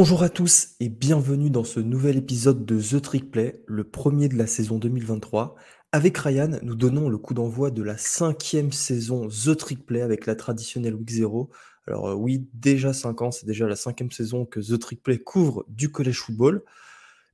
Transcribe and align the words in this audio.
Bonjour 0.00 0.22
à 0.22 0.30
tous 0.30 0.76
et 0.80 0.88
bienvenue 0.88 1.50
dans 1.50 1.62
ce 1.62 1.78
nouvel 1.78 2.16
épisode 2.16 2.64
de 2.64 2.80
The 2.80 3.02
Trick 3.02 3.30
Play, 3.30 3.62
le 3.66 3.84
premier 3.84 4.30
de 4.30 4.34
la 4.34 4.46
saison 4.46 4.78
2023. 4.78 5.56
Avec 5.92 6.16
Ryan, 6.16 6.52
nous 6.62 6.74
donnons 6.74 7.10
le 7.10 7.18
coup 7.18 7.34
d'envoi 7.34 7.70
de 7.70 7.82
la 7.82 7.98
cinquième 7.98 8.72
saison 8.72 9.28
The 9.28 9.54
Trick 9.54 9.84
Play 9.84 10.00
avec 10.00 10.24
la 10.24 10.36
traditionnelle 10.36 10.94
Week 10.94 11.10
0. 11.10 11.50
Alors 11.86 12.08
euh, 12.08 12.14
oui, 12.14 12.48
déjà 12.54 12.94
5 12.94 13.20
ans, 13.20 13.30
c'est 13.30 13.44
déjà 13.44 13.68
la 13.68 13.76
cinquième 13.76 14.10
saison 14.10 14.46
que 14.46 14.58
The 14.58 14.78
Trick 14.78 15.02
Play 15.02 15.18
couvre 15.18 15.66
du 15.68 15.92
collège 15.92 16.20
football. 16.20 16.62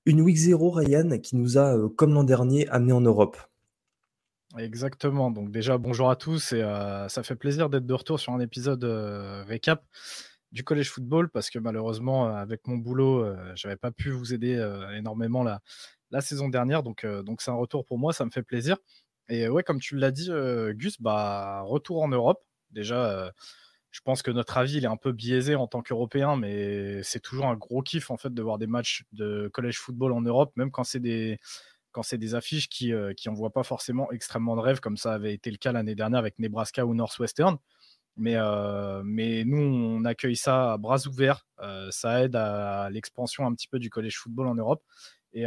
Une 0.04 0.20
Week 0.20 0.36
0, 0.36 0.68
Ryan, 0.72 1.20
qui 1.20 1.36
nous 1.36 1.58
a, 1.58 1.76
euh, 1.76 1.88
comme 1.88 2.14
l'an 2.14 2.24
dernier, 2.24 2.66
amené 2.70 2.92
en 2.92 3.00
Europe. 3.00 3.36
Exactement. 4.58 5.30
Donc 5.30 5.52
déjà, 5.52 5.78
bonjour 5.78 6.10
à 6.10 6.16
tous 6.16 6.52
et 6.52 6.62
euh, 6.62 7.08
ça 7.08 7.22
fait 7.22 7.36
plaisir 7.36 7.70
d'être 7.70 7.86
de 7.86 7.94
retour 7.94 8.18
sur 8.18 8.32
un 8.32 8.40
épisode 8.40 8.82
récap 9.46 9.84
du 10.52 10.64
collège 10.64 10.90
football 10.90 11.28
parce 11.30 11.50
que 11.50 11.58
malheureusement, 11.58 12.28
avec 12.34 12.66
mon 12.66 12.76
boulot, 12.76 13.26
je 13.54 13.66
n'avais 13.66 13.76
pas 13.76 13.90
pu 13.90 14.10
vous 14.10 14.32
aider 14.32 14.54
énormément 14.96 15.42
la, 15.42 16.20
saison 16.20 16.48
dernière. 16.48 16.82
Donc 16.82 17.04
donc 17.06 17.42
c'est 17.42 17.50
un 17.50 17.54
retour 17.54 17.84
pour 17.84 17.98
moi, 17.98 18.12
ça 18.12 18.24
me 18.24 18.30
fait 18.30 18.42
plaisir. 18.42 18.76
Et 19.28 19.48
ouais, 19.48 19.62
comme 19.62 19.80
tu 19.80 19.96
l'as 19.96 20.12
dit, 20.12 20.30
Gus, 20.74 21.00
bah, 21.00 21.62
retour 21.62 22.02
en 22.02 22.08
Europe. 22.08 22.44
Déjà, 22.70 23.32
je 23.96 24.02
pense 24.02 24.20
que 24.20 24.30
notre 24.30 24.58
avis 24.58 24.76
il 24.76 24.84
est 24.84 24.88
un 24.88 24.98
peu 24.98 25.12
biaisé 25.12 25.54
en 25.54 25.66
tant 25.66 25.80
qu'Européen, 25.80 26.36
mais 26.36 27.02
c'est 27.02 27.20
toujours 27.20 27.46
un 27.46 27.56
gros 27.56 27.80
kiff 27.80 28.10
en 28.10 28.18
fait 28.18 28.32
de 28.32 28.42
voir 28.42 28.58
des 28.58 28.66
matchs 28.66 29.04
de 29.12 29.48
collège 29.54 29.78
football 29.78 30.12
en 30.12 30.20
Europe, 30.20 30.52
même 30.56 30.70
quand 30.70 30.84
c'est 30.84 31.00
des 31.00 31.38
quand 31.92 32.02
c'est 32.02 32.18
des 32.18 32.34
affiches 32.34 32.68
qui 32.68 32.92
euh, 32.92 33.14
qui 33.14 33.30
pas 33.54 33.62
forcément 33.62 34.12
extrêmement 34.12 34.54
de 34.54 34.60
rêve, 34.60 34.80
comme 34.80 34.98
ça 34.98 35.14
avait 35.14 35.32
été 35.32 35.50
le 35.50 35.56
cas 35.56 35.72
l'année 35.72 35.94
dernière 35.94 36.18
avec 36.18 36.38
Nebraska 36.38 36.84
ou 36.84 36.94
Northwestern. 36.94 37.56
Mais, 38.16 38.34
euh, 38.36 39.02
mais 39.04 39.44
nous, 39.44 39.58
on 39.58 40.04
accueille 40.04 40.36
ça 40.36 40.72
à 40.72 40.78
bras 40.78 41.06
ouverts. 41.06 41.46
Euh, 41.60 41.90
ça 41.90 42.22
aide 42.22 42.34
à 42.34 42.88
l'expansion 42.90 43.46
un 43.46 43.54
petit 43.54 43.68
peu 43.68 43.78
du 43.78 43.90
collège 43.90 44.16
football 44.18 44.46
en 44.46 44.54
Europe. 44.54 44.82
Et, 45.34 45.44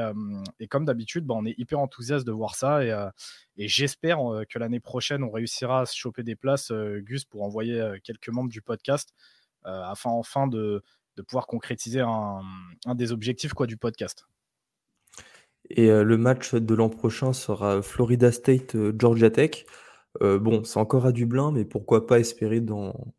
comme 0.70 0.86
d'habitude, 0.86 1.26
bah, 1.26 1.34
on 1.36 1.46
est 1.46 1.56
hyper 1.58 1.80
enthousiaste 1.80 2.28
de 2.28 2.32
voir 2.32 2.54
ça. 2.54 2.84
Et, 2.84 3.68
j'espère 3.68 4.20
que 4.48 4.60
l'année 4.60 4.80
prochaine, 4.80 5.24
on 5.24 5.32
réussira 5.32 5.82
à 5.82 5.86
se 5.88 5.98
choper 5.98 6.22
des 6.22 6.36
places, 6.36 6.72
Gus, 6.72 7.26
pour 7.26 7.42
envoyer 7.42 7.94
quelques 8.04 8.30
membres 8.30 8.52
du 8.52 8.62
podcast, 8.62 9.16
afin 9.64 10.12
enfin 10.12 10.46
de, 10.46 10.84
pouvoir 11.26 11.48
concrétiser 11.48 12.02
un, 12.02 12.44
des 12.94 13.12
objectifs 13.12 13.54
quoi, 13.54 13.66
du 13.66 13.78
podcast. 13.78 14.28
Et 15.72 15.88
le 15.88 16.18
match 16.18 16.54
de 16.54 16.76
l'an 16.76 16.90
prochain 16.90 17.34
sera 17.34 17.82
Florida 17.82 18.32
State, 18.32 18.78
Georgia 18.96 19.32
Tech. 20.20 20.40
bon, 20.40 20.64
c'est 20.64 20.80
encore 20.80 21.06
à 21.06 21.12
Dublin, 21.12 21.52
mais 21.52 21.66
pourquoi 21.66 22.08
pas 22.08 22.20
espérer 22.20 22.62
dans 22.62 23.14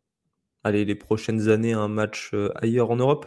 allez, 0.63 0.85
les 0.85 0.95
prochaines 0.95 1.49
années 1.49 1.73
un 1.73 1.87
match 1.87 2.33
ailleurs 2.55 2.91
en 2.91 2.95
Europe? 2.95 3.25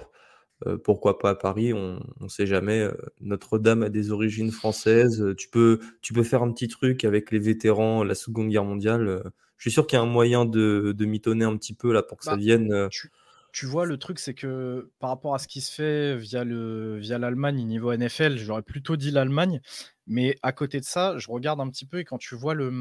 Euh, 0.66 0.78
pourquoi 0.78 1.18
pas 1.18 1.30
à 1.30 1.34
Paris? 1.34 1.72
On 1.72 2.00
ne 2.20 2.28
sait 2.28 2.46
jamais. 2.46 2.80
Euh, 2.80 2.92
Notre-Dame 3.20 3.82
a 3.82 3.88
des 3.88 4.10
origines 4.10 4.50
françaises. 4.50 5.20
Euh, 5.20 5.34
tu 5.34 5.48
peux, 5.48 5.80
tu 6.00 6.12
peux 6.12 6.22
faire 6.22 6.42
un 6.42 6.52
petit 6.52 6.68
truc 6.68 7.04
avec 7.04 7.30
les 7.30 7.38
vétérans, 7.38 8.04
la 8.04 8.14
Seconde 8.14 8.48
Guerre 8.48 8.64
mondiale. 8.64 9.22
Je 9.56 9.62
suis 9.68 9.72
sûr 9.72 9.86
qu'il 9.86 9.96
y 9.96 10.00
a 10.00 10.02
un 10.02 10.06
moyen 10.06 10.44
de, 10.44 10.94
de 10.96 11.04
mitonner 11.04 11.44
un 11.44 11.56
petit 11.56 11.74
peu 11.74 11.92
là 11.92 12.02
pour 12.02 12.18
que 12.18 12.24
ça 12.24 12.32
bah, 12.32 12.36
vienne. 12.38 12.88
Tu, 13.52 13.66
vois, 13.66 13.86
le 13.86 13.98
truc, 13.98 14.18
c'est 14.18 14.34
que 14.34 14.90
par 14.98 15.10
rapport 15.10 15.34
à 15.34 15.38
ce 15.38 15.46
qui 15.46 15.60
se 15.60 15.72
fait 15.72 16.16
via 16.16 16.42
le 16.42 16.98
via 16.98 17.18
l'Allemagne 17.18 17.64
niveau 17.64 17.92
NFL, 17.92 18.36
j'aurais 18.36 18.62
plutôt 18.62 18.96
dit 18.96 19.10
l'Allemagne. 19.10 19.60
Mais 20.06 20.36
à 20.42 20.52
côté 20.52 20.80
de 20.80 20.84
ça, 20.84 21.18
je 21.18 21.30
regarde 21.30 21.60
un 21.60 21.68
petit 21.68 21.86
peu 21.86 21.98
et 21.98 22.04
quand 22.04 22.18
tu 22.18 22.34
vois 22.34 22.54
le 22.54 22.72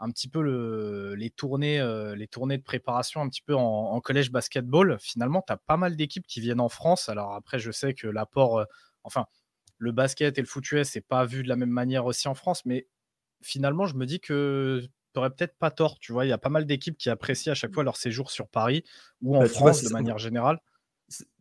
un 0.00 0.10
petit 0.10 0.28
peu 0.28 0.42
le, 0.42 1.14
les, 1.14 1.30
tournées, 1.30 1.80
euh, 1.80 2.14
les 2.14 2.28
tournées 2.28 2.58
de 2.58 2.62
préparation 2.62 3.20
un 3.20 3.28
petit 3.28 3.42
peu 3.42 3.54
en, 3.54 4.00
collège 4.00 4.30
basketball, 4.30 4.96
finalement, 5.00 5.42
tu 5.46 5.52
as 5.52 5.56
pas 5.56 5.76
mal 5.76 5.96
d'équipes 5.96 6.26
qui 6.26 6.40
viennent 6.40 6.60
en 6.60 6.68
France. 6.68 7.08
Alors 7.08 7.34
après, 7.34 7.58
je 7.58 7.70
sais 7.70 7.94
que 7.94 8.06
l'apport, 8.06 8.60
euh, 8.60 8.64
enfin, 9.02 9.26
le 9.78 9.92
basket 9.92 10.38
et 10.38 10.40
le 10.40 10.46
foot 10.46 10.70
US, 10.72 10.88
c'est 10.88 11.00
pas 11.00 11.24
vu 11.24 11.42
de 11.42 11.48
la 11.48 11.56
même 11.56 11.70
manière 11.70 12.06
aussi 12.06 12.28
en 12.28 12.34
France, 12.34 12.64
mais 12.64 12.86
finalement, 13.42 13.86
je 13.86 13.94
me 13.94 14.06
dis 14.06 14.20
que 14.20 14.80
tu 14.82 14.90
n'aurais 15.16 15.30
peut-être 15.30 15.56
pas 15.58 15.70
tort. 15.70 15.98
Tu 15.98 16.12
vois, 16.12 16.26
il 16.26 16.28
y 16.28 16.32
a 16.32 16.38
pas 16.38 16.48
mal 16.48 16.64
d'équipes 16.64 16.96
qui 16.96 17.10
apprécient 17.10 17.52
à 17.52 17.54
chaque 17.54 17.74
fois 17.74 17.82
leur 17.82 17.96
séjour 17.96 18.30
sur 18.30 18.48
Paris 18.48 18.84
ou 19.20 19.36
en 19.36 19.40
bah, 19.40 19.48
France 19.48 19.82
de 19.82 19.90
manière 19.90 20.18
générale. 20.18 20.60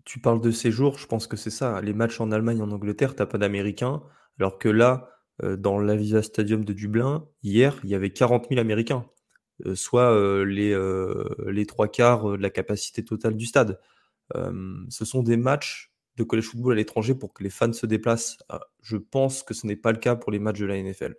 Tu 0.06 0.20
parles 0.20 0.42
de 0.42 0.52
séjour, 0.52 0.98
je 0.98 1.06
pense 1.06 1.28
que 1.28 1.36
c'est 1.36 1.50
ça. 1.50 1.82
Les 1.82 1.94
matchs 1.94 2.22
en 2.22 2.32
Allemagne, 2.32 2.62
en 2.62 2.72
Angleterre, 2.72 3.14
tu 3.14 3.22
n'as 3.22 3.26
pas 3.26 3.38
d'Américains, 3.38 4.02
alors 4.40 4.58
que 4.58 4.70
là, 4.70 5.17
dans 5.44 5.80
l'Avisa 5.80 6.24
Stadium 6.24 6.66
de 6.66 6.74
Dublin, 6.74 7.28
hier, 7.44 7.80
il 7.84 7.90
y 7.90 7.96
avait 7.96 8.10
40 8.10 8.48
000 8.50 8.60
Américains, 8.60 9.06
euh, 9.66 9.76
soit 9.76 10.12
euh, 10.14 10.44
les, 10.44 11.66
trois 11.66 11.88
quarts 11.88 12.32
de 12.32 12.42
la 12.42 12.50
capacité 12.50 13.04
totale 13.04 13.36
du 13.36 13.46
stade. 13.46 13.80
ce 14.34 15.06
sont 15.06 15.24
des 15.24 15.38
matchs 15.38 15.92
de 16.16 16.24
college 16.24 16.46
football 16.46 16.74
à 16.74 16.76
l'étranger 16.76 17.14
pour 17.14 17.34
que 17.34 17.44
les 17.44 17.50
fans 17.50 17.74
se 17.74 17.86
déplacent. 17.86 18.38
je 18.82 18.98
pense 18.98 19.44
que 19.44 19.54
ce 19.54 19.68
n'est 19.68 19.76
pas 19.76 19.92
le 19.92 20.00
cas 20.00 20.16
pour 20.16 20.32
les 20.32 20.40
matchs 20.40 20.60
de 20.60 20.66
la 20.66 20.82
NFL. 20.82 21.16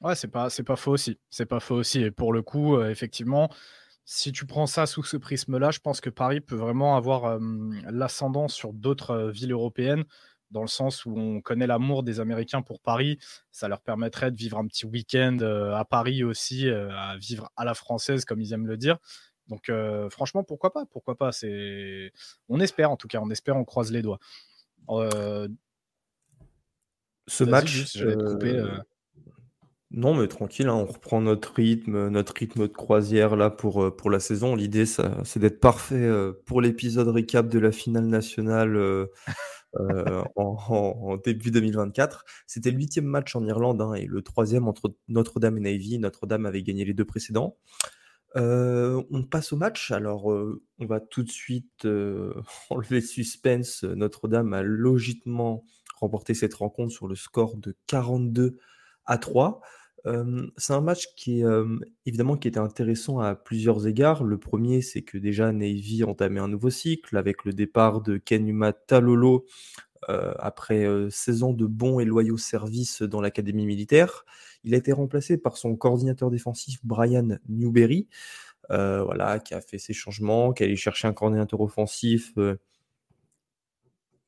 Ouais, 0.00 0.16
c'est 0.16 0.28
pas, 0.28 0.50
c'est 0.50 0.64
pas 0.64 0.76
faux 0.76 0.92
aussi. 0.92 1.18
C'est 1.30 1.46
pas 1.46 1.60
faux 1.60 1.76
aussi. 1.76 2.02
Et 2.02 2.10
pour 2.10 2.32
le 2.32 2.42
coup, 2.42 2.80
effectivement, 2.82 3.50
si 4.04 4.32
tu 4.32 4.46
prends 4.46 4.66
ça 4.66 4.86
sous 4.86 5.04
ce 5.04 5.16
prisme-là, 5.16 5.70
je 5.70 5.78
pense 5.78 6.00
que 6.00 6.10
Paris 6.10 6.40
peut 6.40 6.56
vraiment 6.56 6.96
avoir 6.96 7.38
l'ascendant 7.88 8.48
sur 8.48 8.72
d'autres 8.72 9.30
villes 9.32 9.52
européennes 9.52 10.04
dans 10.52 10.60
le 10.60 10.68
sens 10.68 11.04
où 11.06 11.14
on 11.16 11.40
connaît 11.40 11.66
l'amour 11.66 12.02
des 12.02 12.20
Américains 12.20 12.62
pour 12.62 12.80
Paris. 12.80 13.18
Ça 13.50 13.68
leur 13.68 13.80
permettrait 13.80 14.30
de 14.30 14.36
vivre 14.36 14.58
un 14.58 14.66
petit 14.66 14.86
week-end 14.86 15.38
euh, 15.40 15.74
à 15.74 15.84
Paris 15.84 16.22
aussi, 16.22 16.68
euh, 16.68 16.90
à 16.92 17.16
vivre 17.16 17.50
à 17.56 17.64
la 17.64 17.74
française, 17.74 18.24
comme 18.24 18.40
ils 18.40 18.52
aiment 18.52 18.66
le 18.66 18.76
dire. 18.76 18.98
Donc, 19.48 19.68
euh, 19.68 20.08
franchement, 20.08 20.44
pourquoi 20.44 20.72
pas 20.72 20.84
Pourquoi 20.86 21.16
pas 21.16 21.32
C'est, 21.32 22.12
on 22.48 22.60
espère 22.60 22.90
en 22.90 22.96
tout 22.96 23.08
cas, 23.08 23.18
on 23.20 23.30
espère, 23.30 23.56
on 23.56 23.64
croise 23.64 23.90
les 23.90 24.02
doigts. 24.02 24.18
Ce 27.28 27.44
match, 27.44 27.96
non, 29.94 30.14
mais 30.14 30.26
tranquille, 30.26 30.68
hein, 30.68 30.74
on 30.74 30.86
reprend 30.86 31.20
notre 31.20 31.52
rythme, 31.52 32.08
notre 32.08 32.32
rythme 32.32 32.62
de 32.62 32.66
croisière 32.66 33.36
là 33.36 33.50
pour, 33.50 33.94
pour 33.94 34.10
la 34.10 34.20
saison. 34.20 34.56
L'idée, 34.56 34.86
c'est 34.86 35.38
d'être 35.38 35.60
parfait 35.60 36.10
pour 36.46 36.62
l'épisode 36.62 37.08
récap 37.08 37.48
de 37.48 37.58
la 37.58 37.72
finale 37.72 38.06
nationale 38.06 39.06
euh, 39.76 40.22
en, 40.36 41.16
début 41.24 41.50
2024. 41.50 42.24
C'était 42.46 42.70
le 42.70 42.76
huitième 42.76 43.06
match 43.06 43.34
en 43.36 43.44
Irlande 43.46 43.80
hein, 43.80 43.94
et 43.94 44.06
le 44.06 44.22
troisième 44.22 44.68
entre 44.68 44.94
Notre-Dame 45.08 45.58
et 45.58 45.60
Navy. 45.60 45.98
Notre-Dame 45.98 46.46
avait 46.46 46.62
gagné 46.62 46.84
les 46.84 46.94
deux 46.94 47.04
précédents. 47.04 47.56
Euh, 48.36 49.02
on 49.10 49.22
passe 49.22 49.52
au 49.52 49.56
match. 49.56 49.90
Alors, 49.90 50.32
euh, 50.32 50.62
on 50.78 50.86
va 50.86 51.00
tout 51.00 51.22
de 51.22 51.30
suite 51.30 51.86
enlever 52.70 53.00
le 53.00 53.06
suspense. 53.06 53.84
Notre-Dame 53.84 54.52
a 54.52 54.62
logiquement 54.62 55.64
remporté 56.00 56.34
cette 56.34 56.54
rencontre 56.54 56.92
sur 56.92 57.06
le 57.06 57.14
score 57.14 57.56
de 57.56 57.76
42 57.86 58.58
à 59.06 59.18
3 59.18 59.60
c'est 60.56 60.72
un 60.72 60.80
match 60.80 61.06
qui 61.16 61.40
est 61.40 61.46
évidemment 62.06 62.36
qui 62.36 62.48
était 62.48 62.58
intéressant 62.58 63.20
à 63.20 63.34
plusieurs 63.34 63.86
égards. 63.86 64.24
Le 64.24 64.38
premier, 64.38 64.82
c'est 64.82 65.02
que 65.02 65.18
déjà 65.18 65.52
Navy 65.52 66.04
entamait 66.04 66.40
un 66.40 66.48
nouveau 66.48 66.70
cycle 66.70 67.16
avec 67.16 67.44
le 67.44 67.52
départ 67.52 68.00
de 68.00 68.16
Kenuma 68.16 68.72
Talolo 68.72 69.46
après 70.08 70.86
16 71.10 71.42
ans 71.44 71.52
de 71.52 71.66
bons 71.66 72.00
et 72.00 72.04
loyaux 72.04 72.36
services 72.36 73.02
dans 73.02 73.20
l'académie 73.20 73.66
militaire. 73.66 74.24
Il 74.64 74.74
a 74.74 74.78
été 74.78 74.92
remplacé 74.92 75.38
par 75.38 75.56
son 75.56 75.76
coordinateur 75.76 76.30
défensif 76.30 76.80
Brian 76.82 77.38
Newberry, 77.48 78.08
voilà, 78.68 79.38
qui 79.38 79.54
a 79.54 79.60
fait 79.60 79.78
ses 79.78 79.92
changements, 79.92 80.52
qui 80.52 80.64
a 80.64 80.66
allé 80.66 80.76
chercher 80.76 81.06
un 81.06 81.12
coordinateur 81.12 81.60
offensif 81.60 82.34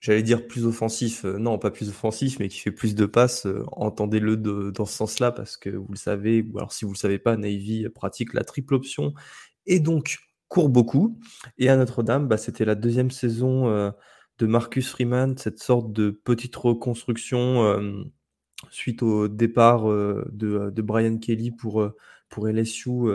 j'allais 0.05 0.23
dire 0.23 0.47
plus 0.47 0.67
offensif, 0.67 1.25
euh, 1.25 1.39
non 1.39 1.59
pas 1.59 1.71
plus 1.71 1.89
offensif, 1.89 2.39
mais 2.39 2.49
qui 2.49 2.59
fait 2.59 2.71
plus 2.71 2.95
de 2.95 3.07
passes, 3.07 3.47
euh, 3.47 3.65
entendez-le 3.73 4.37
dans 4.37 4.85
ce 4.85 4.93
sens-là, 4.93 5.33
parce 5.33 5.57
que 5.57 5.71
vous 5.71 5.89
le 5.89 5.97
savez, 5.97 6.43
ou 6.53 6.59
alors 6.59 6.73
si 6.73 6.85
vous 6.85 6.91
ne 6.91 6.95
le 6.95 6.99
savez 6.99 7.19
pas, 7.19 7.39
Navy 7.39 7.89
pratique 7.89 8.35
la 8.35 8.45
triple 8.45 8.75
option, 8.75 9.15
et 9.65 9.81
donc 9.81 10.19
court 10.49 10.69
beaucoup. 10.69 11.19
Et 11.57 11.71
à 11.71 11.77
Notre-Dame, 11.77 12.29
bah, 12.29 12.37
c'était 12.37 12.67
la 12.67 12.75
deuxième 12.75 13.11
saison 13.11 13.69
euh, 13.69 13.91
de 14.39 14.47
Marcus 14.47 14.91
Freeman, 14.91 15.39
cette 15.39 15.63
sorte 15.63 15.91
de 15.91 16.11
petite 16.11 16.55
reconstruction 16.55 18.05
suite 18.71 19.03
au 19.03 19.29
départ 19.29 19.85
de, 19.87 20.81
Brian 20.83 21.17
Kelly 21.19 21.51
pour, 21.51 21.89
pour 22.29 22.49
LSU 22.49 23.11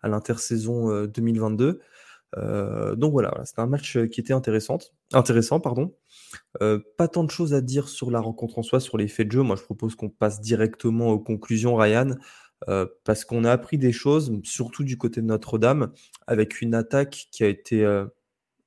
à 0.00 0.08
l'intersaison 0.08 1.06
2022. 1.06 1.80
donc 2.94 3.12
voilà, 3.12 3.42
c'était 3.44 3.60
un 3.60 3.66
match 3.66 3.98
qui 4.06 4.20
était 4.20 4.32
intéressant, 4.32 4.78
intéressant 5.12 5.58
pardon. 5.58 5.92
Pas 6.60 7.08
tant 7.08 7.24
de 7.24 7.30
choses 7.30 7.54
à 7.54 7.60
dire 7.60 7.88
sur 7.88 8.10
la 8.10 8.20
rencontre 8.20 8.58
en 8.58 8.62
soi, 8.62 8.80
sur 8.80 8.98
les 8.98 9.08
faits 9.08 9.28
de 9.28 9.32
jeu. 9.32 9.42
Moi, 9.42 9.56
je 9.56 9.62
propose 9.62 9.94
qu'on 9.94 10.08
passe 10.10 10.40
directement 10.40 11.08
aux 11.08 11.18
conclusions, 11.18 11.76
Ryan, 11.76 12.16
parce 13.04 13.24
qu'on 13.24 13.44
a 13.44 13.50
appris 13.52 13.78
des 13.78 13.92
choses, 13.92 14.32
surtout 14.42 14.84
du 14.84 14.96
côté 14.96 15.20
de 15.20 15.26
Notre-Dame, 15.26 15.92
avec 16.26 16.60
une 16.60 16.74
attaque 16.74 17.28
qui 17.30 17.44
a 17.44 17.48
été, 17.48 17.84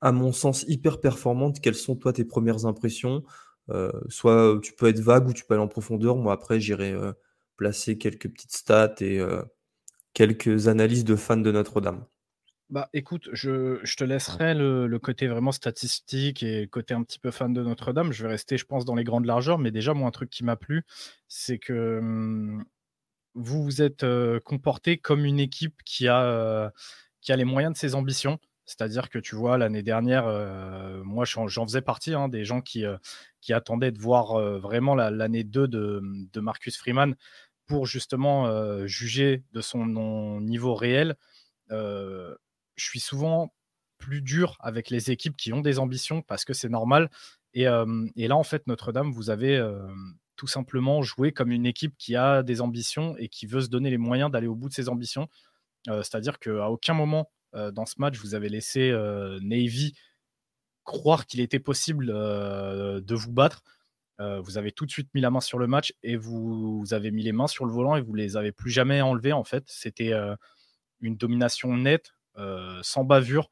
à 0.01 0.11
mon 0.11 0.31
sens, 0.31 0.65
hyper 0.67 0.99
performante. 0.99 1.59
Quelles 1.61 1.75
sont, 1.75 1.95
toi, 1.95 2.13
tes 2.13 2.25
premières 2.25 2.65
impressions? 2.65 3.23
Soit 4.07 4.59
tu 4.61 4.73
peux 4.73 4.87
être 4.87 4.99
vague 4.99 5.27
ou 5.27 5.33
tu 5.33 5.45
peux 5.45 5.55
aller 5.55 5.63
en 5.63 5.67
profondeur. 5.67 6.15
Moi, 6.15 6.33
après, 6.33 6.59
j'irai 6.59 6.95
placer 7.55 7.97
quelques 7.97 8.29
petites 8.29 8.55
stats 8.55 8.95
et 9.01 9.19
quelques 10.13 10.67
analyses 10.67 11.03
de 11.05 11.15
fans 11.15 11.37
de 11.37 11.51
Notre-Dame. 11.51 12.05
Bah, 12.69 12.89
écoute, 12.93 13.29
je 13.31 13.79
je 13.83 13.95
te 13.95 14.03
laisserai 14.03 14.53
le 14.53 14.87
le 14.87 14.99
côté 14.99 15.27
vraiment 15.27 15.53
statistique 15.53 16.43
et 16.43 16.67
côté 16.67 16.93
un 16.93 17.01
petit 17.03 17.17
peu 17.19 17.31
fan 17.31 17.53
de 17.53 17.63
Notre-Dame. 17.63 18.11
Je 18.11 18.23
vais 18.23 18.29
rester, 18.29 18.57
je 18.57 18.65
pense, 18.65 18.83
dans 18.83 18.95
les 18.95 19.05
grandes 19.05 19.25
largeurs, 19.25 19.57
mais 19.57 19.71
déjà, 19.71 19.93
moi, 19.93 20.05
un 20.07 20.11
truc 20.11 20.29
qui 20.29 20.43
m'a 20.43 20.57
plu, 20.57 20.83
c'est 21.29 21.59
que, 21.59 21.99
mmh, 22.01 22.65
vous 23.35 23.63
vous 23.63 23.81
êtes, 23.83 24.03
heu, 24.03 24.41
comportés 24.45 24.97
comme 24.99 25.25
une 25.25 25.39
équipe 25.39 25.81
qui 25.85 26.07
a, 26.09 26.71
qui 27.21 27.31
a 27.33 27.37
les 27.37 27.45
moyens 27.45 27.73
de 27.73 27.77
ses 27.79 27.95
ambitions. 27.95 28.39
C'est-à-dire 28.65 29.09
que, 29.09 29.19
tu 29.19 29.35
vois, 29.35 29.57
l'année 29.57 29.83
dernière, 29.83 30.25
moi, 31.05 31.25
j'en 31.25 31.47
faisais 31.67 31.81
partie, 31.81 32.13
hein, 32.15 32.29
des 32.29 32.45
gens 32.45 32.61
qui, 32.61 32.85
qui 33.41 33.53
attendaient 33.53 33.91
de 33.93 33.99
voir, 34.01 34.39
vraiment 34.59 34.95
la 34.95 35.11
l'année 35.11 35.43
2 35.45 35.67
de, 35.69 35.99
mmh, 36.03 36.27
de 36.33 36.39
Marcus 36.41 36.77
Freeman 36.77 37.15
pour 37.67 37.85
justement, 37.87 38.85
juger 38.87 39.43
de 39.53 39.61
son 39.61 39.85
non 39.87 40.41
niveau 40.41 40.75
réel. 40.75 41.15
Je 42.77 42.85
suis 42.85 42.99
souvent 42.99 43.53
plus 43.97 44.21
dur 44.21 44.57
avec 44.59 44.89
les 44.89 45.11
équipes 45.11 45.35
qui 45.35 45.51
ont 45.53 45.61
des 45.61 45.79
ambitions 45.79 46.21
parce 46.21 46.45
que 46.45 46.53
c'est 46.53 46.69
normal 46.69 47.09
et 47.53 47.65
et 48.15 48.27
là, 48.27 48.35
en 48.35 48.43
fait, 48.43 48.67
Notre-Dame, 48.67 49.11
vous 49.11 49.29
avez, 49.31 49.53
hem, 49.55 50.15
tout 50.35 50.47
simplement 50.47 51.01
joué 51.01 51.31
comme 51.31 51.51
une 51.51 51.65
équipe 51.65 51.95
qui 51.97 52.15
a 52.15 52.43
des 52.43 52.61
ambitions 52.61 53.15
et 53.17 53.29
qui 53.29 53.47
veut 53.47 53.61
se 53.61 53.69
donner 53.69 53.89
les 53.89 53.97
moyens 53.97 54.29
d'aller 54.29 54.47
au 54.47 54.55
bout 54.55 54.69
de 54.69 54.73
ses 54.73 54.89
ambitions. 54.89 55.27
Heu, 55.89 56.03
c'est-à-dire 56.03 56.39
qu'à 56.39 56.69
aucun 56.69 56.93
moment, 56.93 57.31
dans 57.53 57.87
ce 57.87 57.95
match, 57.97 58.17
vous 58.19 58.35
avez 58.35 58.49
laissé, 58.49 58.91
Navy 59.41 59.95
croire 60.83 61.25
qu'il 61.25 61.39
était 61.39 61.59
possible, 61.59 62.07
de 62.07 63.15
vous 63.15 63.31
battre. 63.31 63.63
Vous 64.19 64.59
avez 64.59 64.71
tout 64.71 64.85
de 64.85 64.91
suite 64.91 65.09
mis 65.15 65.21
la 65.21 65.31
main 65.31 65.41
sur 65.41 65.57
le 65.57 65.65
match 65.65 65.93
et 66.03 66.15
vous 66.15 66.79
vous 66.79 66.93
avez 66.93 67.09
mis 67.09 67.23
les 67.23 67.31
mains 67.31 67.47
sur 67.47 67.65
le 67.65 67.71
volant 67.71 67.95
et 67.95 68.01
vous 68.01 68.13
les 68.13 68.37
avez 68.37 68.51
plus 68.51 68.69
jamais 68.69 69.01
enlevées, 69.01 69.33
en 69.33 69.43
fait. 69.43 69.63
C'était, 69.67 70.13
une 71.01 71.15
domination 71.15 71.75
nette, 71.75 72.13
sans 72.83 73.03
bavure. 73.03 73.49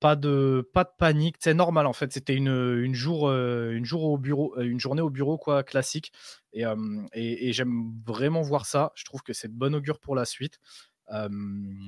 Pas 0.00 0.16
de 0.16 0.66
pas 0.72 0.84
de 0.84 0.90
panique, 0.98 1.36
c'est 1.40 1.52
normal, 1.52 1.86
en 1.86 1.92
fait. 1.92 2.10
C'était 2.10 2.34
une, 2.34 2.48
une 2.48 2.94
jour, 2.94 3.28
heu, 3.28 3.72
une 3.74 3.84
jour 3.84 4.18
heu, 4.56 4.64
une 4.64 4.80
journée 4.80 5.02
au 5.02 5.10
bureau, 5.10 5.36
quoi, 5.36 5.62
classique 5.62 6.10
et 6.54 6.64
et 7.12 7.52
j'aime 7.52 7.92
vraiment 8.06 8.40
voir 8.40 8.64
ça. 8.64 8.92
Je 8.94 9.04
trouve 9.04 9.22
que 9.22 9.34
c'est 9.34 9.48
de 9.48 9.58
bon 9.58 9.74
augure 9.74 10.00
pour 10.00 10.16
la 10.16 10.24
suite. 10.24 10.58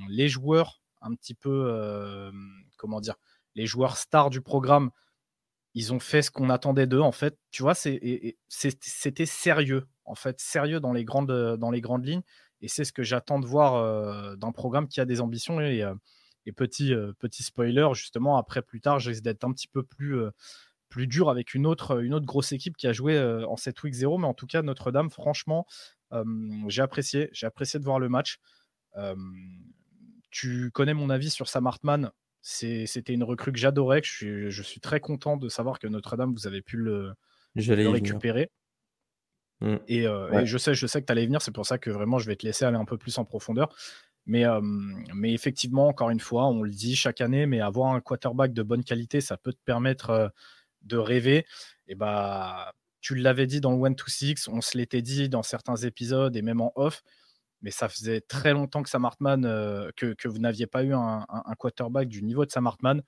Les 0.09 0.29
joueurs 0.29 0.81
un 1.01 1.13
petit 1.15 1.33
peu, 1.33 2.31
comment 2.77 3.01
dire? 3.01 3.15
Les 3.55 3.65
joueurs 3.65 3.97
stars 3.97 4.29
du 4.29 4.41
programme, 4.41 4.89
ils 5.75 5.93
ont 5.93 5.99
fait 5.99 6.21
ce 6.23 6.31
qu'on 6.31 6.49
attendait 6.49 6.87
d'eux, 6.87 7.01
en 7.01 7.11
fait. 7.13 7.37
Tu 7.51 7.63
vois? 7.63 7.75
C'était 7.75 9.27
sérieux, 9.27 9.87
en 10.05 10.15
fait, 10.15 10.39
sérieux 10.41 10.79
dans 10.79 10.93
les 10.93 11.05
grandes, 11.05 11.57
dans 11.57 11.71
les 11.71 11.81
grandes 11.81 12.05
lignes 12.07 12.23
et 12.63 12.69
c'est 12.69 12.85
ce 12.85 12.93
que 12.93 13.03
j'attends 13.03 13.39
de 13.39 13.47
voir, 13.47 13.77
heu, 13.83 14.37
d'un 14.37 14.51
programme 14.53 14.87
qui 14.89 15.01
a 15.01 15.05
des 15.05 15.21
ambitions 15.21 15.61
et 15.61 15.85
et 16.47 16.53
petit, 16.53 16.93
heu, 16.93 17.13
petit 17.19 17.43
spoiler, 17.43 17.89
justement, 17.95 18.37
après, 18.37 18.61
plus 18.63 18.81
tard, 18.81 18.99
je 18.99 19.09
risque 19.11 19.23
d'être 19.23 19.45
un 19.45 19.53
petit 19.53 19.67
peu 19.69 19.83
plus, 19.83 20.17
plus 20.89 21.07
dur 21.07 21.29
avec 21.29 21.53
une 21.55 21.65
autre, 21.67 22.03
une 22.03 22.13
autre 22.15 22.25
grosse 22.27 22.51
équipe 22.53 22.77
qui 22.77 22.87
a 22.87 22.93
joué, 22.93 23.19
en 23.47 23.57
cette 23.57 23.81
week 23.83 23.93
0 23.95 24.17
mais 24.19 24.27
en 24.27 24.33
tout 24.35 24.47
cas, 24.47 24.61
Notre-Dame, 24.63 25.09
franchement, 25.11 25.65
hem, 26.13 26.65
j'ai 26.69 26.81
apprécié. 26.83 27.29
J'ai 27.33 27.47
apprécié 27.47 27.79
de 27.79 27.85
voir 27.85 27.99
le 27.99 28.09
match. 28.09 28.39
Tu 30.31 30.71
connais 30.71 30.93
mon 30.93 31.09
avis 31.09 31.29
sur 31.29 31.47
Sam 31.47 31.67
Hartman. 31.67 32.11
C'était 32.41 33.13
une 33.13 33.23
recrue 33.23 33.51
que 33.53 33.59
j'adorais, 33.59 34.01
je 34.03 34.11
suis 34.11 34.51
je 34.51 34.63
suis 34.63 34.81
très 34.81 34.99
content 34.99 35.37
de 35.37 35.47
savoir 35.47 35.79
que 35.79 35.87
Notre-Dame, 35.87 36.33
vous 36.33 36.47
avez 36.47 36.61
pu 36.61 36.75
le 36.77 37.13
venir. 37.55 38.21
récupérer. 38.21 38.49
Mmh. 39.63 39.77
Et 39.87 40.03
Ouais. 40.29 40.43
et 40.43 40.45
je 40.45 40.57
sais 40.57 40.75
je 40.75 40.87
sais 40.87 41.01
que 41.01 41.05
tu 41.07 41.11
allais 41.11 41.25
venir, 41.25 41.41
c'est 41.41 41.51
pour 41.53 41.65
ça 41.65 41.77
que 41.77 41.89
vraiment 41.91 42.19
je 42.19 42.27
vais 42.27 42.35
te 42.37 42.45
laisser 42.45 42.65
aller 42.65 42.77
un 42.77 42.85
peu 42.85 42.97
plus 42.97 43.17
en 43.17 43.25
profondeur. 43.25 43.75
Mais 44.25 44.41
hem, 44.41 45.03
mais 45.15 45.33
effectivement, 45.33 45.87
encore 45.89 46.09
une 46.11 46.19
fois, 46.21 46.47
on 46.47 46.63
le 46.63 46.71
dit 46.71 46.95
chaque 46.95 47.21
année, 47.21 47.45
mais 47.47 47.61
avoir 47.61 47.93
un 47.93 48.01
quarterback 48.01 48.53
de 48.53 48.63
bonne 48.63 48.83
qualité, 48.85 49.21
ça 49.21 49.37
peut 49.37 49.53
te 49.53 49.59
permettre, 49.65 50.11
heu, 50.11 50.29
de 50.83 50.97
rêver 50.97 51.45
et 51.87 51.95
bah, 51.95 52.73
tu 53.01 53.15
l'avais 53.15 53.47
dit 53.47 53.61
dans 53.61 53.71
le 53.73 53.77
one 53.79 53.95
to 53.95 54.05
six, 54.09 54.47
on 54.49 54.61
se 54.61 54.77
l'était 54.77 55.01
dit 55.03 55.29
dans 55.29 55.43
certains 55.43 55.75
épisodes 55.77 56.35
et 56.37 56.41
même 56.43 56.61
en 56.61 56.71
off, 56.77 57.03
mais 57.61 57.71
ça 57.71 57.89
faisait 57.89 58.21
très 58.21 58.53
longtemps 58.53 58.83
que 58.83 58.89
Sam 58.89 59.05
Hartman, 59.05 59.43
que 59.97 60.13
que 60.15 60.27
vous 60.29 60.39
n'aviez 60.39 60.67
pas 60.67 60.83
eu 60.83 60.93
un 60.93 61.25
un 61.29 61.43
un 61.45 61.55
quarterback 61.55 62.07
du 62.09 62.23
niveau 62.23 62.45
de 62.45 62.51
Sam 62.51 62.67
Hartman 62.67 63.01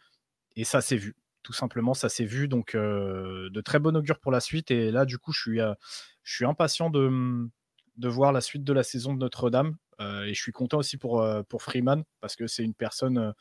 et 0.57 0.63
ça 0.65 0.81
s'est 0.81 0.97
vu. 0.97 1.15
Tout 1.45 1.53
simplement, 1.53 1.93
ça 1.93 2.09
s'est 2.09 2.25
vu. 2.25 2.47
Donc 2.47 2.73
heu, 2.73 3.49
de 3.51 3.61
très 3.61 3.77
bon 3.77 3.95
augure 3.95 4.19
pour 4.19 4.31
la 4.31 4.39
suite. 4.39 4.71
Et 4.71 4.89
là, 4.89 5.05
du 5.05 5.19
coup, 5.19 5.31
je 5.31 5.39
suis, 5.41 5.61
heu, 5.61 5.75
je 6.23 6.33
suis 6.35 6.43
impatient 6.45 6.89
de, 6.89 7.07
mmh, 7.07 7.51
de 7.97 8.07
voir 8.09 8.31
la 8.31 8.41
suite 8.41 8.63
de 8.63 8.73
la 8.73 8.81
saison 8.81 9.13
de 9.13 9.19
Notre-Dame, 9.19 9.77
heu 10.01 10.25
et 10.27 10.33
je 10.33 10.41
suis 10.41 10.51
content 10.51 10.79
aussi 10.79 10.97
pour, 10.97 11.23
Freeman 11.59 12.03
parce 12.19 12.35
que 12.35 12.47
c'est 12.47 12.63
une 12.63 12.73
personne, 12.73 13.33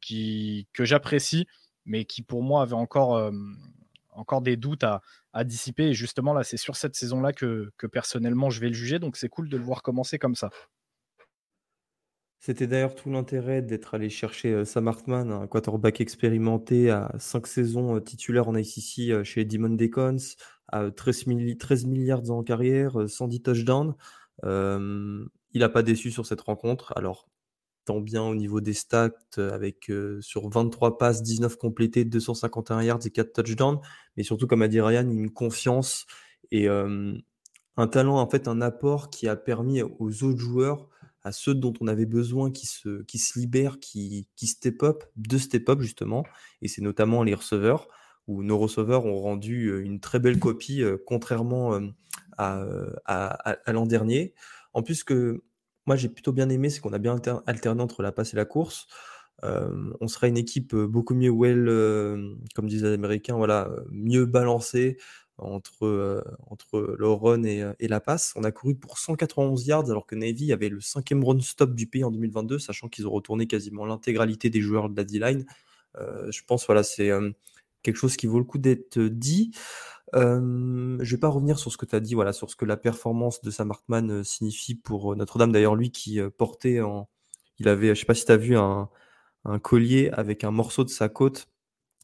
qui 0.00 0.68
que 0.74 0.84
j'apprécie, 0.86 1.46
mais 1.86 2.04
qui 2.06 2.22
pour 2.22 2.42
moi 2.42 2.62
avait 2.62 2.74
encore, 2.74 3.30
des 4.42 4.56
doutes 4.56 4.84
à 4.84 5.44
dissiper. 5.44 5.88
Et 5.88 5.94
justement 5.94 6.32
là, 6.34 6.44
c'est 6.44 6.56
sur 6.56 6.76
cette 6.76 6.96
saison-là 6.96 7.32
que 7.34 7.70
personnellement 7.92 8.48
je 8.50 8.60
vais 8.60 8.68
le 8.68 8.74
juger. 8.74 8.98
Donc 9.00 9.16
c'est 9.18 9.28
cool 9.28 9.50
de 9.50 9.58
le 9.58 9.64
voir 9.64 9.82
commencer 9.82 10.18
comme 10.18 10.34
ça. 10.34 10.50
C'était 12.42 12.66
d'ailleurs 12.66 12.94
tout 12.94 13.10
l'intérêt 13.10 13.60
d'être 13.60 13.92
allé 13.94 14.08
chercher, 14.08 14.52
heu, 14.54 14.64
Sam 14.64 14.88
Hartman, 14.88 15.30
un 15.30 15.46
quarterback 15.46 16.00
expérimenté 16.00 16.88
à 16.90 17.12
5 17.18 17.46
saisons, 17.46 17.96
heu, 17.96 18.02
titulaire 18.02 18.48
en 18.48 18.54
ACC, 18.54 19.10
heu, 19.10 19.24
chez 19.24 19.44
Demon 19.44 19.68
Deacons, 19.68 20.16
à 20.68 20.90
13 20.90 21.26
milli 21.26 21.58
13 21.58 21.84
000 21.86 22.06
yards 22.06 22.30
en 22.30 22.42
carrière, 22.42 22.98
heu, 22.98 23.08
110 23.08 23.42
touchdowns. 23.42 23.94
Hem, 24.42 25.28
il 25.52 25.62
a 25.62 25.68
pas 25.68 25.82
déçu 25.82 26.10
sur 26.10 26.24
cette 26.24 26.40
rencontre. 26.40 26.94
Alors, 26.96 27.28
tant 27.86 28.00
bien 28.00 28.22
au 28.24 28.34
niveau 28.36 28.60
des 28.62 28.74
stats, 28.74 29.12
avec, 29.38 29.90
sur 30.20 30.48
23 30.50 30.98
passes, 30.98 31.22
19 31.22 31.56
complétées, 31.58 32.04
251 32.06 32.82
yards 32.82 33.00
et 33.06 33.10
4 33.10 33.32
touchdowns, 33.34 33.80
mais 34.16 34.24
surtout, 34.24 34.46
comme 34.46 34.62
a 34.62 34.68
dit 34.68 34.80
Ryan, 34.80 35.10
une 35.10 35.30
confiance 35.30 36.06
et 36.52 36.68
un 36.68 37.86
talent, 37.88 38.18
en 38.18 38.28
fait, 38.28 38.48
un 38.48 38.60
apport 38.60 39.10
qui 39.10 39.28
a 39.28 39.36
permis 39.36 39.82
aux 39.82 40.24
autres 40.24 40.38
joueurs, 40.38 40.88
à 41.22 41.32
ceux 41.32 41.54
dont 41.54 41.72
on 41.80 41.86
avait 41.86 42.06
besoin 42.06 42.50
qui 42.50 42.66
se 42.66 43.02
qui 43.04 43.18
se 43.18 43.38
libèrent, 43.38 43.78
qui 43.80 44.28
qui 44.36 44.46
step 44.46 44.82
up, 44.82 45.04
de 45.16 45.38
step 45.38 45.68
up 45.68 45.80
justement 45.80 46.24
et 46.62 46.68
c'est 46.68 46.82
notamment 46.82 47.22
les 47.22 47.34
receveurs, 47.34 47.88
où 48.26 48.42
nos 48.42 48.58
receveurs 48.58 49.06
ont 49.06 49.20
rendu, 49.20 49.68
heu, 49.70 49.80
une 49.82 50.00
très 50.00 50.18
belle 50.20 50.38
copie, 50.38 50.82
heu, 50.82 51.02
contrairement, 51.06 51.76
hem, 51.76 51.94
à, 52.38 53.30
à 53.66 53.72
l'an 53.72 53.86
dernier. 53.86 54.34
En 54.72 54.82
plus, 54.82 55.04
que 55.04 55.42
moi 55.86 55.96
j'ai 55.96 56.08
plutôt 56.08 56.32
bien 56.32 56.48
aimé, 56.48 56.70
c'est 56.70 56.80
qu'on 56.80 56.92
a 56.92 56.98
bien 56.98 57.12
alter 57.14 57.36
alterné 57.46 57.82
entre 57.82 58.02
la 58.02 58.12
passe 58.12 58.32
et 58.34 58.36
la 58.36 58.44
course. 58.44 58.86
On 59.42 60.08
sera 60.08 60.28
une 60.28 60.36
équipe, 60.36 60.74
beaucoup 60.76 61.14
mieux 61.14 61.30
well, 61.30 61.66
comme 62.54 62.66
disent 62.68 62.84
les 62.84 62.92
Américains, 62.92 63.36
voilà, 63.36 63.70
mieux 63.90 64.26
balancée 64.26 64.98
entre, 65.40 65.86
heu, 65.86 66.24
entre 66.48 66.96
le 66.98 67.08
run 67.08 67.42
et 67.44 67.62
heu 67.62 67.74
et 67.80 67.88
la 67.88 68.00
passe. 68.00 68.32
On 68.36 68.44
a 68.44 68.52
couru 68.52 68.74
pour 68.74 68.98
191 68.98 69.66
yards 69.66 69.90
alors 69.90 70.06
que 70.06 70.14
Navy 70.14 70.52
avait 70.52 70.68
le 70.68 70.80
5e 70.80 71.24
run 71.24 71.40
stop 71.40 71.74
du 71.74 71.86
pays 71.86 72.04
en 72.04 72.10
2022, 72.10 72.58
sachant 72.58 72.88
qu'ils 72.88 73.06
ont 73.06 73.10
retourné 73.10 73.46
quasiment 73.46 73.86
l'intégralité 73.86 74.50
des 74.50 74.60
joueurs 74.60 74.88
de 74.90 74.96
la 74.96 75.04
D-line. 75.04 75.46
Heu, 75.98 76.28
je 76.30 76.42
pense, 76.46 76.66
voilà, 76.66 76.82
c'est, 76.82 77.10
quelque 77.82 77.96
chose 77.96 78.16
qui 78.16 78.26
vaut 78.26 78.38
le 78.38 78.44
coup 78.44 78.58
d'être, 78.58 78.98
dit. 79.00 79.52
Hem, 80.14 80.98
je 81.02 81.16
vais 81.16 81.20
pas 81.20 81.28
revenir 81.28 81.58
sur 81.58 81.72
ce 81.72 81.78
que 81.78 81.86
tu 81.86 81.96
as 81.96 82.00
dit, 82.00 82.14
voilà, 82.14 82.32
sur 82.32 82.50
ce 82.50 82.56
que 82.56 82.64
la 82.64 82.76
performance 82.76 83.42
de 83.42 83.50
Sam 83.50 83.70
Hartman, 83.70 84.24
signifie 84.24 84.74
pour, 84.74 85.16
Notre-Dame. 85.16 85.52
D'ailleurs, 85.52 85.76
lui 85.76 85.90
qui, 85.92 86.20
portait 86.38 86.80
en 86.80 87.08
il 87.58 87.68
avait, 87.68 87.94
je 87.94 88.00
sais 88.00 88.06
pas 88.06 88.14
si 88.14 88.24
tu 88.24 88.32
as 88.32 88.36
vu 88.36 88.56
un 88.56 88.88
un 89.44 89.58
collier 89.58 90.10
avec 90.12 90.44
un 90.44 90.50
morceau 90.50 90.84
de 90.84 90.90
sa 90.90 91.08
côte 91.08 91.48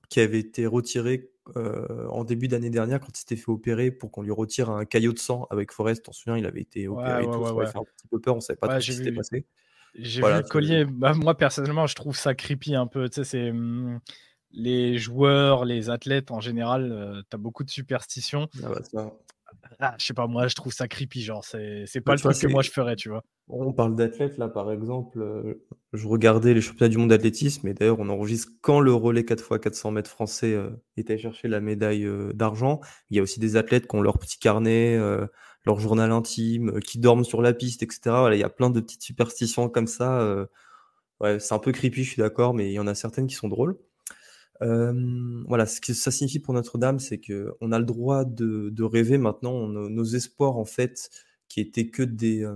qui 0.08 0.20
avait 0.20 0.40
été 0.40 0.66
retiré, 0.66 1.30
heu, 1.56 2.08
en 2.10 2.24
début 2.24 2.48
d'année 2.48 2.70
dernière 2.70 3.00
quand 3.00 3.08
il 3.14 3.18
s'était 3.18 3.36
fait 3.36 3.50
opérer 3.50 3.90
pour 3.90 4.10
qu'on 4.10 4.22
lui 4.22 4.32
retire 4.32 4.70
un 4.70 4.84
caillot 4.84 5.12
de 5.12 5.18
sang 5.18 5.46
avec 5.50 5.72
Forrest. 5.72 6.02
Tu 6.02 6.06
t'en 6.06 6.12
souviens, 6.12 6.36
il 6.38 6.46
avait 6.46 6.60
été 6.62 6.88
Ouais, 6.88 6.96
opéré 6.96 7.24
et 7.24 7.28
ouais, 7.28 7.30
tout, 7.30 7.42
ouais, 7.52 7.66
ça 7.66 7.72
fait 7.72 7.78
un 7.78 7.84
petit 7.84 8.08
peu 8.08 8.20
peur, 8.20 8.36
on 8.36 8.40
savait 8.40 8.56
pas 8.58 8.68
ce 8.70 8.86
qui 8.86 8.94
s'était 8.94 9.12
passé. 9.12 9.46
j'ai 9.94 10.22
vu 10.22 10.34
le 10.38 10.42
collier. 10.44 10.84
Bah, 10.84 11.14
moi, 11.14 11.36
personnellement, 11.36 11.86
je 11.86 11.94
trouve 11.94 12.16
ça 12.16 12.34
creepy 12.34 12.74
un 12.74 12.86
peu. 12.86 13.08
Tu 13.08 13.16
sais, 13.16 13.24
c'est, 13.24 13.52
mmh, 13.52 14.00
les 14.52 14.98
joueurs, 14.98 15.64
les 15.64 15.90
athlètes 15.90 16.30
en 16.30 16.40
général, 16.40 16.92
heu, 16.92 17.22
tu 17.30 17.34
as 17.36 17.38
beaucoup 17.38 17.64
de 17.64 17.70
superstitions. 17.70 18.48
ah 18.64 18.68
bah, 18.70 18.82
ça 18.82 19.12
Ah, 19.80 19.96
je 19.98 20.06
sais 20.06 20.14
pas, 20.14 20.26
moi, 20.26 20.48
je 20.48 20.54
trouve 20.54 20.72
ça 20.72 20.88
creepy, 20.88 21.22
genre, 21.22 21.44
c'est 21.44 21.84
c'est 21.86 22.00
bah, 22.04 22.12
pas 22.12 22.14
le 22.14 22.20
tu 22.20 22.22
vois, 22.22 22.34
truc 22.34 22.38
que 22.38 22.46
moi 22.46 22.62
je 22.62 22.70
ferais, 22.70 22.96
tu 22.96 23.08
vois? 23.08 23.22
On 23.48 23.72
parle 23.72 23.96
d'athlètes 23.96 24.38
là, 24.38 24.48
par 24.48 24.72
exemple, 24.72 25.20
heu, 25.20 25.66
je 25.92 26.08
regardais 26.08 26.54
les 26.54 26.60
championnats 26.62 26.88
du 26.90 26.98
monde 26.98 27.10
d'athlétisme 27.10 27.68
et 27.68 27.74
d'ailleurs 27.74 28.00
on 28.00 28.08
enregistre 28.08 28.52
quand 28.62 28.80
le 28.80 28.92
relais 28.94 29.24
4 29.24 29.42
fois 29.44 29.58
400 29.60 29.92
mètres 29.92 30.10
français, 30.10 30.52
heu, 30.54 30.82
est 30.96 31.10
allé 31.10 31.18
chercher 31.20 31.48
la 31.48 31.60
médaille, 31.60 32.04
heu, 32.06 32.32
d'argent. 32.34 32.80
Il 33.10 33.16
y 33.16 33.20
a 33.20 33.22
aussi 33.22 33.40
des 33.40 33.56
athlètes 33.56 33.88
qui 33.88 33.96
ont 33.96 34.02
leur 34.02 34.18
petit 34.18 34.38
carnet, 34.40 34.96
heu, 34.98 35.28
leur 35.66 35.80
journal 35.80 36.12
intime, 36.12 36.80
qui 36.80 36.98
dorment 37.00 37.24
sur 37.24 37.42
la 37.42 37.54
piste 37.54 37.82
et 37.84 37.88
cetera. 37.90 38.20
Voilà, 38.22 38.36
il 38.36 38.40
y 38.40 38.44
a 38.44 38.50
plein 38.50 38.70
de 38.70 38.80
petites 38.80 39.02
superstitions 39.04 39.68
comme 39.70 39.86
ça, 39.88 40.46
ouais, 41.20 41.40
c'est 41.40 41.54
un 41.54 41.58
peu 41.58 41.72
creepy, 41.72 42.04
je 42.04 42.10
suis 42.12 42.20
d'accord, 42.22 42.54
mais 42.54 42.70
il 42.70 42.72
y 42.74 42.78
en 42.80 42.86
a 42.86 42.94
certaines 42.94 43.26
qui 43.26 43.34
sont 43.34 43.48
drôles. 43.48 43.78
Voilà, 44.60 45.66
ce 45.66 45.80
que 45.80 45.92
ça 45.92 46.10
signifie 46.10 46.38
pour 46.38 46.54
Notre-Dame, 46.54 46.98
c'est 46.98 47.20
qu'on 47.20 47.72
a 47.72 47.78
le 47.78 47.84
droit 47.84 48.24
de 48.24 48.82
rêver 48.82 49.18
maintenant. 49.18 49.68
Nos 49.68 50.04
espoirs, 50.04 50.56
en 50.56 50.64
fait, 50.64 51.10
qui 51.48 51.60
étaient 51.60 51.88
que 51.88 52.02
des, 52.02 52.46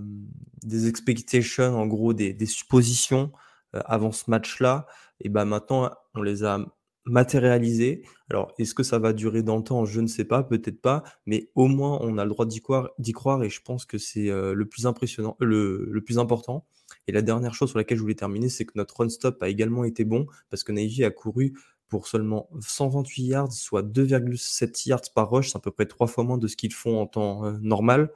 des 0.63 0.89
expectations, 0.89 1.79
en 1.79 1.87
gros, 1.87 2.13
des 2.13 2.33
des 2.33 2.47
suppositions, 2.47 3.33
avant 3.73 4.13
ce 4.13 4.31
match-là, 4.31 4.87
et 5.21 5.29
ben 5.29 5.45
maintenant, 5.45 5.91
on 6.15 6.23
les 6.23 6.45
a 6.45 6.59
matérialisés. 7.05 8.03
Alors, 8.31 8.53
est-ce 8.59 8.75
que 8.75 8.83
ça 8.83 8.99
va 8.99 9.13
durer 9.13 9.43
dans 9.43 9.57
le 9.57 9.63
temps? 9.63 9.85
Je 9.85 10.01
ne 10.01 10.07
sais 10.07 10.25
pas, 10.25 10.43
peut-être 10.43 10.81
pas, 10.81 11.03
mais 11.27 11.51
au 11.55 11.67
moins 11.67 11.99
on 12.03 12.19
a 12.19 12.25
le 12.25 12.31
droit 12.31 12.47
d'y 12.47 12.61
croire 12.61 12.91
croire 13.15 13.43
et 13.43 13.51
je 13.51 13.61
pense 13.63 13.85
que 13.85 13.99
c'est, 13.99 14.27
le 14.27 14.65
plus 14.67 14.87
impressionnant 14.87 15.37
le 15.41 15.87
le 15.91 16.01
plus 16.03 16.19
important 16.19 16.67
et 17.07 17.13
la 17.13 17.23
dernière 17.23 17.55
chose 17.55 17.71
sur 17.71 17.79
laquelle 17.79 17.99
je 17.99 18.03
voulais 18.03 18.15
terminer, 18.15 18.49
c'est 18.49 18.65
que 18.65 18.73
notre 18.77 19.01
run 19.01 19.09
stop 19.09 19.43
a 19.43 19.49
également 19.49 19.85
été 19.85 20.05
bon 20.05 20.27
parce 20.51 20.65
que 20.65 20.73
Navy 20.73 21.05
a 21.05 21.11
couru 21.11 21.55
pour 21.91 22.07
seulement 22.07 22.49
128 22.61 23.23
yards, 23.25 23.53
soit 23.53 23.83
2,7 23.83 24.89
yards 24.89 25.03
par 25.15 25.29
rush, 25.29 25.51
c'est 25.51 25.57
à 25.57 25.61
peu 25.61 25.73
près 25.73 25.87
trois 25.87 26.07
fois 26.07 26.25
moins 26.25 26.39
de 26.39 26.47
ce 26.47 26.57
qu'ils 26.57 26.73
font 26.73 27.01
en 27.01 27.07
temps 27.07 27.45
euh, 27.45 27.59
normal. 27.61 28.13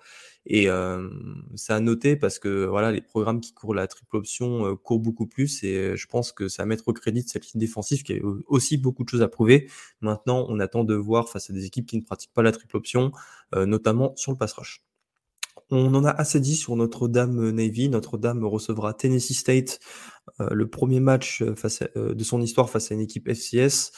Et 0.47 0.69
euh, 0.69 1.09
c'est 1.57 1.73
à 1.73 1.81
noter 1.81 2.17
parce 2.17 2.39
que 2.39 2.67
voilà, 2.67 2.93
les 2.93 3.01
programmes 3.01 3.41
qui 3.41 3.53
courent 3.53 3.75
la 3.75 3.87
triple 3.87 4.17
option 4.17 4.67
euh, 4.67 4.77
courent 4.77 5.01
beaucoup 5.01 5.27
plus 5.27 5.65
et 5.65 5.97
je 5.97 6.07
pense 6.07 6.33
que 6.33 6.49
c'est 6.49 6.63
à 6.63 6.67
mettre 6.67 6.87
au 6.87 6.93
crédit 6.93 7.25
de 7.25 7.29
cette 7.29 7.51
ligne 7.51 7.61
défensive 7.61 8.03
qui 8.03 8.13
a 8.15 8.19
aussi 8.47 8.77
beaucoup 8.77 9.05
de 9.05 9.09
choses 9.09 9.23
à 9.23 9.29
prouver. 9.29 9.69
Maintenant, 10.01 10.47
on 10.49 10.61
attend 10.61 10.85
de 10.85 10.95
voir 10.95 11.29
face 11.29 11.51
à 11.51 11.53
des 11.53 11.65
équipes 11.65 11.87
qui 11.87 11.97
ne 11.97 12.03
pratiquent 12.03 12.35
pas 12.35 12.43
la 12.43 12.53
triple 12.53 12.77
option, 12.77 13.11
notamment 13.55 14.15
sur 14.17 14.33
le 14.33 14.39
pass 14.39 14.53
rush. 14.53 14.85
On 15.71 15.95
en 15.95 16.05
a 16.05 16.11
assez 16.11 16.41
dit 16.41 16.57
sur 16.57 16.77
Notre-Dame 16.77 17.51
Navy. 17.51 17.89
Notre-Dame 17.89 18.45
recevra 18.45 18.95
Tennessee 18.95 19.35
State 19.35 19.81
euh, 20.41 20.49
le 20.51 20.69
premier 20.69 21.01
match 21.01 21.43
euh, 21.43 21.55
euh, 21.97 22.15
de 22.15 22.25
son 22.25 22.41
histoire 22.41 22.71
face 22.71 22.91
à 22.91 22.95
une 22.95 23.01
équipe 23.01 23.29
FCS 23.29 23.93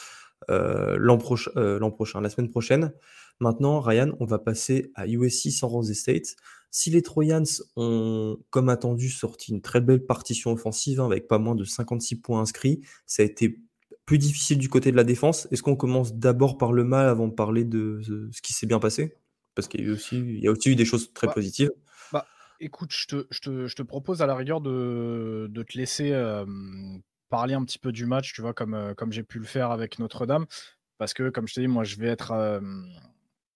l'an 0.49 1.19
prochain, 1.19 2.21
la 2.21 2.31
semaine 2.31 2.51
prochaine. 2.51 2.93
Maintenant, 3.41 3.81
Ryan, 3.81 4.13
on 4.21 4.27
va 4.27 4.39
passer 4.39 4.93
à 4.95 5.07
USC 5.07 5.51
San 5.51 5.71
Jose 5.71 5.93
State. 5.93 6.37
Si 6.71 6.91
les 6.91 7.03
Trojans 7.03 7.47
ont, 7.75 8.39
comme 8.51 8.69
attendu, 8.69 9.09
sorti 9.09 9.53
une 9.53 9.63
très 9.63 9.81
belle 9.81 10.05
partition 10.05 10.53
offensive 10.53 11.01
hein, 11.01 11.07
avec 11.07 11.27
pas 11.27 11.39
moins 11.39 11.55
de 11.55 11.65
56 11.65 12.17
points 12.21 12.41
inscrits, 12.41 12.83
ça 13.07 13.23
a 13.23 13.27
été 13.27 13.61
plus 14.05 14.19
difficile 14.19 14.59
du 14.59 14.69
côté 14.69 14.93
de 14.93 14.97
la 14.97 15.05
défense. 15.05 15.49
Est-ce 15.51 15.63
qu'on 15.63 15.75
commence 15.75 16.15
d'abord 16.15 16.59
par 16.59 16.73
le 16.73 16.85
mal 16.85 17.09
avant 17.09 17.29
de 17.29 17.35
parler 17.35 17.65
de 17.65 18.01
ce 18.31 18.43
qui 18.43 18.53
s'est 18.53 18.67
bien 18.67 18.79
passé? 18.79 19.17
Parce 19.57 19.67
qu'il 19.67 19.85
y 19.85 19.91
a 19.91 19.93
aussi, 19.93 20.19
il 20.19 20.39
y 20.39 20.47
a 20.47 20.53
aussi 20.53 20.71
eu 20.71 20.77
des 20.77 20.85
choses 20.85 21.13
très 21.13 21.27
bah, 21.27 21.33
positives. 21.33 21.73
Bah, 22.13 22.27
écoute, 22.61 22.93
je 22.93 23.07
te, 23.09 23.27
je, 23.31 23.41
te, 23.41 23.67
je 23.67 23.75
te, 23.75 23.83
propose 23.83 24.23
à 24.23 24.27
la 24.27 24.37
rigueur 24.37 24.61
de, 24.61 25.49
de 25.51 25.63
te 25.65 25.77
laisser 25.77 26.13
parler 27.29 27.55
un 27.55 27.65
petit 27.65 27.81
peu 27.81 27.91
du 27.91 28.07
match, 28.07 28.33
tu 28.35 28.43
vois, 28.43 28.55
comme, 28.55 28.95
comme 28.97 29.11
j'ai 29.11 29.25
pu 29.25 29.41
le 29.41 29.47
faire 29.47 29.73
avec 29.73 29.99
Notre-Dame. 29.99 30.47
Parce 30.99 31.13
que, 31.13 31.31
comme 31.31 31.49
je 31.49 31.55
t'ai 31.55 31.63
dit, 31.63 31.67
moi, 31.67 31.83
je 31.83 31.97
vais 31.97 32.07
être 32.07 32.61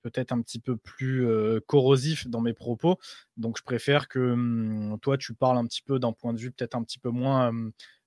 peut-être 0.02 0.32
un 0.32 0.40
petit 0.40 0.58
peu 0.58 0.76
plus 0.76 1.28
corrosif 1.66 2.26
dans 2.26 2.40
mes 2.40 2.54
propos. 2.54 2.98
Donc, 3.36 3.58
je 3.58 3.62
préfère 3.62 4.08
que 4.08 4.96
toi, 5.02 5.18
tu 5.18 5.34
parles 5.34 5.58
un 5.58 5.66
petit 5.66 5.82
peu 5.82 5.98
d'un 5.98 6.12
point 6.12 6.32
de 6.32 6.38
vue 6.38 6.50
peut-être 6.50 6.74
un 6.74 6.82
petit 6.82 6.98
peu 6.98 7.10
moins 7.10 7.52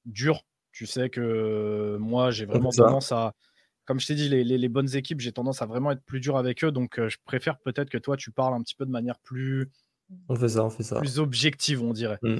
dur. 0.05 0.43
Tu 0.71 0.87
sais 0.87 1.09
que 1.09 1.97
moi, 1.99 2.31
j'ai 2.31 2.45
vraiment 2.45 2.71
tendance 2.71 3.11
à 3.11 3.35
comme 3.85 3.99
je 3.99 4.07
t'ai 4.07 4.15
dit, 4.15 4.29
les, 4.29 4.69
bonnes 4.69 4.95
équipes, 4.95 5.19
j'ai 5.19 5.31
tendance 5.31 5.61
à 5.61 5.65
vraiment 5.65 5.91
être 5.91 6.03
plus 6.03 6.19
dur 6.19 6.37
avec 6.37 6.63
eux. 6.63 6.71
Donc, 6.71 6.99
euh, 6.99 7.09
je 7.09 7.17
préfère 7.25 7.59
peut-être 7.59 7.89
que 7.89 7.97
toi, 7.97 8.15
tu 8.15 8.31
parles 8.31 8.53
un 8.53 8.61
petit 8.61 8.75
peu 8.75 8.85
de 8.85 8.91
manière 8.91 9.19
plus. 9.19 9.69
On 10.29 10.35
fait 10.35 10.49
ça, 10.49 10.63
on 10.63 10.69
fait 10.69 10.83
ça. 10.83 10.99
Plus 10.99 11.19
objective, 11.19 11.83
on 11.83 11.91
dirait. 11.91 12.19
Mm. 12.21 12.39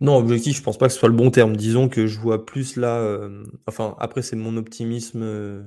Non, 0.00 0.16
objectif, 0.16 0.56
je 0.56 0.62
pense 0.62 0.78
pas 0.78 0.86
que 0.86 0.92
ce 0.92 0.98
soit 0.98 1.08
le 1.08 1.14
bon 1.14 1.30
terme. 1.30 1.56
Disons 1.56 1.88
que 1.88 2.06
je 2.06 2.18
vois 2.18 2.44
plus 2.44 2.76
là. 2.76 2.98
Euh, 2.98 3.44
enfin, 3.66 3.96
après, 3.98 4.22
c'est 4.22 4.36
mon 4.36 4.56
optimisme 4.56 5.22
euh, 5.22 5.62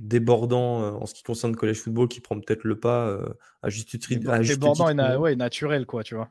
débordant 0.00 1.00
en 1.00 1.06
ce 1.06 1.14
qui 1.14 1.22
concerne 1.22 1.52
le 1.52 1.58
collège 1.58 1.80
football 1.80 2.08
qui 2.08 2.20
prend 2.20 2.38
peut-être 2.38 2.64
le 2.64 2.78
pas 2.78 3.18
à 3.62 3.70
juste 3.70 3.88
titre. 3.88 4.08
Débordant 4.42 4.88
et 4.88 5.16
ouais, 5.16 5.36
naturel, 5.36 5.86
quoi, 5.86 6.02
tu 6.02 6.14
vois. 6.14 6.30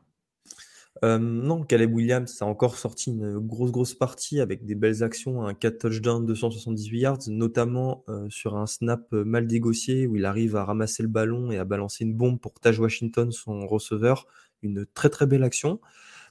Euh, 1.03 1.17
non, 1.17 1.63
Caleb 1.63 1.93
Williams 1.93 2.41
a 2.41 2.45
encore 2.45 2.77
sorti 2.77 3.09
une 3.09 3.37
grosse, 3.37 3.71
grosse 3.71 3.93
partie 3.93 4.39
avec 4.39 4.65
des 4.65 4.73
belles 4.73 5.03
actions, 5.03 5.45
un 5.45 5.53
4 5.53 5.77
touchdowns, 5.77 6.25
278 6.25 6.99
yards, 6.99 7.19
notamment 7.27 8.05
euh, 8.07 8.25
sur 8.29 8.55
un 8.55 8.67
snap 8.67 9.11
mal 9.11 9.45
négocié 9.45 10.07
où 10.07 10.15
il 10.15 10.23
arrive 10.25 10.55
à 10.55 10.63
ramasser 10.63 11.03
le 11.03 11.09
ballon 11.09 11.51
et 11.51 11.57
à 11.57 11.65
balancer 11.65 12.05
une 12.05 12.13
bombe 12.13 12.39
pour 12.39 12.53
Taj 12.53 12.79
Washington, 12.79 13.33
son 13.33 13.67
receveur. 13.67 14.27
Une 14.61 14.85
très, 14.93 15.09
très 15.09 15.25
belle 15.25 15.43
action. 15.43 15.81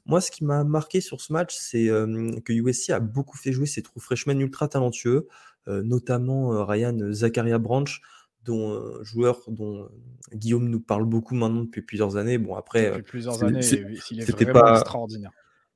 Moi, 0.07 0.23
ce 0.23 0.31
qui 0.31 0.43
m'a 0.43 0.65
marqué 0.65 1.03
sur 1.03 1.21
ce 1.21 1.35
match, 1.35 1.55
c'est 1.55 1.91
euh, 1.91 2.31
que 2.43 2.55
USC 2.55 2.91
a 2.91 3.01
beaucoup 3.01 3.37
fait 3.37 3.53
jouer 3.53 3.67
ses 3.67 3.83
trous 3.83 4.01
freshmen 4.01 4.41
ultra 4.41 4.69
talentueux, 4.69 5.29
notamment 5.69 6.67
Ryan 6.67 7.13
Zachariah 7.13 7.59
Branch 7.59 8.01
dont 8.45 8.73
euh, 8.73 9.03
joueur 9.03 9.41
dont 9.49 9.89
Guillaume 10.33 10.69
nous 10.69 10.81
parle 10.81 11.05
beaucoup 11.05 11.35
maintenant 11.35 11.63
depuis 11.63 11.83
plusieurs 11.83 12.17
années. 12.17 12.39
Bon 12.39 12.55
après, 12.55 12.91
depuis 12.91 13.03
plusieurs 13.03 13.43
années, 13.45 13.63
c'était 13.63 14.47
pas 14.47 14.79
extraordinaire. 14.79 15.31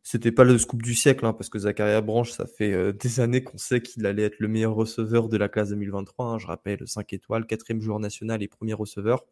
C'était 0.09 0.31
pas 0.31 0.45
le 0.45 0.57
scoop 0.57 0.83
du 0.83 0.95
siècle, 0.95 1.27
hein, 1.27 1.33
parce 1.33 1.49
que 1.49 1.59
Zachariah 1.59 2.01
Branch, 2.01 2.31
ça 2.31 2.47
fait 2.47 2.73
euh, 2.73 2.93
des 2.93 3.19
années 3.19 3.43
qu'on 3.43 3.59
sait 3.59 3.83
qu'il 3.83 4.07
allait 4.07 4.23
être 4.23 4.39
le 4.39 4.47
meilleur 4.47 4.73
receveur 4.73 5.29
de 5.29 5.37
la 5.37 5.49
classe 5.49 5.71
2023. 5.71 6.27
Hein, 6.27 6.39
je 6.39 6.47
rappelle, 6.47 6.79
5 6.87 7.13
étoiles, 7.13 7.45
quatrième 7.45 7.81
joueur 7.81 7.99
national 7.99 8.41
et 8.41 8.47
premier 8.47 8.73
receveur. 8.73 9.25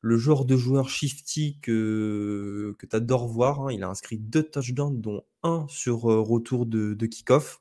Le 0.00 0.18
genre 0.18 0.46
de 0.46 0.56
joueur 0.56 0.88
shifty 0.88 1.60
que, 1.62 2.74
que 2.76 2.86
tu 2.86 2.96
adores 2.96 3.28
voir, 3.28 3.60
hein, 3.60 3.72
il 3.72 3.84
a 3.84 3.88
inscrit 3.88 4.18
deux 4.18 4.42
touchdowns, 4.42 5.00
dont 5.00 5.22
un 5.44 5.64
sur 5.68 6.10
euh, 6.10 6.20
retour 6.20 6.66
de, 6.66 6.94
de 6.94 7.06
kick-off. 7.06 7.60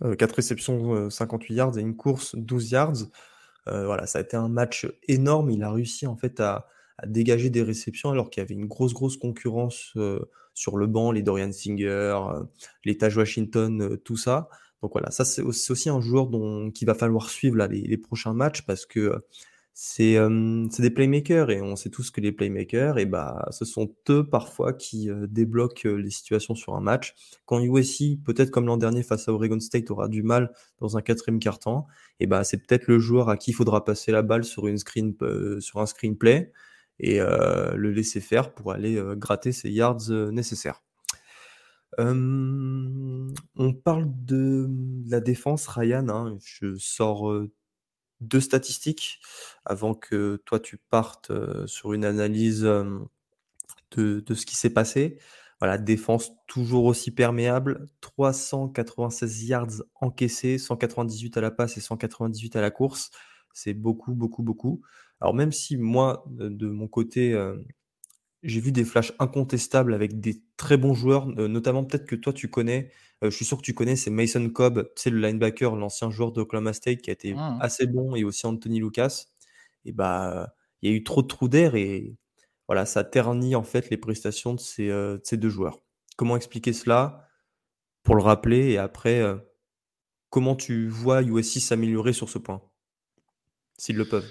4 0.00 0.32
réceptions, 0.36 1.10
58 1.10 1.54
yards 1.54 1.78
et 1.78 1.80
une 1.80 1.96
course, 1.96 2.36
12 2.36 2.70
yards. 2.70 2.96
Euh, 3.68 3.86
voilà, 3.86 4.06
ça 4.06 4.18
a 4.18 4.22
été 4.22 4.36
un 4.36 4.48
match 4.48 4.86
énorme. 5.08 5.50
Il 5.50 5.62
a 5.62 5.72
réussi 5.72 6.06
en 6.06 6.16
fait 6.16 6.40
à, 6.40 6.66
dégager 7.06 7.48
des 7.48 7.62
réceptions 7.62 8.10
alors 8.10 8.28
qu'il 8.28 8.42
y 8.42 8.44
avait 8.44 8.54
une 8.54 8.66
grosse, 8.66 8.92
grosse 8.92 9.16
concurrence 9.16 9.92
euh, 9.96 10.20
sur 10.52 10.76
le 10.76 10.86
banc, 10.86 11.12
les 11.12 11.22
Dorian 11.22 11.50
Singer, 11.50 11.86
euh, 11.88 12.42
les 12.84 12.98
Taj 12.98 13.16
Washington, 13.16 13.96
tout 14.04 14.18
ça. 14.18 14.50
Donc 14.82 14.92
voilà, 14.92 15.10
ça 15.10 15.24
c'est 15.24 15.40
aussi 15.42 15.88
un 15.88 16.00
joueur 16.00 16.26
dont 16.26 16.70
qu'il 16.70 16.86
va 16.86 16.94
falloir 16.94 17.30
suivre 17.30 17.56
là, 17.56 17.68
les, 17.68 17.96
prochains 17.96 18.34
matchs 18.34 18.62
parce 18.62 18.84
que 18.84 19.24
c'est 19.82 20.18
des 20.78 20.90
playmakers 20.90 21.50
et 21.50 21.62
on 21.62 21.74
sait 21.74 21.88
tous 21.88 22.10
que 22.10 22.20
les 22.20 22.32
playmakers, 22.32 22.98
et 22.98 23.06
bah, 23.06 23.48
ce 23.50 23.64
sont 23.64 23.90
eux 24.10 24.28
parfois 24.28 24.74
qui 24.74 25.08
débloquent 25.26 25.88
les 25.88 26.10
situations 26.10 26.54
sur 26.54 26.74
un 26.74 26.82
match. 26.82 27.14
Quand 27.46 27.60
USC, 27.60 28.22
peut-être 28.22 28.50
comme 28.50 28.66
l'an 28.66 28.76
dernier 28.76 29.02
face 29.02 29.26
à 29.26 29.32
Oregon 29.32 29.58
State, 29.58 29.90
aura 29.90 30.08
du 30.08 30.22
mal 30.22 30.52
dans 30.80 30.98
un 30.98 31.00
quatrième 31.00 31.38
quart-temps, 31.38 31.86
et 32.18 32.26
bah, 32.26 32.44
c'est 32.44 32.58
peut-être 32.58 32.88
le 32.88 32.98
joueur 32.98 33.30
à 33.30 33.38
qui 33.38 33.52
il 33.52 33.54
faudra 33.54 33.82
passer 33.82 34.12
la 34.12 34.20
balle 34.20 34.44
sur, 34.44 34.66
une 34.66 34.76
screen, 34.76 35.14
sur 35.60 35.80
un 35.80 35.86
screenplay 35.86 36.52
et 36.98 37.18
le 37.18 37.90
laisser 37.90 38.20
faire 38.20 38.52
pour 38.52 38.72
aller 38.72 39.02
gratter 39.16 39.52
ses 39.52 39.70
yards 39.70 40.10
nécessaires. 40.30 40.82
on 41.96 43.72
parle 43.82 44.10
de 44.26 44.68
la 45.08 45.20
défense, 45.20 45.66
Ryan. 45.68 46.06
Hein, 46.10 46.36
je 46.44 46.76
sors 46.76 47.32
deux 48.20 48.40
statistiques 48.40 49.20
avant 49.64 49.94
que 49.94 50.42
toi 50.44 50.60
tu 50.60 50.76
partes 50.76 51.32
sur 51.66 51.92
une 51.92 52.04
analyse 52.04 52.62
de, 53.96 54.34
ce 54.34 54.46
qui 54.46 54.56
s'est 54.56 54.70
passé. 54.70 55.18
Voilà, 55.60 55.76
défense 55.76 56.32
toujours 56.46 56.84
aussi 56.84 57.10
perméable, 57.10 57.86
396 58.00 59.44
yards 59.44 59.82
encaissés, 60.00 60.56
198 60.58 61.36
à 61.36 61.40
la 61.42 61.50
passe 61.50 61.76
et 61.76 61.80
198 61.80 62.56
à 62.56 62.62
la 62.62 62.70
course. 62.70 63.10
C'est 63.52 63.74
beaucoup, 63.74 64.14
beaucoup, 64.14 64.42
beaucoup. 64.42 64.80
Alors 65.20 65.34
même 65.34 65.52
si 65.52 65.76
moi, 65.76 66.24
de, 66.28 66.66
mon 66.66 66.88
côté, 66.88 67.38
j'ai 68.42 68.60
vu 68.60 68.72
des 68.72 68.84
flashs 68.84 69.12
incontestables 69.18 69.92
avec 69.92 70.18
des 70.18 70.42
très 70.56 70.78
bons 70.78 70.94
joueurs, 70.94 71.26
notamment 71.26 71.84
peut-être 71.84 72.06
que 72.06 72.16
toi 72.16 72.32
tu 72.32 72.48
connais, 72.48 72.90
je 73.22 73.28
suis 73.30 73.44
sûr 73.44 73.58
que 73.58 73.62
tu 73.62 73.74
connais, 73.74 73.96
c'est 73.96 74.10
Mason 74.10 74.48
Cobb, 74.48 74.88
sais, 74.96 75.10
le 75.10 75.20
linebacker, 75.20 75.76
l'ancien 75.76 76.10
joueur 76.10 76.32
d'Oklahoma 76.32 76.72
State 76.72 77.02
qui 77.02 77.10
a 77.10 77.12
été 77.12 77.34
mmh. 77.34 77.58
assez 77.60 77.86
bon, 77.86 78.14
et 78.14 78.24
aussi 78.24 78.46
Anthony 78.46 78.80
Lucas. 78.80 79.26
Et 79.84 79.92
bah, 79.92 80.54
il 80.82 80.90
y 80.90 80.92
a 80.92 80.96
eu 80.96 81.04
trop 81.04 81.22
de 81.22 81.26
trous 81.26 81.48
d'air 81.48 81.74
et 81.74 82.16
voilà, 82.66 82.86
ça 82.86 83.04
ternit 83.04 83.56
en 83.56 83.62
fait 83.62 83.90
les 83.90 83.96
prestations 83.96 84.54
de 84.54 84.60
ces, 84.60 84.90
ces 85.24 85.36
deux 85.36 85.48
joueurs. 85.48 85.78
Comment 86.16 86.36
expliquer 86.36 86.72
cela? 86.72 87.26
Pour 88.02 88.14
le 88.14 88.22
rappeler 88.22 88.70
et 88.70 88.78
après, 88.78 89.22
comment 90.30 90.56
tu 90.56 90.88
vois 90.88 91.22
USC 91.22 91.60
s'améliorer 91.60 92.12
sur 92.12 92.28
ce 92.30 92.38
point, 92.38 92.62
s'ils 93.76 93.96
le 93.96 94.08
peuvent 94.08 94.30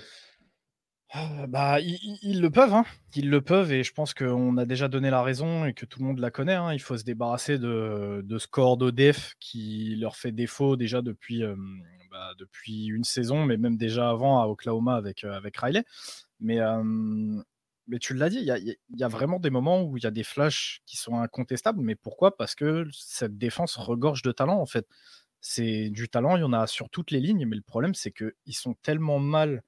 ah, 1.12 1.48
bah, 1.48 1.80
ils, 1.80 2.40
le 2.40 2.52
peuvent, 2.52 2.74
hein. 2.74 2.86
Ils 3.16 3.32
le 3.32 3.42
peuvent, 3.42 3.72
et 3.72 3.84
je 3.84 3.94
pense 3.94 4.14
qu'on 4.14 4.58
a 4.58 4.66
déjà 4.66 4.88
donné 4.88 5.10
la 5.10 5.24
raison 5.24 5.66
et 5.66 5.74
que 5.74 5.86
tout 5.86 6.00
le 6.00 6.06
monde 6.06 6.20
la 6.20 6.30
connaît. 6.30 6.54
Hein. 6.54 6.74
Il 6.74 6.80
faut 6.80 6.98
se 6.98 7.04
débarrasser 7.04 7.58
de, 7.58 8.22
de 8.24 8.38
ce 8.38 8.48
corps 8.48 8.78
d'ODF 8.78 9.34
qui 9.40 9.96
leur 9.96 10.16
fait 10.16 10.32
défaut 10.32 10.76
déjà 10.76 11.02
depuis, 11.02 11.42
bah, 12.12 12.34
depuis 12.38 12.86
une 12.86 13.04
saison, 13.04 13.44
mais 13.44 13.58
même 13.58 13.76
déjà 13.76 14.12
avant 14.12 14.40
à 14.40 14.46
Oklahoma 14.46 14.96
avec, 14.96 15.24
avec 15.24 15.58
Riley. 15.58 15.84
Mais, 16.40 16.60
mais 17.88 17.98
tu 17.98 18.14
l'as 18.14 18.30
dit, 18.30 18.38
il 18.38 18.46
y 18.46 18.52
a, 18.52 18.60
y 18.60 19.04
a, 19.04 19.08
vraiment 19.08 19.40
des 19.40 19.50
moments 19.50 19.82
où 19.82 19.98
il 19.98 20.04
y 20.04 20.08
a 20.08 20.12
des 20.12 20.24
flashs 20.24 20.82
qui 20.86 20.96
sont 20.96 21.16
incontestables. 21.20 21.82
Mais 21.82 21.96
pourquoi? 21.96 22.38
Parce 22.38 22.54
que 22.54 22.86
cette 22.92 23.38
défense 23.40 23.78
regorge 23.78 24.22
de 24.22 24.32
talent, 24.32 24.60
en 24.60 24.68
fait. 24.68 24.88
C'est 25.42 25.90
du 25.90 26.08
talent, 26.08 26.36
il 26.36 26.42
y 26.42 26.44
en 26.44 26.54
a 26.54 26.68
sur 26.68 26.90
toutes 26.90 27.12
les 27.12 27.20
lignes, 27.20 27.48
mais 27.48 27.56
le 27.56 27.64
problème, 27.64 27.96
c'est 27.96 28.12
qu'ils 28.12 28.54
sont 28.54 28.76
tellement 28.84 29.20
mal 29.20 29.64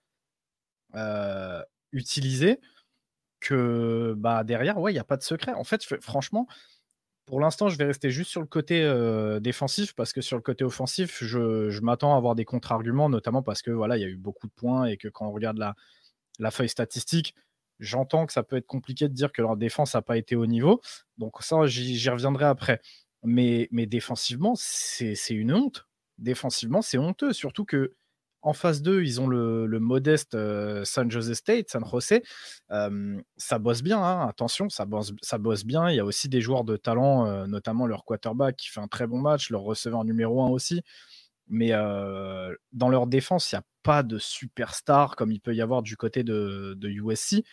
euh, 0.96 1.62
utilisé 1.92 2.60
que 3.40 4.14
bah, 4.18 4.44
derrière, 4.44 4.80
ouais, 4.80 4.92
il 4.92 4.96
n'y 4.96 5.00
a 5.00 5.04
pas 5.04 5.18
de 5.18 5.24
secret. 5.24 5.54
En 5.54 5.64
fait, 5.64 5.84
franchement, 6.02 6.48
pour 7.26 7.40
l'instant, 7.40 7.70
je 7.70 7.78
vais 7.78 7.86
rester 7.86 8.12
juste 8.12 8.30
sur 8.30 8.42
le 8.42 8.48
côté 8.48 8.84
euh, 8.84 9.40
défensif 9.40 9.94
parce 9.94 10.14
que 10.14 10.22
sur 10.22 10.38
le 10.38 10.42
côté 10.42 10.64
offensif, 10.64 11.24
je, 11.24 11.80
m'attends 11.82 12.14
à 12.14 12.18
avoir 12.18 12.36
des 12.36 12.46
contre-arguments, 12.46 13.10
notamment 13.10 13.42
parce 13.42 13.62
que 13.62 13.72
voilà, 13.72 13.98
il 13.98 14.02
y 14.02 14.06
a 14.06 14.10
eu 14.10 14.18
beaucoup 14.18 14.48
de 14.48 14.54
points 14.54 14.86
et 14.86 14.98
que 14.98 15.08
quand 15.08 15.28
on 15.28 15.32
regarde 15.32 15.58
la, 15.58 15.76
la 16.40 16.52
feuille 16.52 16.70
statistique, 16.70 17.36
j'entends 17.80 18.26
que 18.26 18.34
ça 18.34 18.44
peut 18.44 18.58
être 18.58 18.68
compliqué 18.68 19.08
de 19.08 19.14
dire 19.14 19.32
que 19.32 19.42
leur 19.42 19.58
défense 19.58 19.96
n'a 19.96 20.02
pas 20.02 20.18
été 20.18 20.36
au 20.36 20.46
niveau. 20.46 20.82
Donc 21.18 21.42
ça, 21.42 21.66
j'y 21.68 22.10
reviendrai 22.10 22.46
après. 22.46 22.82
Mais, 23.24 23.68
mais 23.72 23.86
défensivement, 23.86 24.54
c'est 24.56 25.16
une 25.30 25.54
honte. 25.54 25.88
Défensivement, 26.18 26.82
c'est 26.82 26.98
honteux. 26.98 27.34
Surtout 27.34 27.66
que 27.66 27.96
en 28.42 28.54
phase 28.54 28.82
2, 28.82 29.04
ils 29.04 29.22
ont 29.22 29.28
le, 29.28 29.68
modeste 29.80 30.36
euh, 30.36 30.84
San 30.84 31.10
Jose 31.12 31.34
State, 31.34 31.70
San 31.70 31.86
Jose. 31.86 32.22
ça 33.38 33.60
bosse 33.60 33.84
bien, 33.84 34.02
hein, 34.02 34.28
attention, 34.28 34.70
ça 34.70 34.86
bosse, 34.86 35.66
bien. 35.66 35.90
Il 35.90 35.96
y 35.96 36.00
a 36.00 36.06
aussi 36.06 36.30
des 36.30 36.42
joueurs 36.42 36.64
de 36.64 36.78
talent, 36.78 37.28
euh, 37.28 37.48
notamment 37.48 37.86
leur 37.88 38.04
quarterback 38.04 38.56
qui 38.58 38.70
fait 38.70 38.80
un 38.80 38.88
très 38.88 39.08
bon 39.08 39.20
match, 39.20 39.50
leur 39.50 39.62
receveur 39.62 40.04
numéro 40.04 40.42
1 40.44 40.50
aussi. 40.50 40.82
Mais 41.48 41.74
euh, 41.74 42.56
dans 42.72 42.90
leur 42.90 43.08
défense, 43.08 43.52
il 43.52 43.56
n'y 43.56 43.60
a 43.60 43.64
pas 43.84 44.04
de 44.04 44.18
superstar 44.18 45.16
comme 45.16 45.32
il 45.32 45.40
peut 45.42 45.54
y 45.54 45.62
avoir 45.62 45.82
du 45.82 45.98
côté 45.98 46.24
de, 46.24 46.76
de 46.78 46.90
USC. 46.90 47.44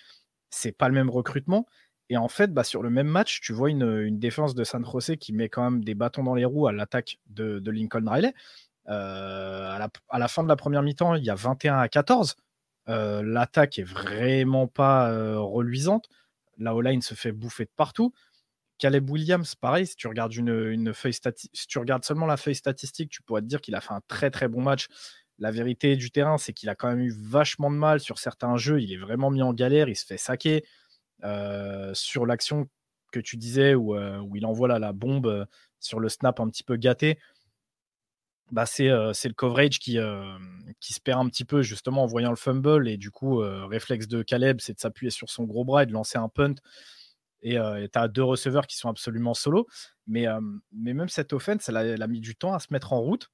C'est 0.50 0.72
pas 0.72 0.88
le 0.88 0.94
même 0.94 1.10
recrutement. 1.10 1.66
Et 2.10 2.16
en 2.16 2.28
fait, 2.28 2.54
bah, 2.54 2.64
sur 2.64 2.82
le 2.82 2.88
même 2.90 3.08
match, 3.08 3.40
tu 3.42 3.52
vois 3.52 3.68
une, 3.68 4.18
défense 4.18 4.54
de 4.54 4.64
San 4.64 4.84
Jose 4.84 5.12
qui 5.20 5.32
met 5.34 5.50
quand 5.50 5.70
même 5.70 5.84
des 5.84 5.94
bâtons 5.94 6.22
dans 6.22 6.34
les 6.34 6.46
roues 6.46 6.66
à 6.66 6.72
l'attaque 6.72 7.18
de 7.26 7.70
Lincoln 7.70 8.04
Riley. 8.06 8.32
Euh, 8.88 9.78
à, 10.08 10.18
la, 10.18 10.28
fin 10.28 10.42
de 10.42 10.48
la 10.48 10.56
première 10.56 10.82
mi-temps, 10.82 11.14
il 11.14 11.24
y 11.24 11.30
a 11.30 11.34
21 11.34 11.78
à 11.78 11.88
14. 11.88 12.36
Euh, 12.88 13.22
l'attaque 13.22 13.78
est 13.78 13.84
vraiment 13.84 14.66
pas 14.66 15.10
euh, 15.10 15.38
reluisante. 15.38 16.08
La 16.58 16.74
O-line 16.74 17.02
se 17.02 17.14
fait 17.14 17.32
bouffer 17.32 17.64
de 17.64 17.70
partout. 17.76 18.12
Caleb 18.78 19.10
Williams, 19.10 19.54
pareil, 19.56 19.86
si 19.86 19.96
tu 19.96 20.06
regardes 20.06 20.34
une, 20.34 20.92
si 20.94 21.66
tu 21.66 21.78
regardes 21.78 22.04
seulement 22.04 22.26
la 22.26 22.36
feuille 22.36 22.54
statistique, 22.54 23.10
tu 23.10 23.22
pourrais 23.22 23.42
te 23.42 23.46
dire 23.46 23.60
qu'il 23.60 23.74
a 23.74 23.80
fait 23.80 23.92
un 23.92 24.00
très 24.06 24.30
très 24.30 24.48
bon 24.48 24.62
match. 24.62 24.86
La 25.38 25.50
vérité 25.50 25.96
du 25.96 26.10
terrain, 26.10 26.38
c'est 26.38 26.52
qu'il 26.52 26.68
a 26.68 26.74
quand 26.74 26.88
même 26.88 27.00
eu 27.00 27.12
vachement 27.12 27.70
de 27.70 27.76
mal 27.76 28.00
sur 28.00 28.18
certains 28.18 28.56
jeux. 28.56 28.80
Il 28.80 28.92
est 28.92 28.96
vraiment 28.96 29.30
mis 29.30 29.42
en 29.42 29.52
galère, 29.52 29.88
il 29.88 29.96
se 29.96 30.06
fait 30.06 30.18
saquer. 30.18 30.64
sur 31.92 32.24
l'action 32.24 32.68
que 33.12 33.20
tu 33.20 33.36
disais 33.36 33.74
où 33.74 33.96
il 34.36 34.46
envoie 34.46 34.78
la 34.78 34.92
bombe 34.92 35.46
sur 35.80 36.00
le 36.00 36.08
snap 36.08 36.40
un 36.40 36.48
petit 36.48 36.64
peu 36.64 36.76
gâté, 36.76 37.18
bah, 38.50 38.66
c'est 38.66 38.88
le 38.88 39.32
coverage 39.32 39.78
qui, 39.78 39.98
qui 40.80 40.92
se 40.92 41.00
perd 41.00 41.20
un 41.20 41.28
petit 41.28 41.44
peu 41.44 41.62
justement 41.62 42.04
en 42.04 42.06
voyant 42.06 42.30
le 42.30 42.36
fumble 42.36 42.88
et 42.88 42.96
du 42.96 43.10
coup 43.10 43.38
réflexe 43.38 44.08
de 44.08 44.22
Caleb 44.22 44.60
c'est 44.60 44.74
de 44.74 44.80
s'appuyer 44.80 45.10
sur 45.10 45.30
son 45.30 45.44
gros 45.44 45.64
bras 45.64 45.82
et 45.82 45.86
de 45.86 45.92
lancer 45.92 46.18
un 46.18 46.28
punt 46.28 46.54
et 47.42 47.54
tu 47.54 47.98
as 47.98 48.08
deux 48.08 48.22
receveurs 48.22 48.66
qui 48.66 48.76
sont 48.76 48.88
absolument 48.88 49.34
solo. 49.34 49.66
Mais, 50.06 50.26
mais 50.72 50.94
même 50.94 51.08
cette 51.08 51.32
offense 51.32 51.68
elle 51.68 52.02
a, 52.02 52.06
mis 52.06 52.20
du 52.20 52.36
temps 52.36 52.54
à 52.54 52.58
se 52.58 52.68
mettre 52.70 52.92
en 52.92 53.00
route. 53.00 53.30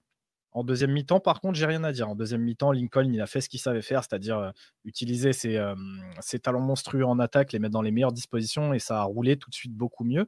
En 0.52 0.62
deuxième 0.62 0.92
mi-temps 0.92 1.18
par 1.18 1.40
contre 1.40 1.58
j'ai 1.58 1.66
rien 1.66 1.82
à 1.84 1.92
dire. 1.92 2.08
En 2.08 2.14
deuxième 2.14 2.42
mi-temps 2.42 2.72
Lincoln 2.72 3.10
il 3.12 3.20
a 3.20 3.26
fait 3.26 3.40
ce 3.40 3.48
qu'il 3.48 3.60
savait 3.60 3.82
faire 3.82 4.04
c'est-à-dire 4.04 4.52
utiliser 4.84 5.32
ses, 5.32 5.60
ses 6.20 6.38
talents 6.38 6.60
monstrueux 6.60 7.04
en 7.04 7.18
attaque 7.18 7.52
les 7.52 7.58
mettre 7.58 7.72
dans 7.72 7.82
les 7.82 7.90
meilleures 7.90 8.12
dispositions 8.12 8.72
et 8.72 8.78
ça 8.78 9.00
a 9.00 9.04
roulé 9.04 9.36
tout 9.36 9.50
de 9.50 9.54
suite 9.54 9.74
beaucoup 9.74 10.04
mieux 10.04 10.26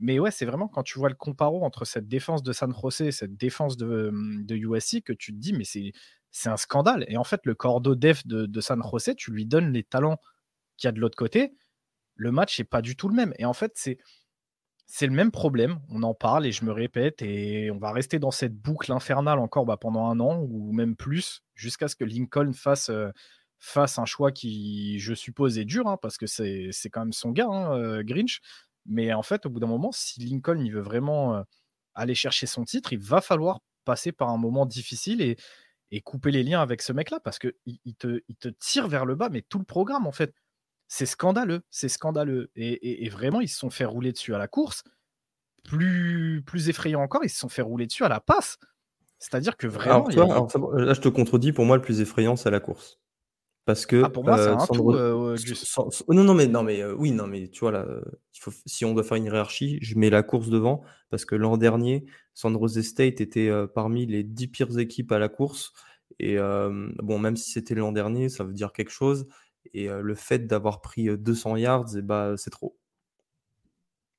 mais 0.00 0.18
ouais, 0.18 0.30
c'est 0.30 0.46
vraiment 0.46 0.66
quand 0.66 0.82
tu 0.82 0.98
vois 0.98 1.10
le 1.10 1.14
comparo 1.14 1.62
entre 1.62 1.84
cette 1.84 2.08
défense 2.08 2.42
de 2.42 2.52
San 2.52 2.74
José 2.74 3.08
et 3.08 3.12
cette 3.12 3.36
défense 3.36 3.76
de, 3.76 4.10
de 4.12 4.56
USC 4.56 5.02
que 5.02 5.12
tu 5.12 5.32
te 5.32 5.38
dis, 5.38 5.52
mais 5.52 5.64
c'est, 5.64 5.92
un 6.46 6.56
scandale. 6.56 7.04
Et 7.08 7.16
en 7.16 7.24
fait, 7.24 7.40
le 7.44 7.54
cordeau 7.54 7.94
def 7.94 8.26
de, 8.26 8.60
San 8.60 8.82
José, 8.82 9.14
tu 9.14 9.30
lui 9.30 9.46
donnes 9.46 9.72
les 9.72 9.82
talents 9.82 10.18
qu'il 10.76 10.88
y 10.88 10.90
a 10.90 10.92
de 10.92 11.00
l'autre 11.00 11.16
côté. 11.16 11.54
Le 12.14 12.32
match 12.32 12.58
n'est 12.58 12.64
pas 12.64 12.82
du 12.82 12.96
tout 12.96 13.08
le 13.08 13.14
même. 13.14 13.34
Et 13.38 13.44
en 13.44 13.52
fait, 13.52 13.72
c'est, 13.74 13.98
c'est 14.86 15.06
le 15.06 15.12
même 15.12 15.30
problème. 15.30 15.80
On 15.90 16.02
en 16.02 16.14
parle 16.14 16.46
et 16.46 16.52
je 16.52 16.64
me 16.64 16.72
répète. 16.72 17.20
Et 17.20 17.70
on 17.70 17.78
va 17.78 17.92
rester 17.92 18.18
dans 18.18 18.30
cette 18.30 18.54
boucle 18.54 18.92
infernale 18.92 19.38
encore 19.38 19.66
bah, 19.66 19.76
pendant 19.76 20.06
un 20.06 20.18
an 20.20 20.40
ou 20.40 20.72
même 20.72 20.96
plus, 20.96 21.42
jusqu'à 21.54 21.88
ce 21.88 21.96
que 21.96 22.04
Lincoln 22.04 22.52
fasse. 22.52 22.90
Euh, 22.90 23.10
un 23.76 24.04
choix 24.06 24.32
qui, 24.32 24.98
je 24.98 25.14
suppose, 25.14 25.58
est 25.58 25.64
dur, 25.64 25.86
hein, 25.86 25.98
parce 26.00 26.16
que 26.16 26.26
c'est, 26.26 26.68
c'est 26.72 26.88
quand 26.88 27.00
même 27.00 27.12
son 27.12 27.30
gars, 27.30 27.48
hein, 27.48 27.76
euh, 27.76 28.02
Grinch. 28.02 28.40
Mais 28.90 29.14
en 29.14 29.22
fait, 29.22 29.46
au 29.46 29.50
bout 29.50 29.60
d'un 29.60 29.68
moment, 29.68 29.92
si 29.92 30.20
Lincoln 30.20 30.60
il 30.60 30.72
veut 30.72 30.80
vraiment 30.80 31.44
aller 31.94 32.14
chercher 32.14 32.46
son 32.46 32.64
titre, 32.64 32.92
il 32.92 32.98
va 32.98 33.20
falloir 33.20 33.60
passer 33.84 34.12
par 34.12 34.28
un 34.28 34.36
moment 34.36 34.66
difficile 34.66 35.22
et, 35.22 35.36
couper 36.02 36.30
les 36.30 36.44
liens 36.44 36.60
avec 36.60 36.82
ce 36.82 36.92
mec-là 36.92 37.18
parce 37.20 37.38
qu'il 37.38 37.52
il 37.66 37.94
te, 37.96 38.20
il 38.28 38.36
te 38.36 38.48
tire 38.48 38.86
vers 38.86 39.04
le 39.04 39.16
bas, 39.16 39.28
mais 39.28 39.42
tout 39.42 39.58
le 39.58 39.64
programme, 39.64 40.06
en 40.06 40.12
fait. 40.12 40.34
C'est 40.86 41.06
scandaleux, 41.06 41.62
c'est 41.70 41.88
scandaleux. 41.88 42.50
Et, 42.56 43.08
vraiment, 43.08 43.40
ils 43.40 43.48
se 43.48 43.58
sont 43.58 43.70
fait 43.70 43.84
rouler 43.84 44.12
dessus 44.12 44.34
à 44.34 44.38
la 44.38 44.48
course. 44.48 44.82
Plus, 45.62 46.42
plus 46.44 46.68
effrayant 46.68 47.02
encore, 47.02 47.22
ils 47.24 47.30
se 47.30 47.38
sont 47.38 47.48
fait 47.48 47.62
rouler 47.62 47.86
dessus 47.86 48.04
à 48.04 48.08
la 48.08 48.20
passe. 48.20 48.58
C'est-à-dire 49.18 49.56
que 49.56 49.66
vraiment. 49.66 50.08
là, 50.08 50.94
je 50.94 51.00
te 51.00 51.08
contredis, 51.08 51.52
pour 51.52 51.64
moi, 51.64 51.76
le 51.76 51.82
plus 51.82 52.00
effrayant, 52.00 52.34
c'est 52.34 52.50
la 52.50 52.60
course. 52.60 52.99
Parce 53.70 53.86
que 53.86 54.02
ah, 54.02 54.10
pour 54.10 54.24
moi, 54.24 54.36
c'est 54.36 54.48
un 54.48 54.66
tout, 54.66 54.92
non, 56.12 56.24
non, 56.24 56.34
mais 56.34 56.48
non, 56.48 56.64
mais 56.64 56.84
oui, 56.84 57.12
non, 57.12 57.28
mais 57.28 57.46
tu 57.46 57.60
vois 57.60 57.70
là, 57.70 57.86
si 58.66 58.84
on 58.84 58.94
doit 58.94 59.04
faire 59.04 59.16
une 59.16 59.26
hiérarchie, 59.26 59.78
je 59.80 59.96
mets 59.96 60.10
la 60.10 60.24
course 60.24 60.48
devant 60.48 60.82
parce 61.08 61.24
que 61.24 61.36
l'an 61.36 61.56
dernier, 61.56 62.04
San 62.34 62.52
Jose 62.58 62.82
State 62.82 63.20
était 63.20 63.48
parmi 63.72 64.06
les 64.06 64.24
10 64.24 64.48
pires 64.48 64.78
équipes 64.80 65.12
à 65.12 65.20
la 65.20 65.28
course. 65.28 65.72
Et 66.18 66.36
bon, 66.36 67.20
même 67.20 67.36
si 67.36 67.52
c'était 67.52 67.76
l'an 67.76 67.92
dernier, 67.92 68.28
ça 68.28 68.42
veut 68.42 68.52
dire 68.52 68.72
quelque 68.72 68.90
chose. 68.90 69.28
Et 69.72 69.86
le 69.86 70.14
fait 70.16 70.48
d'avoir 70.48 70.80
pris 70.80 71.16
200 71.16 71.54
yards, 71.54 71.94
et 71.94 71.98
eh 71.98 72.02
bah, 72.02 72.34
c'est 72.36 72.50
trop. 72.50 72.76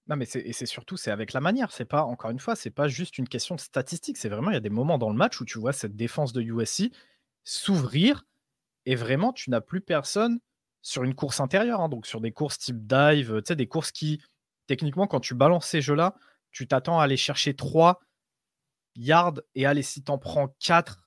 Non, 0.07 0.15
mais 0.15 0.23
c'est, 0.23 0.39
et 0.39 0.53
c'est 0.53 0.65
surtout, 0.65 0.95
c'est 0.95 1.11
avec 1.11 1.33
la 1.33 1.41
manière. 1.41 1.73
C'est 1.73 1.83
pas, 1.83 2.03
encore 2.03 2.31
une 2.31 2.39
fois, 2.39 2.55
c'est 2.55 2.71
pas 2.71 2.87
juste 2.87 3.17
une 3.17 3.27
question 3.27 3.55
de 3.55 3.59
statistique. 3.59 4.15
C'est 4.15 4.29
vraiment, 4.29 4.51
il 4.51 4.53
y 4.53 4.57
a 4.57 4.61
des 4.61 4.69
moments 4.69 4.97
dans 4.97 5.09
le 5.09 5.17
match 5.17 5.41
où 5.41 5.45
tu 5.45 5.59
vois 5.59 5.73
cette 5.73 5.97
défense 5.97 6.31
de 6.31 6.41
USC 6.41 6.89
s'ouvrir 7.43 8.23
et 8.85 8.95
vraiment, 8.95 9.33
tu 9.33 9.49
n'as 9.49 9.61
plus 9.61 9.81
personne 9.81 10.39
sur 10.81 11.03
une 11.03 11.13
course 11.13 11.39
intérieure, 11.39 11.81
hein, 11.81 11.89
donc 11.89 12.07
sur 12.07 12.21
des 12.21 12.31
courses 12.31 12.57
type 12.57 12.87
dive, 12.87 13.41
tu 13.41 13.49
sais, 13.49 13.55
des 13.55 13.67
courses 13.67 13.91
qui, 13.91 14.21
techniquement, 14.67 15.07
quand 15.07 15.19
tu 15.19 15.35
balances 15.35 15.67
ces 15.67 15.81
jeux-là, 15.81 16.15
tu 16.51 16.67
t'attends 16.67 16.99
à 16.99 17.03
aller 17.03 17.17
chercher 17.17 17.55
3 17.55 17.99
yards 18.95 19.41
et 19.55 19.65
allez, 19.65 19.83
si 19.83 20.03
t'en 20.03 20.17
prends 20.17 20.49
4, 20.59 20.99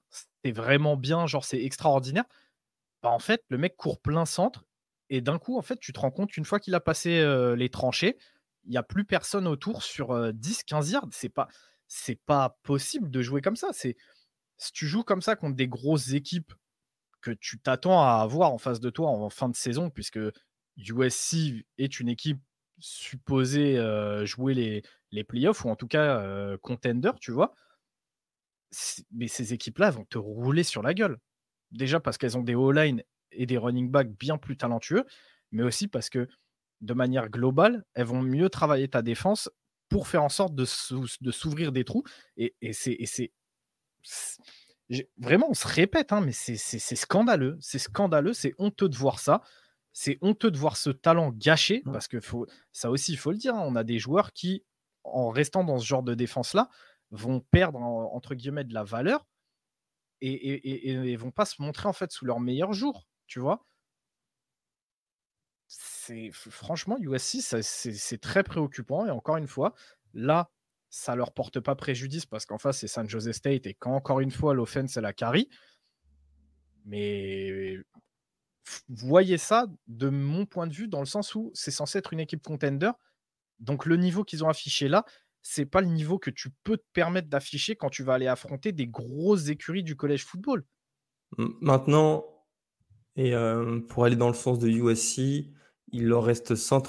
c'est 0.45 0.53
vraiment 0.53 0.97
bien, 0.97 1.27
genre 1.27 1.45
c'est 1.45 1.63
extraordinaire. 1.63 2.25
Bah, 3.03 3.11
en 3.11 3.19
fait, 3.19 3.43
le 3.49 3.59
mec 3.59 3.77
court 3.77 4.01
plein 4.01 4.25
centre 4.25 4.65
et 5.11 5.21
d'un 5.21 5.39
coup, 5.39 5.59
en 5.59 5.63
fait, 5.63 5.79
tu 5.79 5.93
te 5.93 6.01
rends 6.01 6.11
compte 6.11 6.31
qu'une 6.31 6.45
fois 6.45 6.61
qu'il 6.61 6.75
a 6.75 6.81
passé 6.81 7.19
euh, 7.19 7.57
les 7.57 7.69
tranchées, 7.69 8.17
il 8.65 8.71
n'y 8.71 8.77
a 8.79 8.83
plus 8.83 9.05
personne 9.05 9.47
autour 9.47 9.83
sur 9.83 10.15
10-15 10.15 10.89
euh, 10.89 10.93
yards. 10.93 11.09
C'est 11.11 11.29
pas, 11.29 11.49
pas 12.25 12.59
possible 12.63 13.11
de 13.11 13.21
jouer 13.21 13.43
comme 13.43 13.57
ça. 13.57 13.69
Si 13.73 13.95
tu 14.73 14.87
joues 14.87 15.05
comme 15.05 15.21
ça 15.21 15.37
contre 15.37 15.57
des 15.57 15.69
grosses 15.69 16.13
équipes 16.13 16.55
que 17.25 17.31
tu 17.31 17.59
t'attends 17.59 18.03
à 18.03 18.21
avoir 18.23 18.53
en 18.53 18.59
face 18.59 18.81
de 18.81 18.91
toi 18.91 19.09
en 19.09 19.31
fin 19.31 19.49
de 19.49 19.57
saison, 19.57 19.91
puisque 19.91 20.21
USC 20.77 21.65
est 21.79 22.01
une 22.01 22.09
équipe 22.09 22.41
supposée 22.79 23.79
jouer 24.27 24.53
les, 24.55 24.83
les 25.11 25.25
playoffs, 25.25 25.65
ou 25.65 25.71
en 25.71 25.77
tout 25.77 25.87
cas 25.89 26.57
contender, 26.59 27.13
tu 27.21 27.33
vois. 27.33 27.55
Mais 29.13 29.29
ces 29.29 29.55
équipes-là 29.55 29.91
vont 29.91 30.05
te 30.05 30.19
rouler 30.19 30.65
sur 30.65 30.83
la 30.83 30.95
gueule. 30.95 31.19
Déjà 31.71 32.01
parce 32.01 32.19
qu'elles 32.19 32.37
ont 32.37 32.43
des 32.43 32.55
O-line 32.55 33.03
et 33.33 33.47
des 33.47 33.59
running 33.59 33.91
backs 33.91 34.13
bien 34.13 34.39
plus 34.39 34.57
talentueux, 34.57 35.05
mais 35.51 35.63
aussi 35.63 35.89
parce 35.89 36.11
que 36.11 36.29
de 36.81 36.95
manière 36.95 37.31
globale, 37.31 37.85
elles 37.95 38.07
vont 38.07 38.23
mieux 38.23 38.49
travailler 38.51 38.89
ta 38.89 39.03
défense 39.03 39.51
pour 39.89 40.09
faire 40.09 40.23
en 40.23 40.29
sorte 40.29 40.55
de, 40.55 40.65
s'ouvrir 40.65 41.73
des 41.73 41.85
trous. 41.85 42.05
Et, 42.37 42.55
et 42.61 42.73
c'est 42.73 43.33
Vraiment, 45.19 45.49
on 45.49 45.55
se 45.55 45.67
répète, 45.67 46.13
hein, 46.13 46.21
mais 46.21 46.33
c'est 46.33 46.57
scandaleux. 46.79 47.57
C'est 47.61 47.79
scandaleux, 47.79 48.33
c'est 48.33 48.55
honteux 48.59 48.89
de 48.89 48.97
voir 48.97 49.19
ça. 49.19 49.43
C'est 49.93 50.19
honteux 50.23 50.51
de 50.51 50.59
voir 50.59 50.77
ce 50.77 50.91
talent 50.91 51.31
gâché, 51.31 51.83
mmh. 51.85 51.93
parce 51.93 52.09
que 52.09 52.21
faut, 52.21 52.47
ça 52.73 52.91
aussi, 52.91 53.13
il 53.13 53.17
faut 53.17 53.31
le 53.31 53.39
dire, 53.39 53.55
hein, 53.55 53.63
on 53.65 53.77
a 53.77 53.85
des 53.85 53.99
joueurs 54.01 54.33
qui, 54.33 54.65
en 55.05 55.31
restant 55.31 55.63
dans 55.63 55.79
ce 55.79 55.87
genre 55.87 56.03
de 56.03 56.15
défense-là, 56.15 56.69
vont 57.11 57.41
perdre, 57.41 57.79
entre 57.79 58.35
guillemets, 58.35 58.65
de 58.65 58.75
la 58.75 58.83
valeur 58.83 59.25
et, 60.21 61.13
et, 61.13 61.17
vont 61.17 61.31
pas 61.31 61.45
se 61.45 61.63
montrer, 61.63 61.89
en 61.89 61.93
fait, 61.93 62.11
sous 62.11 62.25
leur 62.25 62.41
meilleur 62.41 62.73
jour, 62.73 63.07
tu 63.27 63.39
vois? 63.39 63.65
Franchement, 66.33 66.99
USC, 66.99 67.41
c'est 67.63 68.21
très 68.21 68.43
préoccupant. 68.43 69.07
Et 69.07 69.11
encore 69.11 69.37
une 69.37 69.47
fois, 69.47 69.75
là, 70.13 70.51
ça 70.95 71.17
leur 71.17 71.33
porte 71.33 71.59
pas 71.59 71.75
préjudice 71.75 72.25
parce 72.25 72.47
qu'en 72.47 72.57
face, 72.57 72.79
c'est 72.79 72.87
San 72.87 73.09
Jose 73.09 73.33
State 73.33 73.67
et 73.67 73.75
quand 73.75 73.95
encore 73.97 74.21
une 74.21 74.31
fois, 74.31 74.55
l'offense, 74.55 74.93
c'est 74.93 75.01
la 75.01 75.13
carry. 75.13 75.49
Mais 76.85 77.79
voyez 78.89 79.37
ça 79.37 79.67
de 79.89 80.09
mon 80.09 80.47
point 80.47 80.69
de 80.69 80.73
vue 80.73 80.87
dans 80.87 81.01
le 81.01 81.07
sens 81.07 81.35
où 81.35 81.51
c'est 81.53 81.73
censé 81.73 81.99
être 81.99 82.13
une 82.13 82.21
équipe 82.21 82.45
contender. 82.45 82.93
Donc 83.59 83.87
le 83.87 83.97
niveau 83.97 84.23
qu'ils 84.23 84.45
ont 84.45 84.49
affiché 84.49 84.87
là, 84.87 85.05
c'est 85.43 85.67
pas 85.67 85.81
le 85.81 85.89
niveau 85.89 86.21
que 86.21 86.31
tu 86.31 86.51
peux 86.63 86.77
te 86.77 86.87
permettre 86.93 87.29
d'afficher 87.29 87.75
quand 87.75 87.91
tu 87.91 88.05
vas 88.05 88.15
aller 88.15 88.29
affronter 88.29 88.71
des 88.71 88.87
grosses 88.87 89.49
écuries 89.49 89.83
du 89.83 89.97
collège 89.97 90.25
football. 90.25 90.65
Maintenant, 91.61 92.25
et 93.17 93.35
euh, 93.35 93.81
pour 93.81 94.05
aller 94.05 94.17
dans 94.17 94.29
le 94.29 94.35
sens 94.35 94.61
de 94.61 94.69
USC, 94.69 95.51
il 95.89 96.07
leur 96.07 96.23
reste 96.23 96.55
5 96.55 96.87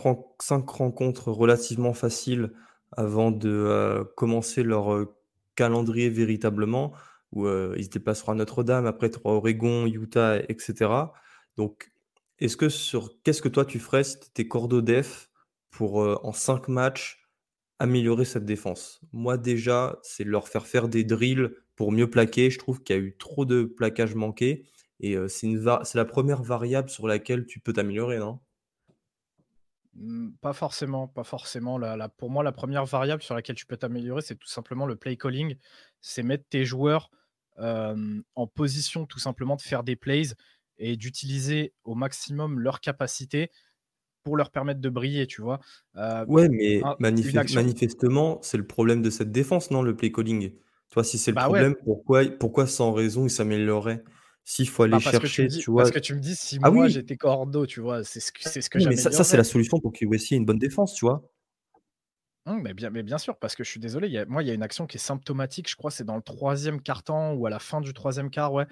rencontres 0.70 1.32
relativement 1.32 1.94
faciles 1.94 2.52
avant 2.98 3.32
de 3.32 4.04
commencer 4.16 4.64
leur 4.64 5.08
calendrier 5.56 6.10
véritablement, 6.10 6.94
où 7.32 7.48
ils 7.48 7.86
se 7.86 7.90
déplaceront 7.90 8.34
à 8.34 8.36
Notre-Dame, 8.36 8.86
après 8.86 9.10
tu 9.10 9.20
Oregon, 9.24 9.86
Utah, 9.88 10.40
etc. 10.40 11.14
Donc, 11.58 11.92
est-ce 12.40 12.58
que 12.58 12.70
sur 12.70 13.12
qu'est-ce 13.24 13.42
que 13.42 13.50
toi 13.50 13.66
tu 13.66 13.80
ferais 13.80 14.04
si 14.04 14.20
tu 14.20 14.28
étais 14.28 14.48
cordeau 14.48 14.82
def 14.82 15.30
pour 15.70 15.96
en 15.98 16.34
5 16.34 16.68
matchs 16.68 17.30
améliorer 17.80 18.26
cette 18.26 18.46
défense? 18.46 19.02
Moi, 19.14 19.38
déjà, 19.38 20.00
c'est 20.04 20.24
leur 20.24 20.48
faire 20.48 20.68
faire 20.68 20.88
des 20.90 21.04
drills 21.04 21.52
pour 21.76 21.92
mieux 21.92 22.10
plaquer. 22.10 22.50
Je 22.50 22.60
trouve 22.60 22.84
qu'il 22.84 22.96
y 22.96 23.00
a 23.00 23.02
eu 23.02 23.18
trop 23.18 23.46
de 23.46 23.64
plaquages 23.64 24.16
manqués 24.16 24.66
et 25.02 25.18
c'est 25.28 25.48
la 25.96 26.06
première 26.06 26.44
variable 26.44 26.90
sur 26.90 27.08
laquelle 27.08 27.46
tu 27.46 27.60
peux 27.60 27.74
t'améliorer, 27.74 28.20
non? 28.20 28.40
Mmh, 29.96 30.32
pas 30.42 30.54
forcément, 30.54 31.08
pas 31.08 31.24
forcément. 31.24 31.78
La 31.78 32.10
pour 32.10 32.30
moi, 32.30 32.44
la 32.44 32.52
première 32.52 32.86
variable 32.86 33.22
sur 33.24 33.34
laquelle 33.36 33.56
tu 33.56 33.66
peux 33.66 33.78
t'améliorer, 33.78 34.22
c'est 34.22 34.36
tout 34.36 34.48
simplement 34.48 34.86
le 34.86 34.96
play 34.98 35.16
calling. 35.18 35.56
C'est 36.02 36.24
mettre 36.24 36.46
tes 36.50 36.66
joueurs, 36.66 37.10
en 37.58 38.48
position 38.48 39.06
tout 39.06 39.20
simplement 39.20 39.56
de 39.56 39.62
faire 39.62 39.84
des 39.84 39.96
plays 39.96 40.34
et 40.78 40.98
d'utiliser 40.98 41.74
au 41.86 41.96
maximum 41.96 42.60
leurs 42.60 42.82
capacités 42.82 43.52
pour 44.24 44.38
leur 44.38 44.52
permettre 44.52 44.82
de 44.82 44.90
briller, 44.90 45.28
tu 45.28 45.42
vois? 45.42 45.60
Ouais, 46.28 46.50
mais 46.50 46.96
manifestement, 46.98 48.40
c'est 48.42 48.58
le 48.58 48.66
problème 48.66 49.04
de 49.04 49.12
cette 49.12 49.32
défense, 49.32 49.70
non, 49.70 49.84
le 49.84 49.96
play 49.96 50.12
calling? 50.12 50.54
Toi, 50.90 51.04
si 51.04 51.20
c'est 51.20 51.32
le 51.32 51.38
Bah 51.38 51.50
ouais. 51.50 51.66
problème, 51.66 51.76
pourquoi 51.84 52.24
pourquoi 52.40 52.66
sans 52.66 52.94
raison 52.94 53.26
il 53.26 53.30
s'améliorerait? 53.30 54.04
S'il 54.48 54.70
faut 54.70 54.84
aller 54.84 55.00
Bah, 55.04 55.14
que 55.14 55.28
tu 55.28 55.44
chercher, 55.44 55.48
dis 55.48 55.64
tu 55.64 55.72
parce 55.76 55.90
vois? 55.90 55.92
que 55.92 56.00
tu 56.00 56.14
me 56.14 56.20
dis 56.20 56.36
si 56.36 56.60
Ah 56.62 56.72
moi 56.72 56.88
oui! 56.88 56.88
j'étais 56.88 57.18
cordeau, 57.18 57.66
tu 57.66 57.82
vois? 57.82 58.04
C'est 58.04 58.20
ce 58.20 58.32
que 58.32 58.40
c'est 58.44 58.62
ce 58.62 58.70
que 58.70 58.78
Oui, 58.78 58.86
mais 58.88 58.98
ça 58.98 59.12
ça, 59.12 59.24
c'est 59.24 59.38
la 59.38 59.44
solution 59.46 59.80
pour 59.80 59.94
que 59.94 60.04
USC 60.06 60.34
ait 60.34 60.38
une 60.38 60.46
bonne 60.46 60.60
défense, 60.60 60.94
tu 60.96 61.06
vois? 61.06 61.30
Mmh, 62.48 62.62
mais 62.62 62.74
bien 62.76 62.92
mais 62.92 63.02
bien 63.02 63.18
sûr, 63.18 63.38
parce 63.40 63.56
que 63.56 63.64
je 63.64 63.70
suis 63.72 63.80
désolé, 63.80 64.08
y 64.08 64.20
a 64.20 64.26
moi, 64.28 64.44
il 64.44 64.48
y 64.48 64.52
a 64.52 64.54
une 64.54 64.62
action 64.62 64.86
qui 64.86 64.98
est 64.98 65.00
symptomatique, 65.00 65.68
je 65.70 65.76
crois, 65.76 65.90
c'est 65.90 66.04
dans 66.04 66.16
le 66.16 66.22
3e 66.22 66.80
quart-temps 66.82 67.34
ou 67.34 67.48
à 67.48 67.50
la 67.50 67.58
fin 67.60 67.82
du 67.82 67.92
3e 67.94 68.30
quart, 68.30 68.54
ouais, 68.54 68.68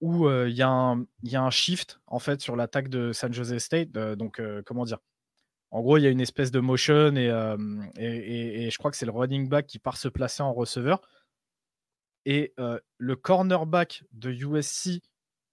où, 0.00 0.28
il 0.30 0.52
y 0.56 0.62
a 0.62 0.68
un 0.70 1.06
il 1.24 1.32
y 1.32 1.36
a 1.36 1.42
un 1.42 1.50
shift, 1.50 2.00
en 2.06 2.18
fait, 2.20 2.40
sur 2.42 2.56
l'attaque 2.56 2.88
de 2.88 3.12
San 3.12 3.32
Jose 3.34 3.58
State, 3.58 3.92
donc, 3.92 4.40
comment 4.66 4.84
dire? 4.84 4.98
En 5.72 5.82
gros, 5.82 5.98
il 5.98 6.02
y 6.04 6.06
a 6.08 6.10
une 6.10 6.20
espèce 6.22 6.50
de 6.52 6.60
motion 6.60 7.16
et 7.16 7.26
et 7.98 8.66
et 8.66 8.70
je 8.70 8.78
crois 8.78 8.90
que 8.92 8.96
c'est 8.98 9.06
le 9.06 9.12
running 9.12 9.48
back 9.48 9.66
qui 9.66 9.78
part 9.80 9.96
se 9.98 10.08
placer 10.08 10.42
en 10.42 10.52
receveur 10.54 11.02
et 12.28 12.54
heu, 12.60 12.80
le 12.98 13.16
cornerback 13.16 14.04
de 14.12 14.30
USC 14.32 15.02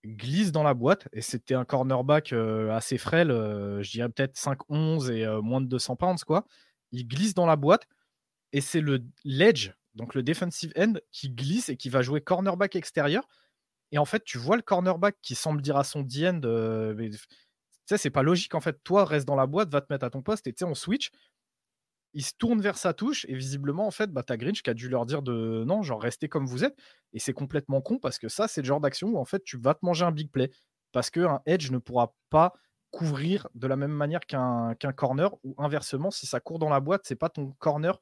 glisse 0.06 0.52
dans 0.54 0.64
la 0.64 0.76
boîte 0.76 1.08
et 1.14 1.22
c'était 1.22 1.56
un 1.56 1.66
cornerback, 1.66 2.34
heu, 2.34 2.72
assez 2.72 2.98
frêle, 3.00 3.32
heu, 3.32 3.82
je 3.84 3.92
dirais 3.92 4.10
peut-être 4.10 4.38
5'11 4.38 5.12
et 5.12 5.26
moins 5.44 5.62
de 5.62 5.68
200 5.68 5.96
pounds, 5.98 6.24
quoi. 6.26 6.46
Il 6.94 7.08
glisse 7.08 7.34
dans 7.36 7.48
la 7.48 7.58
boîte 7.58 7.88
et 8.54 8.62
c'est 8.62 8.82
le 8.82 9.04
l'edge, 9.26 9.72
donc 9.96 10.16
le 10.16 10.24
defensive 10.24 10.74
end 10.78 10.94
qui 11.12 11.30
glisse 11.32 11.70
et 11.70 11.78
qui 11.78 11.90
va 11.90 12.02
jouer 12.04 12.22
cornerback 12.22 12.76
extérieur 12.78 13.28
et 13.92 13.98
en 14.00 14.06
fait, 14.06 14.24
tu 14.26 14.38
vois 14.38 14.58
le 14.58 14.62
cornerback 14.64 15.18
qui 15.22 15.36
semble 15.36 15.62
dire 15.62 15.78
à 15.78 15.84
son 15.86 16.02
D-end, 16.02 16.42
tu 16.42 17.18
sais, 17.86 17.98
c'est 17.98 18.10
pas 18.10 18.24
logique, 18.24 18.56
en 18.56 18.62
fait. 18.62 18.78
Toi, 18.84 19.06
reste 19.06 19.28
dans 19.28 19.36
la 19.36 19.46
boîte, 19.48 19.70
va 19.70 19.82
te 19.82 19.92
mettre 19.92 20.06
à 20.06 20.10
ton 20.10 20.22
poste 20.22 20.48
et 20.48 20.54
tu 20.54 20.60
sais, 20.60 20.66
on 20.66 20.76
switch. 20.76 21.12
Il 22.16 22.24
se 22.26 22.34
tourne 22.38 22.62
vers 22.62 22.78
sa 22.78 22.94
touche 22.94 23.26
et 23.30 23.36
visiblement, 23.36 23.86
en 23.88 23.92
fait, 23.92 24.10
bah, 24.12 24.24
Grinch 24.28 24.64
qui 24.64 24.70
a 24.70 24.74
dû 24.74 24.90
leur 24.90 25.06
dire 25.06 25.22
de 25.22 25.64
non, 25.68 25.84
genre 25.84 26.02
restez 26.02 26.30
comme 26.30 26.46
vous 26.48 26.64
êtes 26.64 26.78
et 27.14 27.20
c'est 27.20 27.34
complètement 27.34 27.82
con 27.82 28.00
parce 28.00 28.18
que 28.20 28.30
ça, 28.30 28.48
c'est 28.48 28.62
le 28.62 28.68
genre 28.68 28.82
d'action 28.82 29.10
où 29.10 29.18
en 29.18 29.26
fait, 29.26 29.44
tu 29.44 29.58
vas 29.58 29.74
te 29.76 29.86
manger 29.86 30.06
un 30.06 30.12
big 30.12 30.32
play 30.32 30.50
parce 30.94 31.10
qu'un 31.12 31.42
edge 31.46 31.72
ne 31.72 31.78
pourra 31.78 32.16
pas 32.30 32.54
couvrir 32.92 33.48
de 33.54 33.68
la 33.68 33.76
même 33.76 33.92
manière 33.92 34.22
qu'un 34.22 34.76
corner 34.96 35.36
ou 35.44 35.54
inversement, 35.58 36.10
si 36.12 36.26
ça 36.26 36.40
court 36.40 36.60
dans 36.60 36.70
la 36.70 36.80
boîte, 36.80 37.02
c'est 37.06 37.18
pas 37.18 37.30
ton 37.30 37.52
corner 37.60 38.00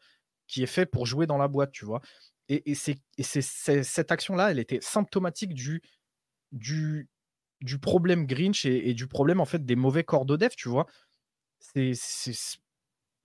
qui 0.47 0.61
est 0.63 0.67
fait 0.67 0.85
pour 0.85 1.07
jouer 1.07 1.25
dans 1.25 1.37
la 1.39 1.47
boîte, 1.47 1.71
tu 1.71 1.85
vois? 1.85 2.01
Et 2.49 2.75
c'est 2.75 2.97
et 3.17 3.23
c'est 3.23 3.41
c'est 3.41 3.83
cette 3.83 4.11
action-là, 4.11 4.51
elle 4.51 4.59
était 4.59 4.79
symptomatique 4.81 5.53
du 7.61 7.79
problème 7.81 8.25
Grinch 8.27 8.65
et 8.65 8.93
du 8.93 9.07
problème, 9.07 9.39
en 9.39 9.45
fait, 9.45 9.65
des 9.65 9.75
mauvais 9.75 10.03
corps 10.03 10.25
de 10.25 10.35
dev, 10.35 10.49
tu 10.57 10.69
vois? 10.69 10.85
C'est 11.59 11.93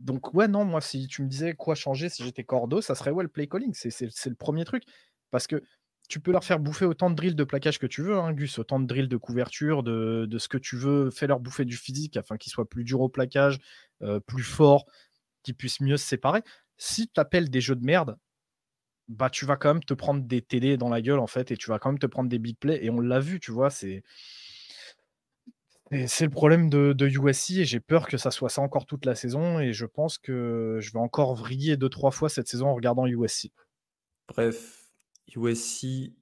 donc 0.00 0.34
ouais, 0.34 0.48
non, 0.48 0.64
moi, 0.64 0.80
si 0.80 1.06
tu 1.08 1.22
me 1.22 1.28
disais 1.28 1.54
quoi 1.54 1.74
changer 1.74 2.08
si 2.08 2.22
j'étais 2.24 2.44
cordeau, 2.44 2.80
ça 2.80 2.94
serait 2.94 3.10
ouais, 3.10 3.24
le 3.24 3.28
play 3.28 3.48
calling. 3.48 3.72
C'est 3.74 4.26
le 4.26 4.34
premier 4.34 4.64
truc. 4.64 4.84
Parce 5.30 5.46
que 5.46 5.62
tu 6.08 6.20
peux 6.20 6.32
leur 6.32 6.44
faire 6.44 6.58
bouffer 6.58 6.86
autant 6.86 7.10
de 7.10 7.14
drills 7.14 7.34
de 7.34 7.44
plaquage 7.44 7.78
que 7.78 7.86
tu 7.86 8.02
veux, 8.02 8.16
hein, 8.16 8.32
Gus, 8.32 8.58
autant 8.58 8.80
de 8.80 8.86
drills 8.86 9.08
de 9.08 9.16
couverture, 9.16 9.82
de, 9.82 10.26
de 10.26 10.38
ce 10.38 10.48
que 10.48 10.56
tu 10.56 10.76
veux. 10.76 11.10
Fais-leur 11.10 11.40
bouffer 11.40 11.64
du 11.64 11.76
physique 11.76 12.16
afin 12.16 12.36
qu'ils 12.36 12.52
soient 12.52 12.68
plus 12.68 12.84
durs 12.84 13.00
au 13.02 13.08
plaquage, 13.08 13.58
euh, 14.02 14.20
plus 14.20 14.42
forts, 14.42 14.86
qu'ils 15.42 15.54
puissent 15.54 15.80
mieux 15.80 15.96
se 15.98 16.06
séparer. 16.06 16.42
Si 16.78 17.08
tu 17.08 17.20
appelles 17.20 17.50
des 17.50 17.60
jeux 17.60 17.76
de 17.76 17.84
merde, 17.84 18.16
bah 19.08 19.30
tu 19.30 19.46
vas 19.46 19.56
quand 19.56 19.72
même 19.74 19.84
te 19.84 19.94
prendre 19.94 20.22
des 20.22 20.42
TD 20.42 20.76
dans 20.76 20.90
la 20.90 21.00
gueule 21.00 21.18
en 21.18 21.26
fait 21.26 21.50
et 21.50 21.56
tu 21.56 21.70
vas 21.70 21.78
quand 21.78 21.90
même 21.90 21.98
te 21.98 22.06
prendre 22.06 22.28
des 22.28 22.38
big 22.38 22.58
plays 22.58 22.84
et 22.84 22.90
on 22.90 23.00
l'a 23.00 23.20
vu, 23.20 23.40
tu 23.40 23.50
vois, 23.52 23.70
c'est 23.70 24.02
c'est 26.06 26.24
le 26.24 26.30
problème 26.30 26.68
de, 26.68 26.92
de 26.92 27.06
USC 27.06 27.52
et 27.52 27.64
j'ai 27.64 27.80
peur 27.80 28.08
que 28.08 28.18
ça 28.18 28.30
soit 28.30 28.50
ça 28.50 28.60
encore 28.60 28.84
toute 28.84 29.06
la 29.06 29.14
saison 29.14 29.58
et 29.58 29.72
je 29.72 29.86
pense 29.86 30.18
que 30.18 30.78
je 30.80 30.92
vais 30.92 30.98
encore 30.98 31.34
vriller 31.34 31.76
deux 31.76 31.88
trois 31.88 32.10
fois 32.10 32.28
cette 32.28 32.48
saison 32.48 32.68
en 32.68 32.74
regardant 32.74 33.06
USC. 33.06 33.50
Bref, 34.28 34.90
USC, 35.34 36.12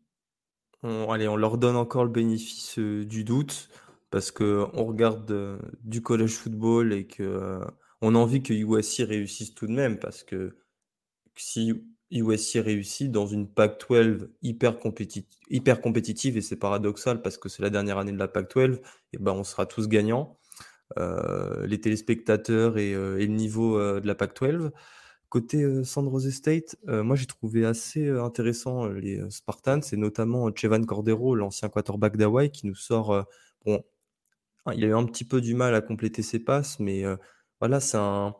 on, 0.82 1.10
allez, 1.10 1.26
on 1.26 1.36
leur 1.36 1.58
donne 1.58 1.76
encore 1.76 2.04
le 2.04 2.10
bénéfice 2.10 2.78
euh, 2.78 3.04
du 3.04 3.24
doute 3.24 3.68
parce 4.10 4.30
que 4.30 4.66
on 4.72 4.84
regarde 4.84 5.30
euh, 5.32 5.58
du 5.82 6.00
college 6.00 6.34
football 6.34 6.92
et 6.92 7.06
que 7.06 7.22
euh, 7.22 7.64
a 8.02 8.06
envie 8.06 8.42
que 8.42 8.52
USC 8.52 9.02
réussisse 9.08 9.54
tout 9.54 9.66
de 9.66 9.72
même 9.72 9.98
parce 9.98 10.22
que 10.22 10.56
si 11.34 11.72
USC 12.10 12.58
réussit 12.62 13.10
dans 13.10 13.26
une 13.26 13.48
Pac-12 13.48 14.28
hyper, 14.42 14.78
hyper 15.50 15.80
compétitive, 15.80 16.36
et 16.36 16.40
c'est 16.40 16.56
paradoxal 16.56 17.22
parce 17.22 17.38
que 17.38 17.48
c'est 17.48 17.62
la 17.62 17.70
dernière 17.70 17.98
année 17.98 18.12
de 18.12 18.18
la 18.18 18.28
Pac-12, 18.28 18.80
et 19.12 19.18
ben 19.18 19.32
on 19.32 19.44
sera 19.44 19.66
tous 19.66 19.88
gagnants, 19.88 20.38
euh, 20.98 21.66
les 21.66 21.80
téléspectateurs 21.80 22.78
et, 22.78 22.94
euh, 22.94 23.18
le 23.18 23.26
niveau 23.26 23.78
euh, 23.78 24.00
de 24.00 24.06
la 24.06 24.14
Pac-12. 24.14 24.70
Côté 25.28 25.84
San 25.84 26.08
Jose 26.08 26.30
State, 26.30 26.76
moi 26.86 27.16
j'ai 27.16 27.26
trouvé 27.26 27.66
assez 27.66 28.08
intéressant 28.08 28.86
les 28.86 29.20
Spartans, 29.28 29.80
et 29.92 29.96
notamment 29.96 30.54
Chevan 30.54 30.86
Cordero, 30.86 31.34
l'ancien 31.34 31.68
quarterback 31.68 32.16
d'Hawaii, 32.16 32.50
qui 32.50 32.66
nous 32.66 32.76
sort. 32.76 33.26
bon, 33.64 33.82
il 34.72 34.84
a 34.84 34.86
eu 34.86 34.94
un 34.94 35.04
petit 35.04 35.24
peu 35.24 35.40
du 35.40 35.54
mal 35.54 35.74
à 35.74 35.80
compléter 35.80 36.22
ses 36.22 36.38
passes, 36.38 36.78
mais 36.78 37.04
voilà, 37.60 37.80
c'est 37.80 37.98
un, 37.98 38.36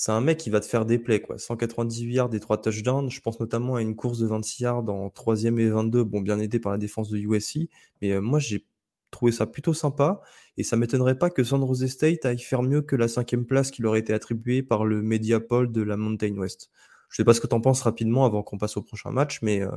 c'est 0.00 0.12
un 0.12 0.20
mec 0.20 0.38
qui 0.38 0.48
va 0.48 0.60
te 0.60 0.66
faire 0.66 0.86
des 0.86 0.96
plays, 0.96 1.20
quoi. 1.20 1.38
198 1.38 2.14
yards 2.14 2.32
et 2.32 2.38
3 2.38 2.62
touchdowns. 2.62 3.10
Je 3.10 3.20
pense 3.20 3.40
notamment 3.40 3.74
à 3.74 3.82
une 3.82 3.96
course 3.96 4.20
de 4.20 4.28
26 4.28 4.62
yards 4.62 4.88
en 4.88 5.08
3e 5.08 5.58
et 5.58 5.68
22, 5.68 6.04
bon, 6.04 6.20
bien 6.20 6.38
aidé 6.38 6.60
par 6.60 6.70
la 6.70 6.78
défense 6.78 7.10
de 7.10 7.18
USC. 7.18 7.68
Mais 8.00 8.12
euh, 8.12 8.20
moi, 8.20 8.38
j'ai 8.38 8.64
trouvé 9.10 9.32
ça 9.32 9.44
plutôt 9.44 9.74
sympa. 9.74 10.20
Et 10.56 10.62
ça 10.62 10.76
m'étonnerait 10.76 11.18
pas 11.18 11.30
que 11.30 11.42
San 11.42 11.66
Jose 11.66 11.84
State 11.88 12.24
aille 12.26 12.38
faire 12.38 12.62
mieux 12.62 12.80
que 12.80 12.94
la 12.94 13.08
cinquième 13.08 13.44
place 13.44 13.72
qui 13.72 13.82
leur 13.82 13.94
a 13.94 13.98
été 13.98 14.14
attribuée 14.14 14.62
par 14.62 14.84
le 14.84 15.02
Mediapol 15.02 15.72
de 15.72 15.82
la 15.82 15.96
Mountain 15.96 16.36
West. 16.36 16.70
Je 17.10 17.16
sais 17.16 17.24
pas 17.24 17.34
ce 17.34 17.40
que 17.40 17.48
tu 17.48 17.56
en 17.56 17.60
penses 17.60 17.82
rapidement 17.82 18.24
avant 18.24 18.44
qu'on 18.44 18.56
passe 18.56 18.76
au 18.76 18.82
prochain 18.82 19.10
match, 19.10 19.40
mais 19.42 19.62
euh, 19.62 19.72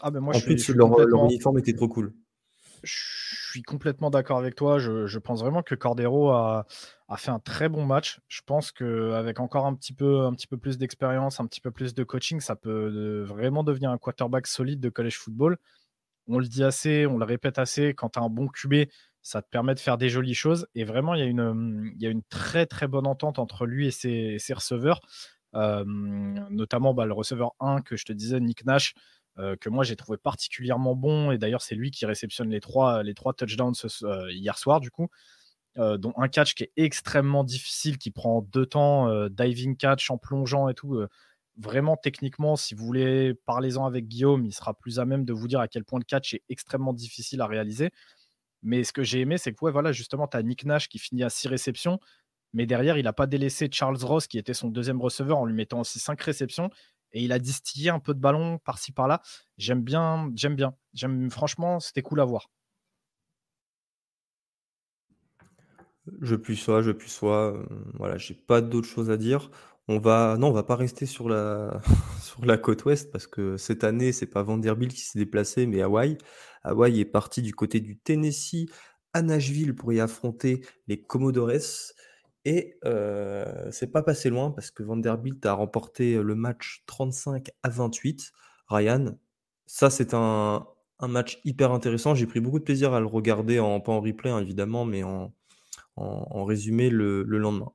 ah 0.00 0.10
ben 0.10 0.20
moi, 0.20 0.34
en 0.34 0.38
je 0.38 0.46
plus, 0.46 0.58
suis, 0.58 0.72
leur, 0.72 0.88
complètement... 0.88 1.28
uniforme 1.28 1.58
était 1.58 1.74
trop 1.74 1.88
cool. 1.88 2.14
Je 2.86 3.50
suis 3.50 3.62
complètement 3.62 4.10
d'accord 4.10 4.38
avec 4.38 4.54
toi. 4.54 4.78
Je, 4.78 5.18
pense 5.18 5.40
vraiment 5.40 5.62
que 5.62 5.74
Cordero 5.74 6.30
a, 6.30 6.66
fait 7.16 7.30
un 7.30 7.40
très 7.40 7.68
bon 7.68 7.84
match. 7.84 8.20
Je 8.28 8.42
pense 8.46 8.70
qu'avec 8.70 9.40
encore 9.40 9.66
un 9.66 9.74
petit 9.74 9.92
peu, 9.92 10.20
un 10.20 10.32
petit 10.32 10.46
peu 10.46 10.56
plus 10.56 10.78
d'expérience, 10.78 11.40
un 11.40 11.46
petit 11.46 11.60
peu 11.60 11.72
plus 11.72 11.94
de 11.94 12.04
coaching, 12.04 12.40
ça 12.40 12.54
peut 12.54 13.24
vraiment 13.26 13.64
devenir 13.64 13.90
un 13.90 13.98
quarterback 13.98 14.46
solide 14.46 14.80
de 14.80 14.88
college 14.88 15.16
football. 15.18 15.58
On 16.28 16.38
le 16.38 16.46
dit 16.46 16.62
assez, 16.62 17.06
on 17.06 17.18
le 17.18 17.24
répète 17.24 17.58
assez, 17.58 17.94
quand 17.94 18.10
tu 18.10 18.18
as 18.18 18.22
un 18.22 18.28
bon 18.28 18.48
QB, 18.48 18.88
ça 19.22 19.42
te 19.42 19.48
permet 19.48 19.74
de 19.74 19.80
faire 19.80 19.98
des 19.98 20.08
jolies 20.08 20.34
choses. 20.34 20.68
Et 20.76 20.84
vraiment, 20.84 21.14
il 21.14 21.20
y 21.20 22.06
a 22.06 22.10
une, 22.10 22.22
très 22.28 22.66
très 22.66 22.86
bonne 22.86 23.06
entente 23.08 23.40
entre 23.40 23.66
lui 23.66 23.88
et 23.88 23.90
ses, 23.90 24.54
receveurs. 24.54 25.00
Euh, 25.54 25.84
notamment 26.50 26.94
bah, 26.94 27.06
le 27.06 27.14
receveur 27.14 27.54
1 27.58 27.80
que 27.80 27.96
je 27.96 28.04
te 28.04 28.12
disais, 28.12 28.38
Nick 28.38 28.64
Nash, 28.64 28.94
que 29.36 29.68
moi 29.68 29.84
j'ai 29.84 29.96
trouvé 29.96 30.18
particulièrement 30.18 30.94
bon. 30.94 31.30
Et 31.30 31.38
d'ailleurs, 31.38 31.62
c'est 31.62 31.74
lui 31.74 31.90
qui 31.90 32.06
réceptionne 32.06 32.50
les 32.50 32.60
trois, 32.60 33.02
touchdowns 33.36 33.74
euh, 34.02 34.32
hier 34.32 34.58
soir, 34.58 34.80
du 34.80 34.90
coup. 34.90 35.08
Euh, 35.78 35.98
dont 35.98 36.14
un 36.16 36.28
catch 36.28 36.54
qui 36.54 36.64
est 36.64 36.72
extrêmement 36.76 37.44
difficile, 37.44 37.98
qui 37.98 38.10
prend 38.10 38.40
deux 38.40 38.64
temps, 38.64 39.10
euh, 39.10 39.28
diving 39.28 39.76
catch 39.76 40.10
en 40.10 40.16
plongeant 40.16 40.70
et 40.70 40.74
tout. 40.74 40.94
Euh, 40.94 41.06
vraiment, 41.58 41.98
techniquement, 41.98 42.56
si 42.56 42.74
vous 42.74 42.84
voulez, 42.86 43.34
parlez-en 43.44 43.84
avec 43.84 44.08
Guillaume, 44.08 44.46
il 44.46 44.54
sera 44.54 44.72
plus 44.72 44.98
à 45.00 45.04
même 45.04 45.26
de 45.26 45.34
vous 45.34 45.48
dire 45.48 45.60
à 45.60 45.68
quel 45.68 45.84
point 45.84 45.98
le 45.98 46.04
catch 46.04 46.32
est 46.32 46.42
extrêmement 46.48 46.94
difficile 46.94 47.42
à 47.42 47.46
réaliser. 47.46 47.90
Mais 48.62 48.84
ce 48.84 48.92
que 48.92 49.02
j'ai 49.02 49.20
aimé, 49.20 49.36
c'est 49.36 49.52
que 49.52 49.62
ouais, 49.64 49.70
voilà, 49.72 49.92
justement, 49.92 50.26
tu 50.26 50.38
as 50.38 50.42
Nick 50.42 50.64
Nash 50.64 50.88
qui 50.88 50.98
finit 50.98 51.24
à 51.24 51.28
6 51.28 51.48
réceptions, 51.48 52.00
mais 52.54 52.64
derrière, 52.64 52.96
il 52.96 53.04
n'a 53.04 53.12
pas 53.12 53.26
délaissé 53.26 53.68
Charles 53.70 54.02
Ross, 54.02 54.26
qui 54.28 54.38
était 54.38 54.54
son 54.54 54.68
deuxième 54.70 55.02
receveur, 55.02 55.38
en 55.38 55.44
lui 55.44 55.54
mettant 55.54 55.80
aussi 55.80 55.98
5 55.98 56.20
réceptions. 56.22 56.70
Et 57.16 57.22
il 57.22 57.32
a 57.32 57.38
distillé 57.38 57.88
un 57.88 57.98
peu 57.98 58.12
de 58.12 58.20
ballon 58.20 58.58
par-ci 58.58 58.92
par-là. 58.92 59.22
J'aime 59.56 59.80
bien, 59.80 60.30
j'aime 60.34 60.54
bien. 60.54 60.74
J'aime, 60.92 61.30
franchement, 61.30 61.80
c'était 61.80 62.02
cool 62.02 62.20
à 62.20 62.26
voir. 62.26 62.50
Je 66.20 66.36
puis 66.36 66.58
soit, 66.58 66.82
je 66.82 66.90
puis 66.90 67.08
soit. 67.08 67.58
voilà, 67.94 68.18
j'ai 68.18 68.34
pas 68.34 68.60
d'autre 68.60 68.86
chose 68.86 69.10
à 69.10 69.16
dire. 69.16 69.50
On 69.88 69.98
va 69.98 70.36
non, 70.38 70.48
on 70.48 70.52
va 70.52 70.62
pas 70.62 70.76
rester 70.76 71.06
sur 71.06 71.30
la 71.30 71.80
sur 72.22 72.44
la 72.44 72.58
côte 72.58 72.84
ouest 72.84 73.10
parce 73.10 73.26
que 73.26 73.56
cette 73.56 73.82
année, 73.82 74.12
c'est 74.12 74.26
pas 74.26 74.42
Vanderbilt 74.42 74.92
qui 74.92 75.00
s'est 75.00 75.18
déplacé, 75.18 75.66
mais 75.66 75.80
Hawaï. 75.80 76.18
Hawaï 76.64 77.00
est 77.00 77.06
parti 77.06 77.40
du 77.40 77.54
côté 77.54 77.80
du 77.80 77.96
Tennessee 77.98 78.66
à 79.14 79.22
Nashville 79.22 79.74
pour 79.74 79.90
y 79.94 80.00
affronter 80.00 80.60
les 80.86 81.00
Commodores 81.02 81.94
et 82.46 82.78
c'est 83.72 83.90
pas 83.90 84.02
passé 84.02 84.30
loin 84.30 84.52
parce 84.52 84.70
que 84.70 84.84
Vanderbilt 84.84 85.44
a 85.44 85.52
remporté 85.52 86.22
le 86.22 86.34
match 86.36 86.84
35 86.86 87.50
à 87.62 87.68
28. 87.68 88.32
Ryan, 88.68 89.18
ça 89.66 89.90
c'est 89.90 90.14
un, 90.14 90.66
match 91.00 91.40
hyper 91.44 91.72
intéressant. 91.72 92.14
J'ai 92.14 92.26
pris 92.26 92.40
beaucoup 92.40 92.60
de 92.60 92.64
plaisir 92.64 92.94
à 92.94 93.00
le 93.00 93.06
regarder, 93.06 93.58
en, 93.58 93.80
pas 93.80 93.92
en 93.92 94.00
replay 94.00 94.30
hein, 94.30 94.38
évidemment, 94.38 94.84
mais 94.84 95.02
en, 95.02 95.32
résumé 96.44 96.88
le, 96.88 97.24
le, 97.24 97.38
lendemain. 97.38 97.72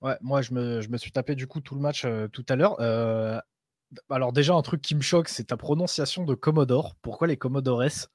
Ouais, 0.00 0.16
moi 0.22 0.40
je 0.40 0.54
me, 0.54 0.96
suis 0.96 1.12
tapé 1.12 1.34
du 1.34 1.46
coup 1.46 1.60
tout 1.60 1.74
le 1.74 1.82
match 1.82 2.06
tout 2.32 2.46
à 2.48 2.56
l'heure. 2.56 2.80
Alors 4.08 4.32
déjà 4.32 4.54
un 4.54 4.62
truc 4.62 4.80
qui 4.80 4.94
me 4.94 5.02
choque, 5.02 5.28
c'est 5.28 5.44
ta 5.44 5.58
prononciation 5.58 6.24
de 6.24 6.34
Commodore. 6.34 6.96
Pourquoi 7.02 7.26
les 7.26 7.36
Commodores? 7.36 8.08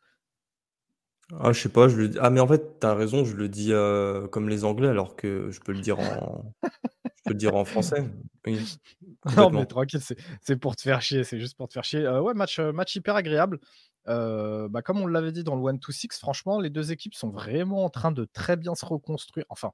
Ah, 1.37 1.51
je 1.51 1.61
sais 1.61 1.69
pas, 1.69 1.87
je 1.87 1.97
le 1.97 2.09
dis. 2.09 2.17
Ah, 2.19 2.29
mais 2.29 2.39
en 2.39 2.47
fait, 2.47 2.79
t'as 2.79 2.95
raison, 2.95 3.23
je 3.23 3.35
le 3.35 3.49
dis 3.49 3.71
euh, 3.71 4.27
comme 4.27 4.49
les 4.49 4.65
Anglais, 4.65 4.87
alors 4.87 5.15
que 5.15 5.51
je 5.51 5.59
peux 5.59 5.73
le 5.73 5.79
dire 5.79 5.99
en, 5.99 6.53
je 6.63 7.23
peux 7.25 7.33
le 7.33 7.35
dire 7.35 7.55
en 7.55 7.65
français. 7.65 8.09
non, 9.37 9.51
mais 9.51 9.65
tranquille, 9.65 10.01
c'est 10.41 10.55
pour 10.55 10.75
te 10.75 10.81
faire 10.81 11.01
chier, 11.01 11.23
c'est 11.23 11.39
juste 11.39 11.55
pour 11.55 11.67
te 11.67 11.73
faire 11.73 11.83
chier. 11.83 12.03
Euh, 12.05 12.21
ouais, 12.21 12.33
match, 12.33 12.57
euh, 12.57 12.71
match 12.71 12.95
hyper 12.95 13.15
agréable. 13.15 13.59
bah, 14.07 14.81
comme 14.83 15.01
on 15.01 15.07
l'avait 15.07 15.31
dit 15.31 15.43
dans 15.43 15.55
le 15.55 15.61
1-2-6, 15.61 16.17
franchement, 16.17 16.59
les 16.59 16.71
deux 16.71 16.91
équipes 16.91 17.13
sont 17.13 17.29
vraiment 17.29 17.85
en 17.85 17.89
train 17.89 18.11
de 18.11 18.25
très 18.25 18.57
bien 18.57 18.73
se 18.73 18.85
reconstruire. 18.85 19.45
Enfin, 19.49 19.71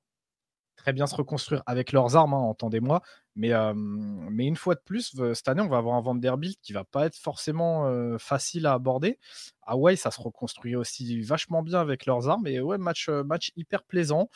très 0.75 0.93
bien 0.93 1.07
se 1.07 1.15
reconstruire 1.15 1.63
avec 1.65 1.91
leurs 1.91 2.15
armes, 2.15 2.33
hein, 2.33 2.37
entendez-moi. 2.37 3.01
Mais, 3.35 3.51
mais 3.75 4.45
une 4.45 4.55
fois 4.55 4.75
de 4.75 4.81
plus, 4.85 5.15
cette 5.33 5.47
année, 5.47 5.61
on 5.61 5.67
va 5.67 5.77
avoir 5.77 5.95
un 5.95 6.01
Vanderbilt 6.01 6.57
qui 6.61 6.73
va 6.73 6.83
pas 6.83 7.05
être 7.05 7.17
forcément 7.17 8.17
facile 8.17 8.65
à 8.65 8.73
aborder. 8.73 9.19
Hawaii, 9.63 9.97
ça 9.97 10.11
se 10.11 10.21
reconstruit 10.21 10.75
aussi 10.75 11.21
vachement 11.21 11.61
bien 11.61 11.79
avec 11.79 12.05
leurs 12.05 12.29
armes. 12.29 12.47
Et 12.47 12.61
ouais, 12.61 12.77
match, 12.77 13.09
match 13.09 13.51
hyper 13.57 13.83
plaisant. 13.83 14.29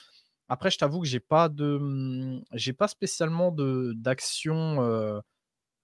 Après, 0.50 0.70
je 0.70 0.78
t'avoue 0.78 1.00
que 1.00 1.08
j'ai 1.08 1.20
pas 1.22 1.48
de, 1.48 1.78
mmh, 1.80 2.44
j'ai 2.54 2.74
pas 2.74 2.88
spécialement 2.88 3.52
de 3.52 3.94
d'action 3.96 5.22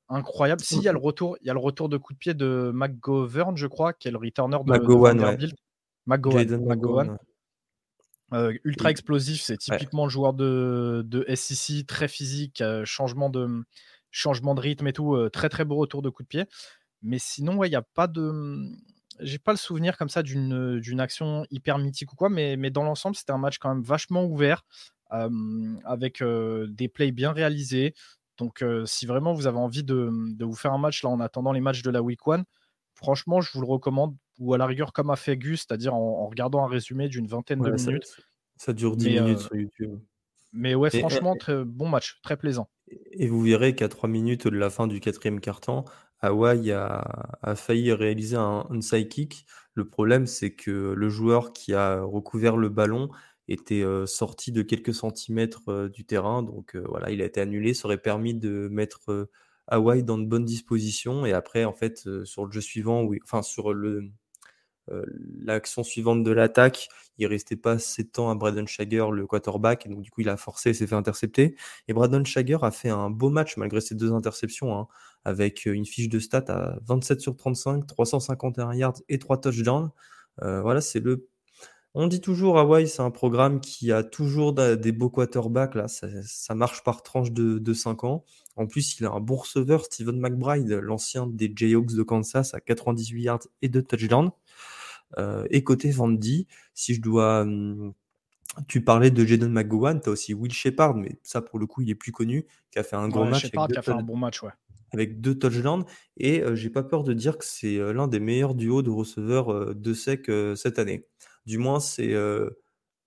incroyable. 0.10 0.62
Si, 0.62 0.78
il 0.78 0.84
y 0.84 0.88
a 0.88 0.92
le 0.92 1.00
retour, 1.00 1.38
il 1.42 1.48
y 1.48 1.50
a 1.50 1.54
le 1.54 1.60
retour 1.60 1.90
de 1.90 1.98
coup 1.98 2.14
de 2.14 2.18
pied 2.18 2.34
de 2.34 2.72
McGovern, 2.74 3.56
je 3.58 3.68
crois, 3.68 3.94
qui 3.94 4.08
est 4.08 4.12
le 4.12 4.18
returner 4.18 4.58
de, 4.58 4.94
Vanderbilt. 4.94 5.56
McGowan. 6.06 7.18
Euh, 8.34 8.54
ultra 8.64 8.90
explosif, 8.90 9.42
c'est 9.42 9.58
typiquement 9.58 10.06
le 10.06 10.10
joueur 10.10 10.34
de, 10.34 11.04
de, 11.06 11.26
SEC, 11.36 11.86
très 11.86 12.08
physique, 12.08 12.62
euh, 12.62 12.84
changement, 12.84 13.30
de, 13.30 13.64
changement 14.10 14.56
de 14.56 14.62
rythme 14.62 14.88
et 14.88 14.94
tout, 14.94 15.16
euh, 15.16 15.30
très 15.30 15.50
très 15.50 15.64
beau 15.64 15.76
retour 15.76 16.02
de 16.02 16.10
coup 16.10 16.24
de 16.24 16.28
pied. 16.28 16.46
Mais 17.04 17.20
sinon, 17.20 17.64
il 17.64 17.70
n'y 17.70 17.76
a 17.76 17.84
pas 17.84 18.08
de. 18.08 18.72
J'ai 19.20 19.38
pas 19.38 19.52
le 19.52 19.58
souvenir 19.58 19.98
comme 19.98 20.10
ça 20.10 20.24
d'une 20.24 21.00
action 21.00 21.46
hyper 21.50 21.78
mythique 21.78 22.12
ou 22.12 22.16
quoi, 22.16 22.30
mais, 22.30 22.58
mais 22.58 22.70
dans 22.70 22.84
l'ensemble, 22.84 23.16
c'était 23.16 23.32
un 23.32 23.38
match 23.38 23.60
quand 23.60 23.70
même 23.70 23.84
vachement 23.84 24.26
ouvert, 24.26 24.64
avec 25.10 26.22
des 26.22 26.88
plays 26.90 27.12
bien 27.12 27.32
réalisés. 27.32 27.94
Donc, 28.38 28.62
si 28.86 29.06
vraiment 29.06 29.34
vous 29.34 29.48
avez 29.48 29.58
envie 29.58 29.86
de, 29.86 30.10
de, 30.12 30.44
vous 30.44 30.56
faire 30.56 30.74
un 30.74 30.78
match 30.78 31.02
là 31.02 31.10
en 31.10 31.22
attendant 31.22 31.54
les 31.54 31.62
matchs 31.62 31.82
de 31.82 31.92
la 31.92 32.02
Week 32.02 32.20
1, 32.28 32.44
franchement, 32.94 33.40
je 33.40 33.54
vous 33.54 33.62
le 33.62 33.68
recommande 33.68 34.18
ou 34.40 34.54
à 34.54 34.58
la 34.58 34.66
rigueur 34.66 34.94
comme 34.94 35.10
a 35.10 35.16
fait 35.16 35.38
Gus, 35.38 35.66
c'est-à-dire 35.68 35.94
en, 35.94 36.28
regardant 36.28 36.64
un 36.64 36.68
résumé 36.68 37.08
d'une 37.08 37.28
vingtaine 37.28 37.62
de 37.62 37.72
minutes. 37.72 38.18
Ça, 38.58 38.74
dure 38.74 38.96
10 38.96 39.10
minutes 39.10 39.38
euh, 39.38 39.42
sur 39.42 39.56
YouTube. 39.56 40.00
Mais 40.54 40.76
ouais, 40.76 40.90
franchement, 40.90 41.36
très, 41.36 41.66
bon 41.66 41.90
match, 41.90 42.20
très 42.24 42.38
plaisant. 42.38 42.70
Et 43.12 43.28
vous 43.28 43.42
verrez 43.42 43.76
qu'à 43.76 43.90
3 43.90 44.08
minutes 44.08 44.48
de 44.48 44.58
la 44.58 44.70
fin 44.70 44.88
du 44.88 45.00
quatrième 45.00 45.42
quart-temps, 45.42 45.84
Hawaii 46.22 46.72
a, 46.72 47.38
a, 47.42 47.56
failli 47.56 47.92
réaliser 47.92 48.38
un 48.38 48.66
side 48.80 49.10
kick. 49.10 49.46
Le 49.74 49.88
problème, 49.88 50.26
c'est 50.26 50.54
que 50.54 50.94
le 50.96 51.10
joueur 51.10 51.52
qui 51.52 51.74
a 51.74 52.02
recouvert 52.02 52.56
le 52.56 52.70
ballon 52.70 53.10
était 53.50 53.84
euh, 53.84 54.06
sorti 54.06 54.52
de 54.54 54.62
quelques 54.62 54.94
centimètres 54.94 55.68
euh, 55.68 55.90
du 55.90 56.06
terrain. 56.06 56.42
Donc 56.42 56.78
voilà, 56.88 57.12
il 57.12 57.22
a 57.22 57.26
été 57.26 57.42
annulé. 57.42 57.74
Ça 57.74 57.88
aurait 57.88 57.98
permis 57.98 58.34
de 58.34 58.70
mettre 58.72 59.28
Hawaii 59.68 60.04
dans 60.04 60.18
de 60.18 60.26
bonnes 60.26 60.46
dispositions. 60.46 61.26
Et 61.26 61.34
après, 61.34 61.66
en 61.66 61.74
fait, 61.74 62.24
sur 62.24 62.46
le 62.46 62.52
jeu 62.52 62.62
suivant, 62.62 63.06
enfin 63.24 63.42
sur 63.42 63.74
le, 63.74 64.10
l'action 65.40 65.84
suivante 65.84 66.24
de 66.24 66.32
l'attaque, 66.32 66.90
il 67.18 67.28
restait 67.28 67.56
pas 67.56 67.74
assez 67.74 68.04
de 68.04 68.10
temps 68.10 68.30
à 68.30 68.36
Braden 68.36 68.68
Shager, 68.68 69.06
le 69.12 69.26
quarterback, 69.26 69.86
et 69.86 69.90
donc 69.90 70.02
du 70.02 70.12
coup 70.12 70.22
il 70.22 70.30
a 70.30 70.38
forcé 70.38 70.72
et 70.72 70.74
s'est 70.74 70.88
fait 70.88 70.96
intercepter. 70.96 71.56
Et 71.88 71.94
Braden 71.94 72.26
Shager 72.26 72.58
a 72.62 72.72
fait 72.72 72.90
un 72.90 73.10
beau 73.10 73.30
match 73.30 73.58
malgré 73.58 73.82
ses 73.82 73.96
deux 73.96 74.12
interceptions, 74.14 74.78
hein, 74.78 74.88
avec 75.24 75.68
euh, 75.68 75.72
une 75.72 75.86
fiche 75.86 76.10
de 76.10 76.20
stats 76.20 76.46
à 76.50 76.78
27 76.86 77.22
sur 77.22 77.36
35, 77.36 77.88
351 77.88 78.74
yards 78.74 79.02
et 79.10 79.20
3 79.20 79.40
touchdowns. 79.42 79.92
Euh, 80.42 80.62
voilà, 80.62 80.82
c'est 80.82 81.00
le. 81.00 81.28
On 81.98 82.08
dit 82.08 82.20
toujours 82.20 82.60
Hawaii, 82.60 82.90
c'est 82.90 83.02
un 83.02 83.10
programme 83.10 83.62
qui 83.62 83.94
a 83.94 84.04
toujours 84.04 84.52
des 84.52 84.92
beaux 84.92 85.10
quarterbacks. 85.10 85.76
Là, 85.76 85.88
ça, 85.88 86.54
marche 86.54 86.84
par 86.84 87.04
tranche 87.04 87.32
de, 87.32 87.58
de 87.58 87.74
5 87.74 88.04
ans. 88.04 88.26
En 88.58 88.68
plus, 88.68 89.00
il 89.00 89.06
a 89.06 89.12
un 89.12 89.22
bon 89.22 89.38
receveur, 89.38 89.86
Steven 89.86 90.20
McBride, 90.20 90.70
l'ancien 90.70 91.26
des 91.26 91.52
Jayhawks 91.56 91.94
de 91.94 92.04
Kansas, 92.04 92.54
à 92.54 92.60
98 92.60 93.24
yards 93.24 93.48
et 93.62 93.70
2 93.70 93.82
touchdowns. 93.82 94.32
Euh, 95.18 95.46
et 95.50 95.64
côté 95.64 95.90
Vandy, 95.90 96.48
si 96.74 96.96
je 96.96 97.02
dois. 97.02 97.42
Hum, 97.42 97.94
tu 98.68 98.82
parlais 98.82 99.12
de 99.12 99.26
Jaden 99.26 99.52
McGowan, 99.52 100.02
tu 100.02 100.10
as 100.10 100.12
aussi 100.12 100.34
Will 100.34 100.52
Shepard, 100.52 100.96
mais 100.96 101.20
ça 101.24 101.42
pour 101.42 101.60
le 101.60 101.66
coup 101.66 101.82
il 101.82 101.90
est 101.90 101.96
plus 101.96 102.14
connu, 102.14 102.46
qui 102.72 102.80
a 102.80 102.84
fait 102.84 102.96
un 102.96 103.10
gros 103.10 103.26
match. 103.26 103.42
Shepard 103.42 103.68
qui 103.68 103.78
a 103.78 103.82
fait 103.82 103.92
un 103.92 104.02
bon 104.02 104.16
match, 104.16 104.44
ouais. 104.44 104.52
Avec 104.94 105.20
deux 105.20 105.38
touchdowns. 105.38 105.84
Et 106.18 106.42
euh, 106.42 106.56
j'ai 106.56 106.70
pas 106.70 106.84
peur 106.84 107.04
de 107.04 107.14
dire 107.14 107.38
que 107.38 107.46
c'est 107.46 107.78
euh, 107.78 107.92
l'un 107.92 108.08
des 108.08 108.20
meilleurs 108.20 108.56
duos 108.56 108.82
de 108.82 108.90
receveurs 108.90 109.76
de 109.76 109.94
sec 109.94 110.30
cette 110.56 110.80
année. 110.80 111.06
Du 111.46 111.58
moins, 111.58 111.80
c'est 111.80 112.16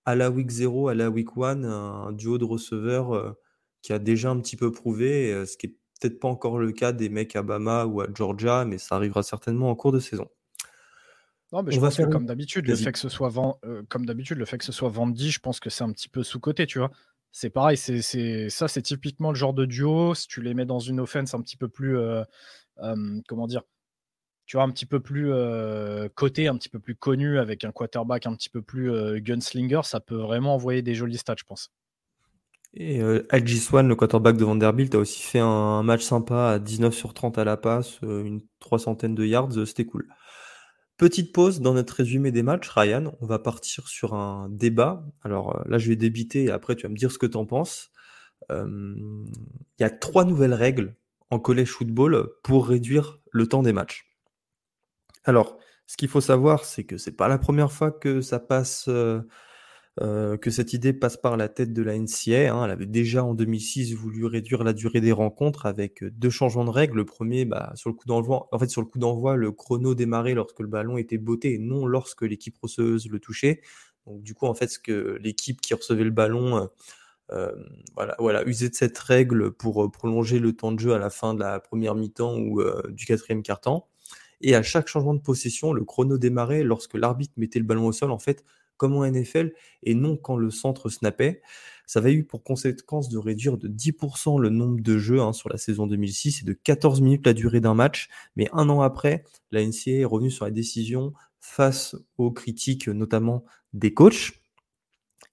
à 0.05 0.15
la 0.15 0.31
week 0.31 0.49
0, 0.49 0.87
à 0.89 0.95
la 0.95 1.09
week 1.09 1.29
1, 1.37 1.63
un 1.63 2.11
duo 2.13 2.37
de 2.37 2.45
receveurs 2.45 3.35
qui 3.81 3.93
a 3.93 3.99
déjà 3.99 4.29
un 4.29 4.39
petit 4.39 4.55
peu 4.55 4.71
prouvé, 4.71 5.45
ce 5.45 5.57
qui 5.57 5.67
est 5.67 5.75
peut-être 5.99 6.19
pas 6.19 6.27
encore 6.27 6.59
le 6.59 6.71
cas 6.71 6.91
des 6.91 7.09
mecs 7.09 7.35
à 7.35 7.43
Bama 7.43 7.85
ou 7.85 8.01
à 8.01 8.07
Georgia, 8.13 8.65
mais 8.65 8.77
ça 8.77 8.95
arrivera 8.95 9.23
certainement 9.23 9.69
en 9.69 9.75
cours 9.75 9.91
de 9.91 9.99
saison. 9.99 10.27
Non, 11.51 11.63
mais 11.63 11.71
je 11.71 11.79
pense 11.79 11.97
que 11.97 12.03
comme 12.03 12.25
d'habitude, 12.25 12.67
le 12.67 12.75
fait 12.75 12.91
que 12.91 12.99
ce 12.99 13.09
soit 13.09 13.31
euh, 13.65 13.81
comme 13.89 14.05
d'habitude, 14.05 14.37
le 14.37 14.45
fait 14.45 14.57
que 14.57 14.65
ce 14.65 14.71
soit 14.71 14.89
Vandy, 14.89 15.31
je 15.31 15.39
pense 15.39 15.59
que 15.59 15.69
c'est 15.69 15.83
un 15.83 15.91
petit 15.91 16.09
peu 16.09 16.23
sous-côté, 16.23 16.67
tu 16.67 16.79
vois. 16.79 16.91
C'est 17.31 17.49
pareil, 17.49 17.77
c'est 17.77 18.49
ça, 18.49 18.67
c'est 18.67 18.81
typiquement 18.81 19.29
le 19.29 19.35
genre 19.35 19.53
de 19.53 19.65
duo. 19.65 20.13
Si 20.15 20.27
tu 20.27 20.41
les 20.41 20.53
mets 20.53 20.65
dans 20.65 20.79
une 20.79 20.99
offense 20.99 21.33
un 21.33 21.41
petit 21.41 21.57
peu 21.57 21.67
plus, 21.67 21.97
euh, 21.97 22.23
comment 23.27 23.47
dire, 23.47 23.63
tu 24.49 24.57
vois, 24.57 24.63
un 24.63 24.71
petit 24.71 24.87
peu 24.87 24.99
plus 24.99 25.31
euh, 25.31 26.09
coté, 26.15 26.47
un 26.47 26.57
petit 26.57 26.69
peu 26.69 26.79
plus 26.79 26.95
connu, 26.95 27.37
avec 27.37 27.63
un 27.65 27.71
quarterback 27.71 28.25
un 28.25 28.33
petit 28.33 28.49
peu 28.49 28.63
plus 28.63 29.21
gunslinger, 29.21 29.81
ça 29.83 29.99
peut 29.99 30.15
vraiment 30.15 30.55
envoyer 30.55 30.81
des 30.81 30.95
jolis 30.95 31.19
stats, 31.19 31.35
je 31.37 31.43
pense. 31.43 31.71
Et 32.73 32.99
euh, 32.99 33.21
Swan, 33.45 33.87
le 33.87 33.95
quarterback 33.95 34.37
de 34.37 34.45
Vanderbilt, 34.45 34.95
a 34.95 34.97
aussi 34.97 35.21
fait 35.21 35.37
un 35.37 35.83
match 35.83 36.01
sympa 36.01 36.49
à 36.49 36.57
19 36.57 36.95
sur 36.95 37.13
30 37.13 37.37
à 37.37 37.43
la 37.43 37.57
passe, 37.57 37.99
une 38.01 38.41
trois 38.59 38.79
centaine 38.79 39.13
de 39.13 39.23
yards, 39.23 39.67
c'était 39.67 39.85
cool. 39.85 40.07
Petite 40.97 41.31
pause 41.31 41.61
dans 41.61 41.75
notre 41.75 41.93
résumé 41.93 42.31
des 42.31 42.41
matchs, 42.41 42.69
Ryan. 42.69 43.15
On 43.21 43.27
va 43.27 43.37
partir 43.37 43.87
sur 43.87 44.15
un 44.15 44.49
débat. 44.49 45.05
Alors 45.23 45.55
euh, 45.55 45.61
là, 45.67 45.77
je 45.77 45.89
vais 45.89 45.95
débiter 45.95 46.45
et 46.45 46.49
après, 46.49 46.75
tu 46.75 46.87
vas 46.87 46.89
me 46.89 46.97
dire 46.97 47.11
ce 47.11 47.19
que 47.19 47.27
tu 47.27 47.37
en 47.37 47.45
penses. 47.45 47.91
Il 48.49 49.29
y 49.79 49.83
a 49.83 49.91
trois 49.91 50.25
nouvelles 50.25 50.55
règles 50.55 50.95
en 51.29 51.37
college 51.37 51.69
football 51.69 52.31
pour 52.43 52.67
réduire 52.67 53.19
le 53.31 53.45
temps 53.45 53.61
des 53.61 53.73
matchs. 53.73 54.08
Alors, 55.29 55.59
ce 55.85 55.95
qu'il 55.95 56.07
faut 56.07 56.21
savoir, 56.21 56.65
c'est 56.65 56.85
que 56.85 56.97
c'est 56.97 57.11
pas 57.11 57.27
la 57.27 57.37
première 57.37 57.71
fois 57.71 57.91
que 57.91 58.19
ça 58.19 58.39
passe 58.39 58.85
euh, 58.87 59.21
euh, 60.01 60.37
que 60.37 60.49
cette 60.49 60.73
idée 60.73 60.91
passe 60.91 61.17
par 61.17 61.37
la 61.37 61.49
tête 61.49 61.71
de 61.71 61.83
la 61.83 61.95
NCA. 61.95 62.51
Hein. 62.51 62.65
Elle 62.65 62.71
avait 62.71 62.87
déjà 62.87 63.23
en 63.23 63.35
2006 63.35 63.93
voulu 63.93 64.25
réduire 64.25 64.63
la 64.63 64.73
durée 64.73 65.01
des 65.01 65.11
rencontres 65.11 65.67
avec 65.67 66.01
euh, 66.01 66.09
deux 66.09 66.31
changements 66.31 66.65
de 66.65 66.71
règles. 66.71 66.97
Le 66.97 67.05
premier, 67.05 67.45
bah, 67.45 67.71
sur 67.75 67.91
le 67.91 67.95
coup 67.95 68.07
d'envoi, 68.07 68.47
en 68.51 68.57
fait, 68.57 68.69
sur 68.69 68.81
le 68.81 68.87
coup 68.87 68.97
d'envoi, 68.97 69.35
le 69.35 69.51
chrono 69.51 69.93
démarrait 69.93 70.33
lorsque 70.33 70.61
le 70.61 70.67
ballon 70.67 70.97
était 70.97 71.19
botté 71.19 71.53
et 71.53 71.59
non 71.59 71.85
lorsque 71.85 72.23
l'équipe 72.23 72.57
receveuse 72.59 73.07
le 73.07 73.19
touchait. 73.19 73.61
Donc, 74.07 74.23
du 74.23 74.33
coup, 74.33 74.47
en 74.47 74.55
fait, 74.55 74.69
ce 74.69 74.79
que 74.79 75.19
l'équipe 75.21 75.61
qui 75.61 75.75
recevait 75.75 76.05
le 76.05 76.09
ballon, 76.09 76.69
euh, 77.31 77.51
voilà, 77.95 78.15
voilà, 78.17 78.43
usait 78.47 78.69
de 78.69 78.75
cette 78.75 78.97
règle 78.97 79.51
pour 79.51 79.91
prolonger 79.91 80.39
le 80.39 80.53
temps 80.53 80.71
de 80.71 80.79
jeu 80.79 80.93
à 80.95 80.97
la 80.97 81.11
fin 81.11 81.35
de 81.35 81.39
la 81.39 81.59
première 81.59 81.93
mi-temps 81.93 82.35
ou 82.35 82.63
du 82.89 83.05
quatrième 83.05 83.43
quart-temps. 83.43 83.87
Et 84.41 84.55
à 84.55 84.63
chaque 84.63 84.87
changement 84.87 85.13
de 85.13 85.21
possession, 85.21 85.73
le 85.73 85.83
chrono 85.83 86.17
démarrait 86.17 86.63
lorsque 86.63 86.95
l'arbitre 86.95 87.33
mettait 87.37 87.59
le 87.59 87.65
ballon 87.65 87.87
au 87.87 87.91
sol, 87.91 88.11
en 88.11 88.19
fait, 88.19 88.43
comme 88.77 88.95
en 88.95 89.05
NFL, 89.05 89.53
et 89.83 89.93
non 89.93 90.17
quand 90.17 90.37
le 90.37 90.49
centre 90.49 90.89
snappait. 90.89 91.41
Ça 91.85 91.99
avait 91.99 92.13
eu 92.13 92.23
pour 92.23 92.43
conséquence 92.43 93.09
de 93.09 93.17
réduire 93.17 93.57
de 93.57 93.67
10% 93.67 94.39
le 94.39 94.49
nombre 94.49 94.81
de 94.81 94.97
jeux 94.97 95.21
hein, 95.21 95.33
sur 95.33 95.49
la 95.49 95.57
saison 95.57 95.87
2006 95.87 96.41
et 96.41 96.45
de 96.45 96.53
14 96.53 97.01
minutes 97.01 97.25
la 97.25 97.33
durée 97.33 97.61
d'un 97.61 97.73
match. 97.73 98.09
Mais 98.35 98.47
un 98.53 98.69
an 98.69 98.81
après, 98.81 99.23
la 99.51 99.65
NCA 99.65 99.91
est 99.91 100.05
revenue 100.05 100.31
sur 100.31 100.45
la 100.45 100.51
décision 100.51 101.13
face 101.41 101.95
aux 102.17 102.31
critiques, 102.31 102.87
notamment 102.87 103.43
des 103.73 103.93
coachs. 103.93 104.33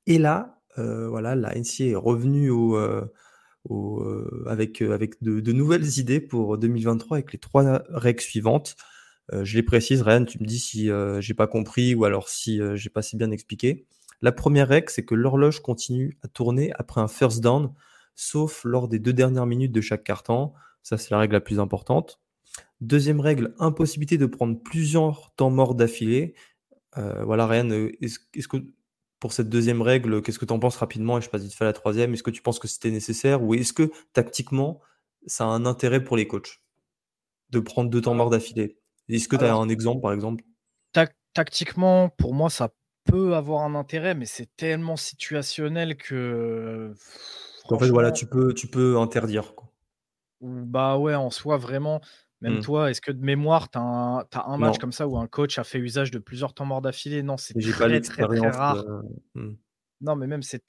Et 0.07 0.19
là, 0.19 0.61
euh, 0.79 1.09
voilà, 1.09 1.35
la 1.35 1.55
NCA 1.55 1.85
est 1.85 1.95
revenue 1.95 2.51
au, 2.51 2.77
euh, 2.77 4.45
avec, 4.47 4.81
avec 4.83 5.23
de, 5.23 5.53
nouvelles 5.53 5.99
idées 5.99 6.21
pour 6.21 6.59
2023 6.59 7.19
avec 7.19 7.33
les 7.33 7.39
trois 7.39 7.83
règles 7.91 8.23
suivantes. 8.23 8.77
Je 9.33 9.57
les 9.57 9.63
précise, 9.63 10.03
Ryan, 10.03 10.25
tu 10.25 10.39
me 10.41 10.47
dis 10.47 10.59
si 10.59 10.91
j'ai 11.21 11.35
pas 11.35 11.47
compris 11.47 11.95
ou 11.95 12.05
alors 12.05 12.29
si 12.29 12.61
j'ai 12.75 12.91
pas 12.91 13.03
si 13.03 13.17
bien 13.17 13.31
expliqué. 13.31 13.87
La 14.23 14.33
première 14.33 14.69
règle, 14.69 14.89
c'est 14.91 15.05
que 15.05 15.15
l'horloge 15.15 15.61
continue 15.61 16.19
à 16.23 16.29
tourner 16.29 16.73
après 16.79 17.01
un 17.01 17.09
first 17.09 17.41
down, 17.41 17.73
sauf 18.15 18.65
lors 18.65 18.89
des 18.89 18.99
deux 18.99 19.13
dernières 19.13 19.47
minutes 19.47 19.73
de 19.73 19.81
chaque 19.81 20.05
carton. 20.05 20.53
Ça, 20.83 20.97
c'est 20.97 21.11
la 21.11 21.19
règle 21.19 21.35
la 21.35 21.41
plus 21.41 21.61
importante. 21.61 22.21
Deuxième 22.81 23.21
règle, 23.21 23.55
impossibilité 23.59 24.19
de 24.19 24.27
prendre 24.27 24.59
plusieurs 24.63 25.33
temps 25.35 25.51
morts 25.51 25.75
d'affilée. 25.75 26.35
Euh, 26.97 27.25
voilà, 27.25 27.47
Ryan, 27.47 27.71
euh, 27.71 27.93
est-ce 28.01 28.49
que 28.49 28.57
pour 29.19 29.33
cette 29.33 29.49
deuxième 29.49 29.83
règle, 29.83 30.23
qu'est-ce 30.23 30.39
que 30.39 30.45
tu 30.45 30.53
en 30.53 30.59
penses 30.59 30.77
rapidement? 30.77 31.19
Et 31.19 31.21
je 31.21 31.29
passe 31.29 31.43
vite 31.43 31.55
fait 31.55 31.65
à 31.65 31.67
la 31.67 31.73
troisième. 31.73 32.15
Est-ce 32.15 32.23
que 32.23 32.31
tu 32.31 32.43
penses 32.43 32.59
que 32.59 32.69
c'était 32.69 32.91
nécessaire 32.91 33.43
ou 33.43 33.55
est-ce 33.55 33.73
que 33.73 33.91
tactiquement, 34.13 34.81
ça 35.27 35.45
a 35.45 35.49
un 35.49 35.67
intérêt 35.67 36.05
pour 36.05 36.17
les 36.17 36.27
coachs 36.27 36.63
de 37.51 37.61
prendre 37.61 37.91
deux 37.91 38.01
temps 38.01 38.15
morts 38.15 38.31
d'affilée? 38.31 38.79
Est-ce 39.09 39.29
que 39.29 39.37
tu 39.37 39.45
as 39.45 39.55
un 39.55 39.69
exemple, 39.69 40.01
par 40.01 40.13
exemple? 40.13 40.45
Tactiquement, 41.35 42.09
pour 42.09 42.33
moi, 42.33 42.49
ça 42.49 42.71
peut 43.05 43.35
avoir 43.35 43.63
un 43.65 43.75
intérêt, 43.75 44.15
mais 44.15 44.25
c'est 44.25 44.49
tellement 44.57 44.97
situationnel 44.97 45.97
que. 45.97 46.95
En 47.69 47.79
fait, 47.79 47.89
voilà, 47.89 48.11
tu 48.11 48.27
peux, 48.27 48.55
tu 48.55 48.69
peux 48.69 48.99
interdire. 48.99 49.55
Quoi. 49.55 49.71
Bah 50.41 50.97
ouais, 50.97 51.15
en 51.15 51.31
soi, 51.31 51.57
vraiment. 51.57 52.01
Même 52.41 52.59
mmh. 52.59 52.63
toi, 52.63 52.91
est-ce 52.91 53.01
que 53.01 53.13
de 53.13 53.25
mémoire, 53.25 53.71
tu 53.71 53.79
as 53.79 53.83
un, 53.83 54.27
un 54.33 54.57
match 54.59 54.79
comme 54.79 54.93
ça 54.93 55.09
où 55.09 55.17
un 55.19 55.27
coach 55.27 55.59
a 55.59 55.65
fait 55.65 55.79
usage 55.79 56.11
de 56.11 56.19
plusieurs 56.19 56.55
temps 56.55 56.65
morts 56.67 56.83
d'affilée? 56.83 57.23
Non, 57.23 57.37
c'est 57.37 57.55
très, 57.55 58.01
très, 58.01 58.27
très, 58.27 58.49
rare. 58.51 58.85
Mmh. 59.35 59.53
Non, 60.03 60.17
mais 60.17 60.27
même, 60.27 60.43
c'est 60.43 60.63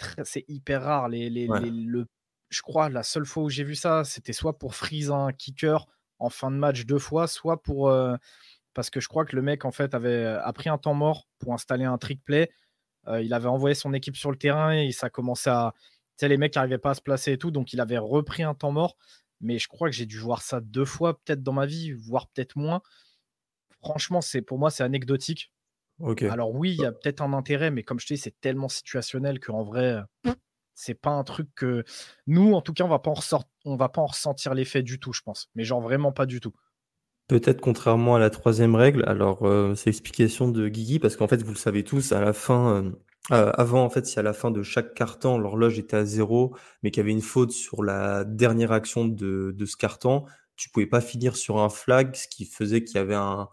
hyper 0.47 0.83
rare. 0.83 1.09
Les, 1.09 1.29
les, 1.29 1.47
le, 1.47 2.05
je 2.49 2.61
crois 2.61 2.89
la 2.89 3.03
seule 3.03 3.25
fois 3.25 3.43
où 3.43 3.49
j'ai 3.49 3.63
vu 3.63 3.75
ça, 3.75 4.03
c'était 4.03 4.33
soit 4.33 4.57
pour 4.57 4.75
freeze 4.75 5.11
un 5.11 5.31
kicker 5.33 5.87
en 6.19 6.29
fin 6.29 6.51
de 6.51 6.57
match 6.57 6.85
deux 6.85 6.99
fois, 6.99 7.27
soit 7.27 7.61
pour. 7.61 7.89
Euh, 7.89 8.15
parce 8.73 8.89
que 8.89 8.99
je 8.99 9.07
crois 9.07 9.25
que 9.25 9.35
le 9.35 9.41
mec, 9.41 9.65
en 9.65 9.71
fait, 9.71 9.95
avait 9.95 10.25
a 10.25 10.53
pris 10.53 10.69
un 10.69 10.77
temps 10.77 10.93
mort 10.93 11.27
pour 11.39 11.53
installer 11.53 11.85
un 11.85 11.97
trick 11.97 12.23
play. 12.23 12.51
Euh, 13.07 13.21
il 13.21 13.33
avait 13.33 13.47
envoyé 13.47 13.75
son 13.75 13.93
équipe 13.93 14.15
sur 14.17 14.31
le 14.31 14.37
terrain 14.37 14.73
et 14.73 14.91
ça 14.91 15.09
commençait 15.09 15.49
à. 15.49 15.73
Tu 16.17 16.25
sais, 16.25 16.29
les 16.29 16.37
mecs 16.37 16.55
n'arrivaient 16.55 16.77
pas 16.77 16.91
à 16.91 16.93
se 16.95 17.01
placer 17.01 17.33
et 17.33 17.37
tout, 17.37 17.51
donc 17.51 17.73
il 17.73 17.79
avait 17.79 17.97
repris 17.97 18.43
un 18.43 18.55
temps 18.55 18.71
mort 18.71 18.97
mais 19.41 19.59
je 19.59 19.67
crois 19.67 19.89
que 19.89 19.95
j'ai 19.95 20.05
dû 20.05 20.19
voir 20.19 20.41
ça 20.41 20.61
deux 20.61 20.85
fois 20.85 21.19
peut-être 21.19 21.43
dans 21.43 21.53
ma 21.53 21.65
vie, 21.65 21.91
voire 21.91 22.27
peut-être 22.27 22.55
moins. 22.55 22.81
Franchement, 23.81 24.21
c'est 24.21 24.41
pour 24.41 24.57
moi 24.57 24.69
c'est 24.69 24.83
anecdotique. 24.83 25.51
Alors 26.29 26.53
oui, 26.53 26.75
il 26.77 26.81
y 26.81 26.85
a 26.85 26.91
peut-être 26.91 27.21
un 27.21 27.33
intérêt, 27.33 27.71
mais 27.71 27.83
comme 27.83 27.99
je 27.99 28.05
te 28.05 28.13
dis, 28.13 28.19
c'est 28.19 28.39
tellement 28.39 28.69
situationnel 28.69 29.39
qu'en 29.39 29.63
vrai, 29.63 29.99
c'est 30.75 30.93
pas 30.93 31.09
un 31.09 31.23
truc 31.23 31.49
que 31.55 31.83
nous, 32.27 32.53
en 32.53 32.61
tout 32.61 32.73
cas, 32.73 32.83
on 32.83 32.89
va 32.89 32.99
pas 32.99 33.11
en 33.11 33.15
on 33.67 33.75
va 33.75 33.89
pas 33.89 34.01
en 34.01 34.07
ressentir 34.07 34.53
l'effet 34.53 34.81
du 34.81 34.99
tout, 34.99 35.13
je 35.13 35.21
pense. 35.21 35.49
Mais 35.55 35.63
genre 35.63 35.81
vraiment 35.81 36.11
pas 36.11 36.25
du 36.25 36.39
tout. 36.39 36.53
Peut-être 37.27 37.59
contrairement 37.59 38.15
à 38.15 38.19
la 38.19 38.29
troisième 38.29 38.75
règle, 38.75 39.03
alors 39.05 39.45
euh, 39.45 39.75
c'est 39.75 39.87
l'explication 39.87 40.47
de 40.47 40.69
Guigui, 40.69 40.97
parce 40.97 41.17
qu'en 41.17 41.27
fait, 41.27 41.43
vous 41.43 41.51
le 41.51 41.57
savez 41.57 41.83
tous, 41.83 42.13
à 42.13 42.21
la 42.21 42.31
fin, 42.31 42.69
euh, 42.69 42.91
euh, 43.31 43.51
avant, 43.55 43.83
en 43.83 43.89
fait, 43.89 44.05
si 44.05 44.17
à 44.17 44.21
la 44.21 44.31
fin 44.31 44.49
de 44.49 44.63
chaque 44.63 44.93
carton, 44.93 45.37
l'horloge 45.37 45.77
était 45.77 45.97
à 45.97 46.05
zéro, 46.05 46.55
mais 46.81 46.91
qu'il 46.91 47.01
y 47.01 47.03
avait 47.03 47.11
une 47.11 47.21
faute 47.21 47.51
sur 47.51 47.83
la 47.83 48.23
dernière 48.23 48.71
action 48.71 49.05
de, 49.05 49.53
de 49.53 49.65
ce 49.65 49.75
carton, 49.75 50.23
tu 50.55 50.69
pouvais 50.69 50.85
pas 50.85 51.01
finir 51.01 51.35
sur 51.35 51.59
un 51.59 51.69
flag, 51.69 52.15
ce 52.15 52.29
qui 52.29 52.45
faisait 52.45 52.85
qu'il 52.85 52.95
y 52.95 52.99
avait 52.99 53.15
un, 53.15 53.49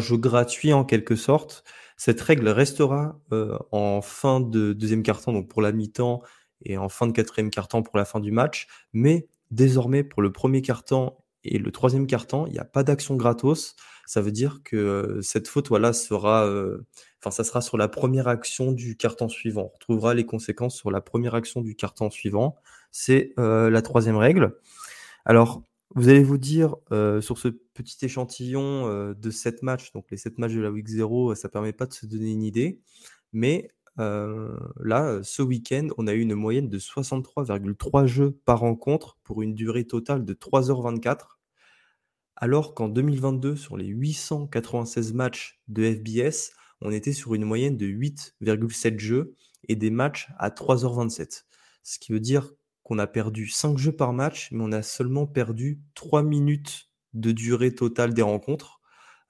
jeu 0.00 0.18
gratuit 0.18 0.74
en 0.74 0.84
quelque 0.84 1.16
sorte. 1.16 1.64
Cette 1.96 2.20
règle 2.20 2.48
restera 2.48 3.18
en 3.70 4.00
fin 4.02 4.40
de 4.40 4.72
deuxième 4.72 5.02
carton, 5.02 5.32
donc 5.32 5.48
pour 5.48 5.62
la 5.62 5.72
mi-temps, 5.72 6.22
et 6.64 6.78
en 6.78 6.88
fin 6.88 7.06
de 7.06 7.12
quatrième 7.12 7.50
carton 7.50 7.82
pour 7.82 7.96
la 7.96 8.04
fin 8.04 8.20
du 8.20 8.32
match. 8.32 8.66
Mais 8.92 9.28
désormais, 9.50 10.04
pour 10.04 10.22
le 10.22 10.32
premier 10.32 10.62
carton 10.62 11.14
et 11.44 11.58
le 11.58 11.70
troisième 11.70 12.06
carton, 12.06 12.46
il 12.46 12.52
n'y 12.52 12.58
a 12.58 12.64
pas 12.64 12.82
d'action 12.82 13.16
gratos. 13.16 13.76
Ça 14.06 14.20
veut 14.20 14.32
dire 14.32 14.60
que 14.64 14.76
euh, 14.76 15.22
cette 15.22 15.48
faute, 15.48 15.68
voilà, 15.68 15.92
sera 15.92 16.46
enfin, 17.24 17.30
ça 17.34 17.44
sera 17.44 17.60
sur 17.62 17.78
la 17.78 17.88
première 17.88 18.28
action 18.28 18.72
du 18.72 18.96
carton 18.96 19.28
suivant. 19.28 19.70
On 19.72 19.74
retrouvera 19.74 20.14
les 20.14 20.26
conséquences 20.26 20.76
sur 20.76 20.90
la 20.90 21.00
première 21.00 21.34
action 21.34 21.62
du 21.62 21.74
carton 21.74 22.10
suivant. 22.10 22.56
C'est 22.90 23.32
euh, 23.38 23.70
la 23.70 23.82
troisième 23.82 24.16
règle. 24.16 24.58
Alors, 25.24 25.62
vous 25.94 26.08
allez 26.08 26.22
vous 26.22 26.38
dire, 26.38 26.76
euh, 26.92 27.20
sur 27.20 27.38
ce 27.38 27.48
petit 27.48 28.04
échantillon 28.04 28.88
euh, 28.88 29.14
de 29.14 29.30
7 29.30 29.62
matchs, 29.62 29.92
donc 29.92 30.06
les 30.10 30.16
7 30.18 30.38
matchs 30.38 30.52
de 30.52 30.60
la 30.60 30.70
Week 30.70 30.86
0, 30.86 31.34
ça 31.34 31.48
permet 31.48 31.72
pas 31.72 31.86
de 31.86 31.94
se 31.94 32.04
donner 32.04 32.30
une 32.30 32.42
idée. 32.42 32.80
Mais 33.32 33.70
là, 33.96 35.20
ce 35.22 35.42
week-end, 35.42 35.88
on 35.98 36.06
a 36.06 36.14
eu 36.14 36.20
une 36.20 36.34
moyenne 36.34 36.68
de 36.68 36.78
63,3 36.78 38.06
jeux 38.06 38.38
par 38.44 38.60
rencontre 38.60 39.18
pour 39.24 39.42
une 39.42 39.54
durée 39.54 39.86
totale 39.86 40.24
de 40.24 40.34
3h24. 40.34 41.38
Alors 42.36 42.74
qu'en 42.74 42.88
2022, 42.88 43.56
sur 43.56 43.76
les 43.76 43.86
896 43.86 45.12
matchs 45.12 45.60
de 45.68 45.84
FBS, 45.84 46.52
on 46.80 46.90
était 46.90 47.12
sur 47.12 47.34
une 47.34 47.44
moyenne 47.44 47.76
de 47.76 47.86
8,7 47.86 48.98
jeux 48.98 49.34
et 49.68 49.76
des 49.76 49.90
matchs 49.90 50.28
à 50.38 50.50
3h27. 50.50 51.44
Ce 51.82 51.98
qui 51.98 52.12
veut 52.12 52.20
dire 52.20 52.52
qu'on 52.82 52.98
a 52.98 53.06
perdu 53.06 53.48
5 53.48 53.78
jeux 53.78 53.96
par 53.96 54.12
match, 54.12 54.50
mais 54.52 54.62
on 54.62 54.72
a 54.72 54.82
seulement 54.82 55.26
perdu 55.26 55.80
3 55.94 56.22
minutes 56.22 56.90
de 57.14 57.32
durée 57.32 57.74
totale 57.74 58.12
des 58.12 58.22
rencontres. 58.22 58.80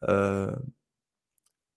Euh, 0.08 0.50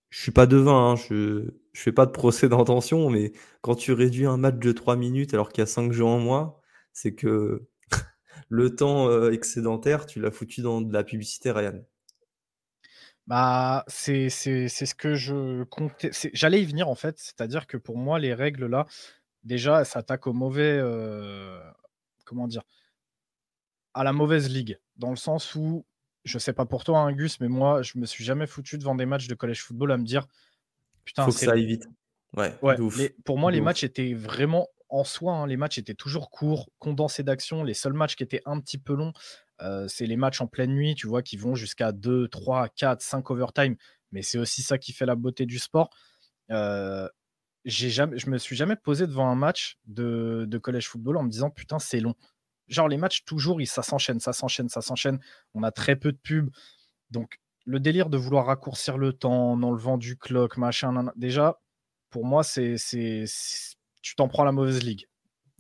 je 0.09 0.21
suis 0.21 0.31
pas 0.31 0.47
devin, 0.47 0.91
hein, 0.91 0.95
je 0.95 1.51
ne 1.79 1.83
fais 1.83 1.91
pas 1.91 2.05
de 2.05 2.11
procès 2.11 2.49
d'intention, 2.49 3.09
mais 3.09 3.33
quand 3.61 3.75
tu 3.75 3.93
réduis 3.93 4.25
un 4.25 4.37
match 4.37 4.57
de 4.57 4.71
3 4.71 4.95
minutes 4.95 5.33
alors 5.33 5.49
qu'il 5.49 5.61
y 5.61 5.63
a 5.63 5.67
5 5.67 5.91
jeux 5.91 6.05
en 6.05 6.19
moins, 6.19 6.55
c'est 6.93 7.13
que 7.13 7.67
le 8.49 8.75
temps 8.75 9.09
euh, 9.09 9.31
excédentaire, 9.31 10.05
tu 10.05 10.19
l'as 10.19 10.31
foutu 10.31 10.61
dans 10.61 10.81
de 10.81 10.91
la 10.91 11.03
publicité, 11.03 11.51
Ryan. 11.51 11.83
Bah, 13.27 13.83
c'est 13.87 14.29
ce 14.29 14.95
que 14.95 15.15
je 15.15 15.63
comptais. 15.65 16.11
J'allais 16.33 16.61
y 16.61 16.65
venir 16.65 16.87
en 16.87 16.95
fait, 16.95 17.19
c'est-à-dire 17.19 17.67
que 17.67 17.75
pour 17.75 17.97
moi, 17.97 18.19
les 18.19 18.33
règles 18.33 18.67
là, 18.67 18.87
déjà, 19.43 19.79
elles 19.79 19.85
s'attaquent 19.85 20.27
au 20.27 20.33
mauvais. 20.33 20.79
Euh, 20.81 21.59
comment 22.23 22.47
dire 22.47 22.63
À 23.93 24.03
la 24.03 24.13
mauvaise 24.13 24.49
ligue. 24.49 24.79
Dans 24.95 25.09
le 25.09 25.17
sens 25.17 25.55
où, 25.55 25.85
je 26.23 26.39
sais 26.39 26.53
pas 26.53 26.65
pour 26.65 26.85
toi, 26.85 26.99
hein, 26.99 27.11
Gus, 27.11 27.39
mais 27.41 27.49
moi, 27.49 27.81
je 27.81 27.97
me 27.97 28.05
suis 28.05 28.23
jamais 28.23 28.47
foutu 28.47 28.77
devant 28.77 28.95
des 28.95 29.05
matchs 29.05 29.27
de 29.27 29.35
collège 29.35 29.61
football 29.61 29.91
à 29.91 29.97
me 29.97 30.05
dire 30.05 30.25
Putain, 31.07 31.23
Faut 31.23 31.31
que 31.31 31.39
ça 31.39 31.53
aille 31.53 31.65
vite. 31.65 31.87
Ouais, 32.35 32.53
Ouais, 32.61 32.75
pour 33.23 33.37
moi, 33.37 33.49
les 33.49 33.61
matchs 33.61 33.85
étaient 33.85 34.13
vraiment 34.13 34.67
en 34.89 35.05
soi, 35.05 35.33
hein, 35.33 35.47
les 35.47 35.55
matchs 35.55 35.77
étaient 35.77 35.93
toujours 35.93 36.29
courts, 36.29 36.69
condensés 36.79 37.23
d'action. 37.23 37.63
Les 37.63 37.73
seuls 37.73 37.93
matchs 37.93 38.15
qui 38.17 38.23
étaient 38.23 38.41
un 38.45 38.59
petit 38.59 38.77
peu 38.77 38.93
longs, 38.93 39.13
euh, 39.61 39.87
c'est 39.87 40.05
les 40.05 40.17
matchs 40.17 40.41
en 40.41 40.47
pleine 40.47 40.73
nuit, 40.73 40.95
tu 40.95 41.07
vois, 41.07 41.23
qui 41.23 41.37
vont 41.37 41.55
jusqu'à 41.55 41.93
2, 41.93 42.27
3, 42.27 42.67
4, 42.69 43.01
5 43.01 43.31
overtime. 43.31 43.77
Mais 44.11 44.21
c'est 44.21 44.37
aussi 44.37 44.61
ça 44.61 44.77
qui 44.77 44.91
fait 44.91 45.05
la 45.05 45.15
beauté 45.15 45.45
du 45.45 45.59
sport. 45.59 45.89
Euh, 46.51 47.07
jamais, 47.63 48.19
je 48.19 48.29
me 48.29 48.37
suis 48.37 48.57
jamais 48.57 48.75
posé 48.75 49.07
devant 49.07 49.29
un 49.29 49.35
match 49.35 49.77
de, 49.85 50.45
de 50.45 50.57
collège 50.57 50.89
football 50.89 51.15
en 51.15 51.23
me 51.23 51.29
disant 51.29 51.49
putain, 51.49 51.79
c'est 51.79 52.01
long. 52.01 52.15
Genre, 52.67 52.89
les 52.89 52.97
matchs, 52.97 53.23
toujours, 53.23 53.61
ça 53.65 53.81
s'enchaîne, 53.81 54.19
ça 54.19 54.33
s'enchaîne, 54.33 54.67
ça 54.67 54.81
s'enchaîne. 54.81 55.19
On 55.53 55.63
a 55.63 55.71
très 55.71 55.95
peu 55.95 56.11
de 56.11 56.17
pubs. 56.17 56.49
Donc, 57.11 57.39
le 57.67 57.79
délire 57.79 58.09
de 58.09 58.17
vouloir 58.17 58.47
raccourcir 58.47 58.97
le 58.97 59.13
temps 59.13 59.51
en 59.51 59.61
enlevant 59.61 59.97
du 59.97 60.17
clock, 60.17 60.57
machin, 60.57 61.11
déjà, 61.15 61.59
pour 62.09 62.25
moi, 62.25 62.43
c'est, 62.43 62.75
tu 64.01 64.15
t'en 64.15 64.27
prends 64.27 64.43
la 64.43 64.51
mauvaise 64.51 64.83
ligue. 64.83 65.07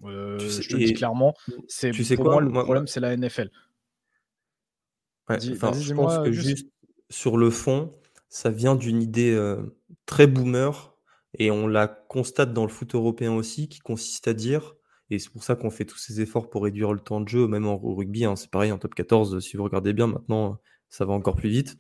Euh, 0.03 0.39
je 0.39 0.69
te 0.69 0.77
dis 0.77 0.93
clairement, 0.93 1.33
c'est 1.67 1.91
tu 1.91 2.03
sais 2.03 2.15
pour 2.15 2.25
quoi, 2.25 2.41
moi, 2.41 2.41
le 2.41 2.51
problème, 2.51 2.87
c'est 2.87 2.99
la 2.99 3.15
NFL 3.15 3.49
je 5.35 5.93
pense 5.93 6.19
que 6.19 6.31
juste... 6.31 6.69
sur 7.09 7.37
le 7.37 7.49
fond, 7.49 7.93
ça 8.29 8.49
vient 8.49 8.75
d'une 8.75 9.01
idée 9.01 9.33
euh, 9.33 9.77
très 10.05 10.27
boomer 10.27 10.95
et 11.37 11.51
on 11.51 11.67
la 11.67 11.87
constate 11.87 12.53
dans 12.53 12.63
le 12.63 12.69
foot 12.69 12.95
européen 12.95 13.33
aussi, 13.33 13.67
qui 13.67 13.79
consiste 13.79 14.27
à 14.27 14.33
dire, 14.33 14.75
et 15.09 15.19
c'est 15.19 15.29
pour 15.29 15.43
ça 15.43 15.55
qu'on 15.55 15.69
fait 15.69 15.85
tous 15.85 15.97
ces 15.97 16.21
efforts 16.21 16.49
pour 16.49 16.63
réduire 16.63 16.93
le 16.93 16.99
temps 16.99 17.21
de 17.21 17.27
jeu, 17.27 17.47
même 17.47 17.67
au 17.67 17.95
rugby, 17.95 18.25
hein, 18.25 18.35
c'est 18.35 18.49
pareil 18.49 18.71
en 18.71 18.77
top 18.77 18.95
14, 18.95 19.39
si 19.39 19.57
vous 19.57 19.63
regardez 19.63 19.93
bien 19.93 20.07
maintenant, 20.07 20.57
ça 20.89 21.05
va 21.05 21.13
encore 21.13 21.35
plus 21.35 21.49
vite. 21.49 21.77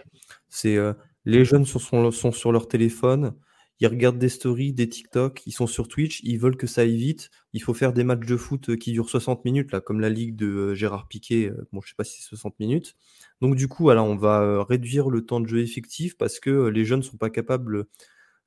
C'est 0.49 0.77
euh, 0.77 0.93
les 1.25 1.45
jeunes 1.45 1.65
sont, 1.65 2.31
sur 2.31 2.51
leur 2.51 2.67
téléphone, 2.67 3.33
ils 3.79 3.87
regardent 3.87 4.17
des 4.17 4.29
stories, 4.29 4.73
des 4.73 4.89
TikTok, 4.89 5.43
ils 5.45 5.51
sont 5.51 5.67
sur 5.67 5.87
Twitch, 5.87 6.21
ils 6.23 6.39
veulent 6.39 6.57
que 6.57 6.67
ça 6.67 6.81
aille 6.81 6.97
vite. 6.97 7.29
Il 7.53 7.61
faut 7.61 7.73
faire 7.73 7.93
des 7.93 8.03
matchs 8.03 8.25
de 8.25 8.37
foot 8.37 8.75
qui 8.77 8.91
durent 8.91 9.09
60 9.09 9.45
minutes, 9.45 9.71
là, 9.71 9.81
comme 9.81 9.99
la 9.99 10.09
ligue 10.09 10.35
de 10.35 10.47
euh, 10.47 10.75
Gérard 10.75 11.07
Piquet. 11.07 11.51
Bon, 11.71 11.81
je 11.81 11.89
sais 11.89 11.95
pas 11.95 12.03
si 12.03 12.21
c'est 12.21 12.29
60 12.29 12.59
minutes. 12.59 12.95
Donc 13.41 13.55
du 13.55 13.67
coup, 13.67 13.83
voilà, 13.83 14.03
on 14.03 14.15
va 14.15 14.41
euh, 14.41 14.63
réduire 14.63 15.09
le 15.09 15.25
temps 15.25 15.39
de 15.39 15.47
jeu 15.47 15.59
effectif 15.61 16.17
parce 16.17 16.39
que 16.39 16.49
euh, 16.49 16.67
les 16.69 16.85
jeunes 16.85 16.99
ne 16.99 17.05
sont 17.05 17.17
pas 17.17 17.29
capables. 17.29 17.85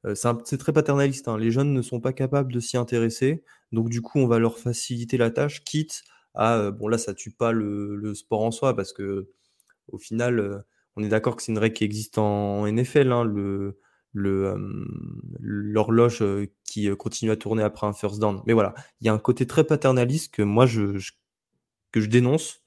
Euh, 0.06 0.14
c'est 0.44 0.58
très 0.58 0.72
paternaliste. 0.72 1.28
Hein, 1.28 1.38
les 1.38 1.50
jeunes 1.50 1.72
ne 1.72 1.82
sont 1.82 2.00
pas 2.00 2.12
capables 2.12 2.52
de 2.52 2.60
s'y 2.60 2.76
intéresser. 2.76 3.44
Donc 3.72 3.90
du 3.90 4.02
coup, 4.02 4.18
on 4.18 4.26
va 4.26 4.38
leur 4.38 4.58
faciliter 4.58 5.16
la 5.18 5.30
tâche, 5.30 5.64
quitte 5.64 6.02
à 6.34 6.70
bon 6.70 6.88
là, 6.88 6.98
ça 6.98 7.14
tue 7.14 7.32
pas 7.32 7.52
le, 7.52 8.14
sport 8.14 8.42
en 8.42 8.52
soi 8.52 8.76
parce 8.76 8.92
que 8.92 9.30
au 9.92 9.98
final, 9.98 10.64
on 10.96 11.02
est 11.02 11.08
d'accord 11.08 11.36
que 11.36 11.42
c'est 11.42 11.52
une 11.52 11.58
règle 11.58 11.74
qui 11.74 11.84
existe 11.84 12.18
en, 12.18 12.66
NFL. 12.66 13.12
Hein, 13.12 13.24
l'horloge 14.12 16.24
qui 16.64 16.96
continue 16.96 17.30
à 17.30 17.36
tourner 17.36 17.62
après 17.62 17.86
un 17.86 17.92
first 17.92 18.20
down. 18.20 18.42
Mais 18.46 18.52
voilà, 18.52 18.74
il 19.00 19.06
y 19.06 19.08
a 19.08 19.12
un 19.12 19.18
côté 19.18 19.46
très 19.46 19.64
paternaliste 19.64 20.34
que 20.34 20.42
moi 20.42 20.66
je 20.66 20.98
que 21.92 22.00
dénonce 22.00 22.62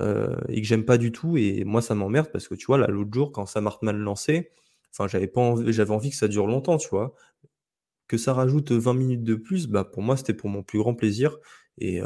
et 0.00 0.60
que 0.60 0.66
j'aime 0.66 0.84
pas 0.84 0.98
du 0.98 1.12
tout. 1.12 1.36
Et 1.36 1.64
moi, 1.64 1.82
ça 1.82 1.94
m'emmerde 1.94 2.30
parce 2.32 2.48
que 2.48 2.54
tu 2.54 2.66
vois, 2.66 2.78
là, 2.78 2.86
l'autre 2.88 3.12
jour, 3.12 3.32
quand 3.32 3.46
m'a 3.60 3.76
mal 3.82 3.96
lancé, 3.96 4.50
enfin, 4.92 5.08
j'avais 5.08 5.26
pas 5.26 5.40
envie, 5.40 6.10
que 6.10 6.16
ça 6.16 6.28
dure 6.28 6.46
longtemps, 6.46 6.78
tu 6.78 6.88
vois. 6.88 7.14
Que 8.08 8.18
ça 8.18 8.34
rajoute 8.34 8.72
20 8.72 8.94
minutes 8.94 9.24
de 9.24 9.34
plus, 9.34 9.68
bah, 9.68 9.84
pour 9.84 10.02
moi, 10.02 10.16
c'était 10.16 10.34
pour 10.34 10.50
mon 10.50 10.62
plus 10.62 10.78
grand 10.78 10.94
plaisir. 10.94 11.38
Et 11.78 12.00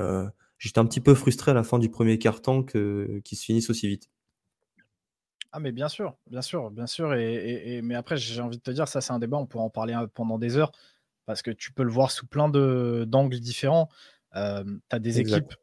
j'étais 0.59 0.79
un 0.79 0.87
petit 0.87 1.01
peu 1.01 1.15
frustré 1.15 1.53
à 1.53 1.55
la 1.55 1.65
fin 1.65 1.79
du 1.79 1.91
premier 1.91 2.19
quart-temps 2.19 2.65
qu'il 2.65 3.39
se 3.39 3.45
finisse 3.45 3.71
aussi 3.71 3.89
vite. 3.89 4.11
Ah 5.57 5.59
mais 5.59 5.73
bien 5.73 5.89
sûr, 5.89 6.19
bien 6.27 6.43
sûr, 6.43 6.71
bien 6.71 6.87
sûr. 6.87 7.15
Et, 7.15 7.81
mais 7.83 7.95
après, 7.95 8.19
j'ai 8.19 8.43
envie 8.43 8.59
de 8.59 8.63
te 8.63 8.71
dire, 8.71 8.87
ça 8.87 9.01
c'est 9.01 9.15
un 9.15 9.19
débat, 9.19 9.39
on 9.39 9.47
pourrait 9.47 9.65
en 9.65 9.71
parler 9.71 9.97
pendant 10.13 10.39
des 10.39 10.59
heures, 10.59 10.71
parce 11.25 11.41
que 11.41 11.51
tu 11.51 11.73
peux 11.73 11.83
le 11.83 11.91
voir 11.91 12.11
sous 12.11 12.27
plein 12.27 12.51
d'angles 12.51 13.41
différents. 13.41 13.89
tu 14.35 14.39
as 14.39 14.99
des 14.99 15.19
équipes 15.21 15.55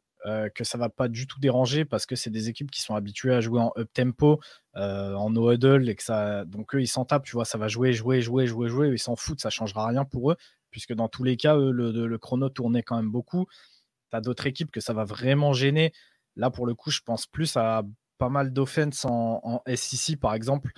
que 0.52 0.64
ça 0.64 0.78
va 0.78 0.88
pas 0.88 1.06
du 1.06 1.28
tout 1.28 1.38
déranger 1.38 1.84
parce 1.84 2.06
que 2.06 2.16
c'est 2.16 2.30
des 2.30 2.48
équipes 2.48 2.72
qui 2.72 2.80
sont 2.80 2.96
habituées 2.96 3.34
à 3.34 3.40
jouer 3.40 3.60
en 3.60 3.72
up 3.78 3.88
tempo, 3.92 4.40
en 4.74 5.30
no 5.30 5.52
huddle 5.52 5.88
et 5.88 5.94
que 5.94 6.02
ça, 6.02 6.44
donc 6.44 6.74
eux 6.74 6.82
ils 6.82 6.88
s'en 6.88 7.04
tapent, 7.04 7.26
tu 7.26 7.36
vois, 7.36 7.44
ça 7.44 7.56
va 7.56 7.68
jouer, 7.68 7.92
jouer, 7.92 8.20
jouer, 8.20 8.48
jouer, 8.48 8.68
jouer, 8.68 8.88
ils 8.88 8.98
s'en 8.98 9.14
foutent, 9.14 9.40
ça 9.40 9.50
changera 9.50 9.86
rien 9.86 10.04
pour 10.04 10.32
eux, 10.32 10.36
puisque 10.72 10.92
dans 10.92 11.06
tous 11.06 11.22
les 11.22 11.36
cas, 11.36 11.54
le, 11.54 12.18
chrono 12.18 12.48
tournait 12.48 12.82
quand 12.82 12.96
même 12.96 13.12
beaucoup. 13.12 13.46
Tu 14.10 14.16
as 14.16 14.20
d'autres 14.20 14.48
équipes 14.48 14.72
que 14.72 14.80
ça 14.80 14.92
va 14.92 15.04
vraiment 15.04 15.52
gêner. 15.52 15.92
Là, 16.34 16.50
pour 16.50 16.66
le 16.66 16.74
coup, 16.74 16.90
je 16.90 17.00
pense 17.00 17.28
plus 17.28 17.56
à 17.56 17.84
pas 18.18 18.28
mal 18.28 18.52
d'offense 18.52 19.04
en, 19.04 19.40
en, 19.42 19.62
SEC, 19.74 20.18
par 20.18 20.34
exemple, 20.34 20.72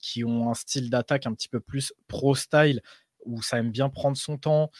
qui 0.00 0.24
ont 0.24 0.50
un 0.50 0.54
style 0.54 0.90
d'attaque 0.90 1.26
un 1.26 1.32
petit 1.32 1.48
peu 1.48 1.60
plus 1.60 1.92
pro-style, 2.08 2.82
où 3.24 3.40
ça 3.40 3.58
aime 3.58 3.70
bien 3.70 3.88
prendre 3.88 4.16
son 4.16 4.36
temps, 4.36 4.70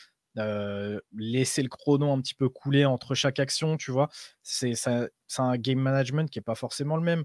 laisser 1.12 1.62
le 1.62 1.68
chrono 1.68 2.10
un 2.12 2.20
petit 2.20 2.34
peu 2.34 2.48
couler 2.48 2.84
entre 2.84 3.14
chaque 3.14 3.38
action, 3.38 3.76
tu 3.76 3.90
vois. 3.90 4.08
C'est 4.42 4.74
un 5.38 5.56
game 5.56 5.78
management 5.78 6.28
qui 6.30 6.38
n'est 6.38 6.44
pas 6.44 6.54
forcément 6.54 6.96
le 6.96 7.02
même. 7.02 7.24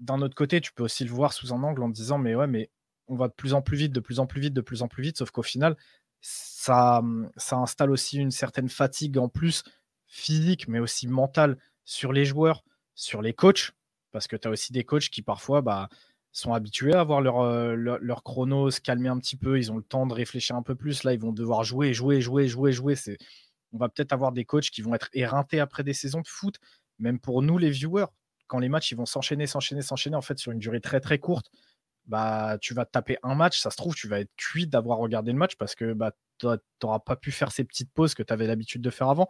D'un 0.00 0.20
autre 0.20 0.34
côté, 0.34 0.60
tu 0.60 0.72
peux 0.72 0.82
aussi 0.82 1.04
le 1.04 1.10
voir 1.12 1.32
sous 1.32 1.52
un 1.52 1.62
angle 1.62 1.82
en 1.82 1.88
disant, 1.88 2.18
mais 2.18 2.34
ouais, 2.34 2.48
mais 2.48 2.70
on 3.08 3.16
va 3.16 3.28
de 3.28 3.32
plus 3.32 3.54
en 3.54 3.62
plus 3.62 3.76
vite, 3.76 3.92
de 3.92 4.00
plus 4.00 4.20
en 4.20 4.26
plus 4.26 4.40
vite, 4.40 4.54
de 4.54 4.60
plus 4.60 4.82
en 4.82 4.88
plus 4.88 5.02
vite, 5.02 5.18
sauf 5.18 5.30
qu'au 5.30 5.42
final, 5.42 5.76
ça, 6.20 7.02
ça 7.36 7.56
installe 7.56 7.90
aussi 7.90 8.18
une 8.18 8.30
certaine 8.30 8.68
fatigue 8.68 9.18
en 9.18 9.28
plus 9.28 9.62
physique, 10.06 10.68
mais 10.68 10.78
aussi 10.78 11.06
mentale 11.06 11.58
sur 11.84 12.12
les 12.12 12.24
joueurs, 12.24 12.64
sur 12.98 13.22
les 13.22 13.32
coachs, 13.32 13.70
parce 14.10 14.26
que 14.26 14.34
tu 14.34 14.48
as 14.48 14.50
aussi 14.50 14.72
des 14.72 14.82
coachs 14.82 15.08
qui 15.08 15.22
parfois 15.22 15.62
bah, 15.62 15.88
sont 16.32 16.52
habitués 16.52 16.94
à 16.94 17.00
avoir 17.00 17.20
leur, 17.20 17.40
euh, 17.40 17.76
leur, 17.76 18.24
chrono, 18.24 18.72
se 18.72 18.80
calmer 18.80 19.08
un 19.08 19.18
petit 19.18 19.36
peu, 19.36 19.56
ils 19.56 19.70
ont 19.70 19.76
le 19.76 19.84
temps 19.84 20.06
de 20.06 20.14
réfléchir 20.14 20.56
un 20.56 20.62
peu 20.62 20.74
plus. 20.74 21.04
Là, 21.04 21.12
ils 21.14 21.20
vont 21.20 21.32
devoir 21.32 21.62
jouer, 21.62 21.94
jouer, 21.94 22.20
jouer, 22.20 22.48
jouer, 22.48 22.72
jouer. 22.72 22.96
On 23.72 23.78
va 23.78 23.88
peut-être 23.88 24.12
avoir 24.12 24.32
des 24.32 24.44
coachs 24.44 24.70
qui 24.70 24.82
vont 24.82 24.94
être 24.94 25.08
éreintés 25.12 25.60
après 25.60 25.84
des 25.84 25.92
saisons 25.92 26.22
de 26.22 26.26
foot, 26.26 26.56
même 26.98 27.20
pour 27.20 27.40
nous, 27.42 27.56
les 27.56 27.70
viewers. 27.70 28.06
Quand 28.48 28.58
les 28.58 28.68
matchs 28.68 28.90
ils 28.90 28.96
vont 28.96 29.06
s'enchaîner, 29.06 29.46
s'enchaîner, 29.46 29.82
s'enchaîner, 29.82 30.16
en 30.16 30.22
fait, 30.22 30.38
sur 30.38 30.50
une 30.50 30.58
durée 30.58 30.80
très 30.80 31.00
très 31.00 31.18
courte, 31.18 31.50
bah, 32.06 32.58
tu 32.60 32.74
vas 32.74 32.84
taper 32.84 33.16
un 33.22 33.36
match, 33.36 33.60
ça 33.60 33.70
se 33.70 33.76
trouve, 33.76 33.94
tu 33.94 34.08
vas 34.08 34.18
être 34.18 34.34
cuit 34.36 34.66
d'avoir 34.66 34.98
regardé 34.98 35.30
le 35.30 35.38
match 35.38 35.54
parce 35.56 35.76
que 35.76 35.92
bah, 35.92 36.12
tu 36.38 36.46
n'auras 36.82 36.98
pas 36.98 37.14
pu 37.14 37.30
faire 37.30 37.52
ces 37.52 37.62
petites 37.62 37.92
pauses 37.92 38.14
que 38.14 38.24
tu 38.24 38.32
avais 38.32 38.48
l'habitude 38.48 38.82
de 38.82 38.90
faire 38.90 39.08
avant. 39.08 39.28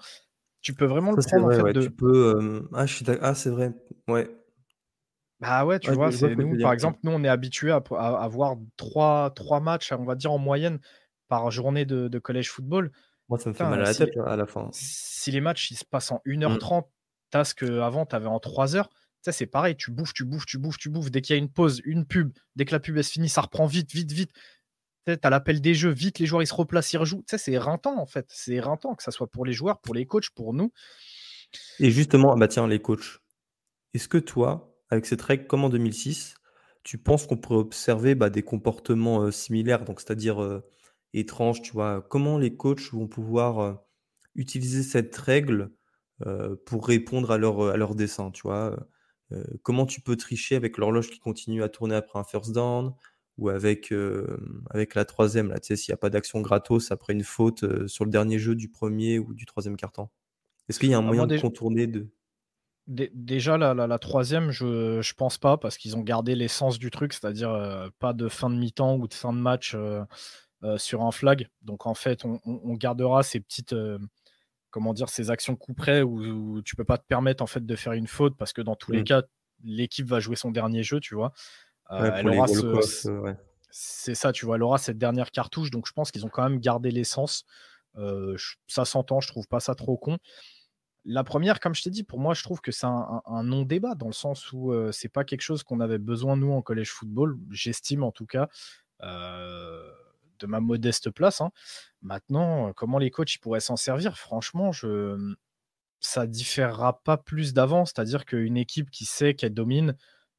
Tu 0.61 0.74
peux 0.74 0.86
vraiment 0.86 1.12
le 1.12 1.22
prendre 1.22 1.46
en 1.46 1.66
fait, 1.66 1.72
de... 1.72 1.82
Tu 1.82 1.90
peux, 1.90 2.68
ah, 2.74 2.84
ah, 3.20 3.34
c'est 3.34 3.50
vrai, 3.50 3.72
ouais. 4.09 4.28
Bah 5.40 5.64
ouais, 5.64 5.78
tu 5.78 5.92
vois, 5.92 6.11
c'est 6.11 6.34
nous, 6.34 6.59
par 6.61 6.72
exemple, 6.72 6.98
nous, 7.04 7.12
on 7.12 7.22
est 7.22 7.28
habitué 7.28 7.70
à, 7.70 7.76
avoir 7.76 8.56
trois, 8.76 9.30
trois 9.30 9.61
matchs, 9.61 9.92
on 9.92 10.04
va 10.04 10.16
dire 10.16 10.32
en 10.32 10.38
moyenne, 10.38 10.80
par 11.28 11.50
journée 11.50 11.84
de, 11.84 12.18
collège 12.18 12.50
football. 12.50 12.90
Moi, 13.28 13.38
ça 13.38 13.50
me 13.50 13.54
fait 13.54 13.64
mal 13.64 13.80
à 13.80 13.84
la 13.84 13.94
tête 13.94 14.16
à 14.24 14.36
la 14.36 14.46
fin. 14.46 14.68
Si 14.72 15.30
les 15.30 15.40
matchs 15.40 15.70
ils 15.70 15.76
se 15.76 15.84
passent 15.84 16.11
en 16.11 16.20
1h30, 16.26 16.80
mmh. 16.80 16.84
t'as 17.30 17.44
ce 17.44 17.54
qu'avant 17.54 18.06
tu 18.06 18.16
avais 18.16 18.26
en 18.26 18.40
3 18.40 18.74
heures, 18.74 18.88
ça 19.20 19.32
c'est 19.32 19.46
pareil, 19.46 19.76
tu 19.76 19.90
bouffes, 19.90 20.14
tu 20.14 20.24
bouffes, 20.24 20.46
tu 20.46 20.59
bouffes, 20.59 20.78
tu 20.78 20.88
bouffes. 20.88 21.11
Dès 21.11 21.20
qu'il 21.20 21.36
y 21.36 21.38
a 21.38 21.42
une 21.42 21.50
pause, 21.50 21.82
une 21.84 22.06
pub, 22.06 22.32
dès 22.56 22.64
que 22.64 22.72
la 22.72 22.80
pub 22.80 22.96
elle 22.96 23.04
se 23.04 23.12
finit, 23.12 23.28
ça 23.28 23.42
reprend 23.42 23.66
vite, 23.66 23.92
vite, 23.92 24.11
vite. 24.11 24.32
Tu 25.16 25.26
as 25.26 25.30
l'appel 25.30 25.61
des 25.61 25.74
jeux, 25.74 25.90
vite, 25.90 26.18
les 26.18 26.26
joueurs 26.26 26.42
ils 26.42 26.46
se 26.46 26.54
replacent, 26.54 26.92
ils 26.92 26.98
rejouent. 26.98 27.24
C'est 27.26 27.52
éreintant 27.52 27.98
en 27.98 28.06
fait. 28.06 28.26
C'est 28.28 28.52
éreintant, 28.52 28.94
que 28.94 29.02
ce 29.02 29.11
soit 29.11 29.30
pour 29.30 29.44
les 29.44 29.52
joueurs, 29.52 29.80
pour 29.80 29.94
les 29.94 30.06
coachs, 30.06 30.30
pour 30.30 30.52
nous. 30.54 30.72
Et 31.80 31.90
justement, 31.90 32.36
bah 32.36 32.48
tiens, 32.48 32.66
les 32.66 32.80
coachs, 32.80 33.20
est-ce 33.94 34.09
que 34.09 34.18
toi, 34.18 34.76
avec 34.90 35.06
cette 35.06 35.22
règle 35.22 35.46
comme 35.46 35.64
en 35.64 35.70
2006, 35.70 36.34
tu 36.84 36.98
penses 36.98 37.26
qu'on 37.26 37.36
pourrait 37.36 37.59
observer 37.59 38.14
bah, 38.14 38.30
des 38.30 38.42
comportements 38.42 39.30
similaires, 39.30 39.84
donc 39.84 40.00
c'est-à-dire 40.00 40.62
étranges, 41.14 41.62
tu 41.62 41.72
vois? 41.72 42.06
Comment 42.09 42.38
les 42.38 42.56
coachs 42.56 42.92
vont 42.92 43.09
pouvoir 43.09 43.80
utiliser 44.34 44.82
cette 44.82 45.16
règle 45.16 45.70
pour 46.66 46.86
répondre 46.86 47.30
à 47.30 47.38
leur, 47.38 47.62
à 47.68 47.76
leur 47.76 47.94
dessin, 47.94 48.30
tu 48.30 48.42
vois? 48.42 48.76
Comment 49.62 49.86
tu 49.86 50.00
peux 50.00 50.16
tricher 50.16 50.56
avec 50.56 50.78
l'horloge 50.78 51.11
qui 51.11 51.18
continue 51.18 51.62
à 51.62 51.68
tourner 51.68 51.94
après 51.94 52.18
un 52.18 52.24
first 52.24 52.52
down? 52.52 52.94
Ou 53.39 53.49
avec, 53.49 53.95
avec 54.70 54.95
la 54.95 55.05
troisième, 55.05 55.49
là, 55.49 55.59
tu 55.59 55.68
sais, 55.68 55.76
s'il 55.76 55.93
n'y 55.93 55.95
a 55.95 55.99
pas 55.99 56.11
d'action 56.11 56.41
gratos 56.41 56.91
après 56.91 57.12
une 57.12 57.24
faute 57.24 57.86
sur 57.86 58.05
le 58.05 58.11
dernier 58.11 58.39
jeu 58.39 58.55
du 58.55 58.68
premier 58.68 59.18
ou 59.18 59.32
du 59.32 59.47
troisième 59.47 59.76
quart-temps 59.76 60.11
Est-ce 60.68 60.78
qu'il 60.78 60.91
y 60.91 60.95
a 60.95 60.99
un 60.99 61.03
bah, 61.03 61.07
moyen 61.07 61.26
de 61.26 61.39
contourner 61.39 61.86
de 61.86 62.09
déjà, 62.89 63.59
la, 63.59 63.99
troisième, 63.99 64.51
je, 64.51 64.97
ne 64.97 65.14
pense 65.16 65.39
pas, 65.39 65.59
parce 65.59 65.76
qu'ils 65.76 65.97
ont 65.97 66.01
gardé 66.01 66.34
l'essence 66.34 66.78
du 66.78 66.91
truc, 66.91 67.12
c'est-à-dire 67.12 67.51
euh, 67.51 67.89
pas 67.99 68.12
de 68.12 68.28
fin 68.28 68.51
de 68.51 68.57
mi-temps 68.57 68.97
ou 68.97 69.07
de 69.07 69.14
fin 69.14 69.32
de 69.32 69.39
match 69.39 69.74
euh, 69.74 70.03
euh, 70.64 70.78
sur 70.78 71.03
un 71.03 71.12
flag. 71.12 71.49
Donc 71.62 71.86
en 71.86 71.95
fait, 71.95 72.24
on, 72.24 72.74
gardera 72.74 73.22
ces 73.22 73.41
petites, 73.41 73.74
comment 74.70 74.95
dire, 74.95 75.11
ces 75.11 75.30
actions 75.30 75.55
coup 75.55 75.74
près 75.74 76.03
où, 76.03 76.62
tu 76.62 76.76
peux 76.76 76.84
pas 76.84 76.99
te 76.99 77.07
permettre 77.07 77.43
en 77.43 77.47
fait 77.47 77.64
de 77.64 77.76
faire 77.76 77.93
une 77.93 78.07
faute, 78.07 78.36
parce 78.36 78.53
que 78.53 78.62
dans 78.62 78.76
tous 78.76 78.93
les 78.93 79.03
mmh. 79.03 79.05
cas, 79.05 79.22
l'équipe 79.64 80.07
va 80.07 80.20
jouer 80.20 80.36
son 80.36 80.51
dernier 80.51 80.82
jeu, 80.82 81.01
tu 81.01 81.14
vois. 81.14 81.32
C'est 83.70 84.14
ça, 84.14 84.32
tu 84.32 84.47
vois, 84.47 84.57
elle 84.57 84.62
aura 84.62 84.78
cette 84.78 84.99
dernière 84.99 85.30
cartouche, 85.30 85.70
donc 85.70 85.86
je 85.86 85.93
pense 85.93 86.11
qu'ils 86.11 86.26
ont 86.26 86.30
quand 86.30 86.49
même 86.49 86.59
gardé 86.59 86.91
l'essence. 86.91 87.45
ça 88.66 88.84
s'entend, 88.84 89.20
je 89.20 89.28
trouve 89.28 89.47
pas 89.49 89.61
ça 89.61 89.74
trop 89.74 89.97
con. 89.97 90.18
La 91.05 91.24
première, 91.24 91.61
comme 91.61 91.74
je 91.74 91.82
t'ai 91.82 91.91
dit, 91.91 92.03
pour 92.03 92.18
moi, 92.18 92.34
je 92.34 92.43
trouve 92.43 92.61
que 92.61 92.72
c'est 92.72 92.86
un, 92.86 93.43
non-débat 93.43 93.95
dans 93.95 94.09
le 94.09 94.12
sens 94.12 94.53
où 94.53 94.72
ce 94.72 94.93
c'est 94.93 95.09
pas 95.09 95.24
quelque 95.24 95.41
chose 95.43 95.62
qu'on 95.62 95.80
avait 95.80 95.99
besoin, 95.99 96.36
nous, 96.36 96.53
en 96.53 96.61
collège 96.61 96.91
football, 96.91 97.39
j'estime 97.51 98.03
en 98.03 98.12
tout 98.12 98.26
cas, 98.26 98.49
de 99.01 100.47
ma 100.47 100.61
modeste 100.61 101.11
place. 101.11 101.41
Hein. 101.41 101.51
Maintenant, 102.03 102.72
comment 102.72 102.99
les 102.99 103.11
coachs 103.11 103.39
pourraient 103.39 103.61
s'en 103.61 103.76
servir? 103.76 104.18
Franchement, 104.18 104.72
je... 104.72 105.34
Ça 106.01 106.28
différera 106.28 107.03
pas 107.03 107.16
plus 107.16 107.53
d'avant, 107.55 107.84
c'est-à-dire 107.84 108.24
qu'une 108.24 108.57
équipe 108.57 108.89
qui 108.89 109.05
sait 109.05 109.34
qu'elle 109.34 109.53
domine, 109.53 109.97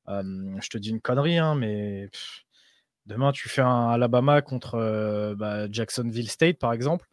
je 0.10 0.70
te 0.70 0.78
dis 0.78 0.90
une 0.90 1.02
connerie, 1.02 1.38
hein, 1.38 1.56
mais 1.56 2.10
demain, 3.06 3.32
tu 3.32 3.50
fais 3.50 3.62
un 3.62 3.90
Alabama 3.90 4.42
contre 4.42 5.36
bah, 5.38 5.72
Jacksonville 5.72 6.30
State, 6.30 6.60
par 6.60 6.74
exemple 6.74 7.08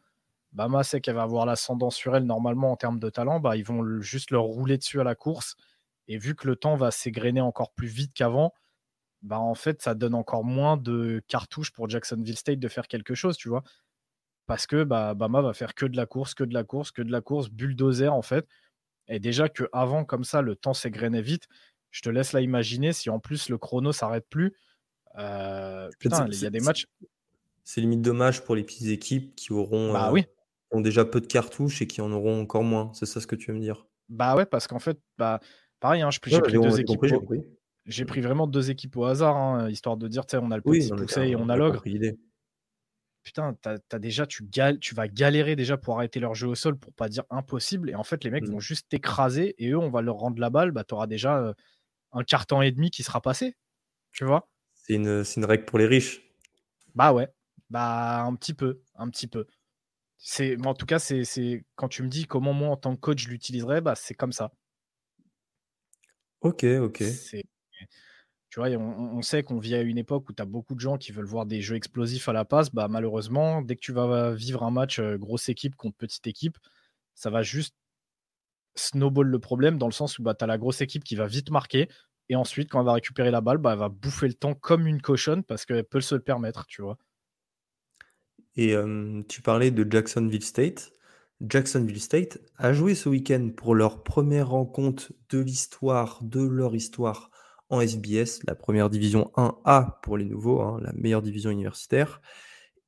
Bama 0.56 0.82
sait 0.84 1.02
qu'elle 1.02 1.16
va 1.16 1.22
avoir 1.22 1.44
l'ascendant 1.44 1.90
sur 1.90 2.16
elle 2.16 2.24
normalement 2.24 2.72
en 2.72 2.76
termes 2.76 2.98
de 2.98 3.10
talent, 3.10 3.40
bah, 3.40 3.56
ils 3.58 3.64
vont 3.64 4.00
juste 4.00 4.30
leur 4.30 4.44
rouler 4.44 4.78
dessus 4.78 4.98
à 5.00 5.04
la 5.04 5.14
course. 5.14 5.54
Et 6.08 6.16
vu 6.16 6.34
que 6.34 6.46
le 6.46 6.56
temps 6.56 6.76
va 6.76 6.90
s'égrener 6.90 7.42
encore 7.42 7.72
plus 7.72 7.88
vite 7.88 8.12
qu'avant, 8.14 8.54
bah, 9.22 9.38
en 9.38 9.54
fait, 9.54 9.82
ça 9.82 9.94
donne 9.94 10.14
encore 10.14 10.44
moins 10.44 10.78
de 10.78 11.22
cartouches 11.28 11.72
pour 11.72 11.90
Jacksonville 11.90 12.38
State 12.38 12.58
de 12.58 12.68
faire 12.68 12.88
quelque 12.88 13.14
chose, 13.14 13.36
tu 13.36 13.50
vois. 13.50 13.64
Parce 14.46 14.66
que 14.66 14.84
bah, 14.84 15.14
Bama 15.14 15.42
va 15.42 15.52
faire 15.52 15.74
que 15.74 15.86
de 15.86 15.96
la 15.96 16.06
course, 16.06 16.34
que 16.34 16.44
de 16.44 16.54
la 16.54 16.64
course, 16.64 16.90
que 16.90 17.02
de 17.02 17.12
la 17.12 17.20
course, 17.20 17.50
bulldozer 17.50 18.08
en 18.08 18.22
fait. 18.22 18.48
Et 19.08 19.20
déjà 19.20 19.50
que 19.50 19.68
avant 19.72 20.04
comme 20.06 20.24
ça, 20.24 20.42
le 20.42 20.56
temps 20.56 20.74
s'égrenait 20.74 21.22
vite, 21.22 21.48
je 21.96 22.02
te 22.02 22.10
laisse 22.10 22.34
là 22.34 22.42
imaginer 22.42 22.92
si 22.92 23.08
en 23.08 23.18
plus 23.18 23.48
le 23.48 23.56
chrono 23.56 23.90
s'arrête 23.90 24.26
plus. 24.28 24.52
Euh, 25.18 25.88
putain, 25.98 26.28
il 26.30 26.42
y 26.42 26.44
a 26.44 26.50
des 26.50 26.60
matchs. 26.60 26.84
C'est 27.64 27.80
limite 27.80 28.02
dommage 28.02 28.44
pour 28.44 28.54
les 28.54 28.64
petites 28.64 28.88
équipes 28.88 29.34
qui 29.34 29.54
auront. 29.54 29.94
Bah 29.94 30.08
euh, 30.08 30.12
oui 30.12 30.26
ont 30.72 30.80
déjà 30.80 31.04
peu 31.04 31.20
de 31.20 31.26
cartouches 31.26 31.80
et 31.80 31.86
qui 31.86 32.00
en 32.00 32.12
auront 32.12 32.42
encore 32.42 32.64
moins. 32.64 32.90
C'est 32.92 33.06
ça 33.06 33.20
ce 33.20 33.26
que 33.26 33.36
tu 33.36 33.50
veux 33.50 33.56
me 33.56 33.62
dire? 33.62 33.86
Bah 34.10 34.36
ouais, 34.36 34.44
parce 34.44 34.66
qu'en 34.66 34.80
fait, 34.80 34.98
bah, 35.16 35.40
pareil, 35.80 36.02
hein, 36.02 36.10
j'ai 36.10 36.18
pris, 36.18 36.52
deux 36.52 36.80
équipes. 36.80 37.00
J'ai 37.86 38.04
pris 38.04 38.20
vraiment 38.20 38.48
deux 38.48 38.70
équipes 38.70 38.96
au 38.96 39.04
hasard, 39.04 39.36
hein, 39.36 39.70
histoire 39.70 39.96
de 39.96 40.08
dire, 40.08 40.26
tu 40.26 40.32
sais, 40.32 40.42
on 40.42 40.50
a 40.50 40.56
le 40.56 40.62
petit 40.62 40.90
poussé 40.90 41.22
et 41.28 41.36
on 41.36 41.48
a 41.48 41.56
l'ogre. 41.56 41.82
Putain, 43.22 43.56
as, 43.64 43.98
déjà, 43.98 44.26
tu, 44.26 44.44
tu 44.80 44.94
vas 44.94 45.08
galérer 45.08 45.56
déjà 45.56 45.76
pour 45.76 45.96
arrêter 45.96 46.20
leur 46.20 46.34
jeu 46.34 46.48
au 46.48 46.54
sol 46.56 46.76
pour 46.76 46.92
pas 46.92 47.08
dire 47.08 47.24
impossible. 47.30 47.88
Et 47.88 47.94
en 47.94 48.04
fait, 48.04 48.22
les 48.22 48.30
mecs 48.30 48.46
mmh. 48.46 48.52
vont 48.52 48.60
juste 48.60 48.88
t'écraser 48.88 49.54
et 49.58 49.70
eux, 49.70 49.78
on 49.78 49.88
va 49.88 50.02
leur 50.02 50.16
rendre 50.16 50.40
la 50.40 50.50
balle. 50.50 50.72
Bah, 50.72 50.84
tu 50.84 50.94
auras 50.94 51.06
déjà 51.06 51.38
euh, 51.38 51.54
un 52.16 52.24
quart 52.24 52.46
temps 52.46 52.62
et 52.62 52.72
demi 52.72 52.90
qui 52.90 53.02
sera 53.02 53.20
passé. 53.20 53.56
Tu 54.12 54.24
vois 54.24 54.48
C'est 54.74 54.94
une, 54.94 55.22
une 55.36 55.44
règle 55.44 55.64
pour 55.66 55.78
les 55.78 55.86
riches. 55.86 56.22
Bah 56.94 57.12
ouais. 57.12 57.28
Bah 57.70 58.22
un 58.22 58.34
petit 58.34 58.54
peu. 58.54 58.80
Un 58.96 59.10
petit 59.10 59.26
peu. 59.26 59.46
C'est, 60.18 60.56
en 60.64 60.74
tout 60.74 60.86
cas, 60.86 60.98
c'est, 60.98 61.64
quand 61.74 61.88
tu 61.88 62.02
me 62.02 62.08
dis 62.08 62.26
comment 62.26 62.54
moi 62.54 62.70
en 62.70 62.76
tant 62.76 62.94
que 62.96 63.00
coach 63.00 63.22
je 63.24 63.28
l'utiliserais, 63.28 63.82
bah, 63.82 63.94
c'est 63.94 64.14
comme 64.14 64.32
ça. 64.32 64.50
Ok, 66.40 66.64
ok. 66.64 67.02
tu 68.48 68.60
vois, 68.60 68.68
on, 68.68 69.20
sait 69.22 69.42
qu'on 69.42 69.58
vit 69.58 69.74
à 69.74 69.82
une 69.82 69.98
époque 69.98 70.28
où 70.28 70.32
tu 70.32 70.40
as 70.40 70.46
beaucoup 70.46 70.74
de 70.74 70.80
gens 70.80 70.96
qui 70.96 71.12
veulent 71.12 71.26
voir 71.26 71.44
des 71.44 71.60
jeux 71.60 71.76
explosifs 71.76 72.28
à 72.28 72.32
la 72.32 72.44
passe. 72.46 72.70
Bah, 72.72 72.88
malheureusement, 72.88 73.60
dès 73.60 73.76
que 73.76 73.80
tu 73.80 73.92
vas 73.92 74.32
vivre 74.32 74.62
un 74.62 74.70
match 74.70 75.00
grosse 75.00 75.48
équipe 75.50 75.76
contre 75.76 75.96
petite 75.96 76.26
équipe, 76.26 76.56
ça 77.14 77.30
va 77.30 77.42
juste 77.42 77.74
snowball 78.76 79.26
le 79.26 79.38
problème 79.38 79.78
dans 79.78 79.86
le 79.86 79.92
sens 79.92 80.18
où 80.18 80.22
bah, 80.22 80.34
tu 80.34 80.44
as 80.44 80.46
la 80.46 80.58
grosse 80.58 80.80
équipe 80.80 81.04
qui 81.04 81.16
va 81.16 81.26
vite 81.26 81.50
marquer. 81.50 81.88
Et 82.28 82.36
ensuite, 82.36 82.70
quand 82.70 82.80
elle 82.80 82.86
va 82.86 82.94
récupérer 82.94 83.30
la 83.30 83.40
balle, 83.40 83.58
bah, 83.58 83.72
elle 83.72 83.78
va 83.78 83.88
bouffer 83.88 84.28
le 84.28 84.34
temps 84.34 84.54
comme 84.54 84.86
une 84.86 85.00
cochonne 85.00 85.42
parce 85.42 85.64
qu'elle 85.64 85.84
peut 85.84 86.00
se 86.00 86.14
le 86.14 86.22
permettre, 86.22 86.66
tu 86.66 86.82
vois. 86.82 86.98
Et 88.56 88.74
tu 89.28 89.42
parlais 89.42 89.70
de 89.70 89.86
Jacksonville 89.88 90.42
State. 90.42 90.92
Jacksonville 91.42 92.00
State 92.00 92.38
a 92.56 92.72
joué 92.72 92.94
ce 92.94 93.10
week-end 93.10 93.50
pour 93.54 93.74
leur 93.74 94.02
première 94.02 94.48
rencontre 94.48 95.12
de 95.28 95.38
l'histoire, 95.38 96.20
de 96.22 96.40
leur 96.40 96.74
histoire 96.74 97.30
en 97.68 97.80
SBS, 97.80 98.40
la 98.46 98.54
première 98.54 98.88
division 98.88 99.30
1A 99.36 100.00
pour 100.02 100.16
les 100.16 100.24
nouveaux, 100.24 100.62
hein, 100.62 100.78
la 100.80 100.92
meilleure 100.94 101.20
division 101.20 101.50
universitaire. 101.50 102.22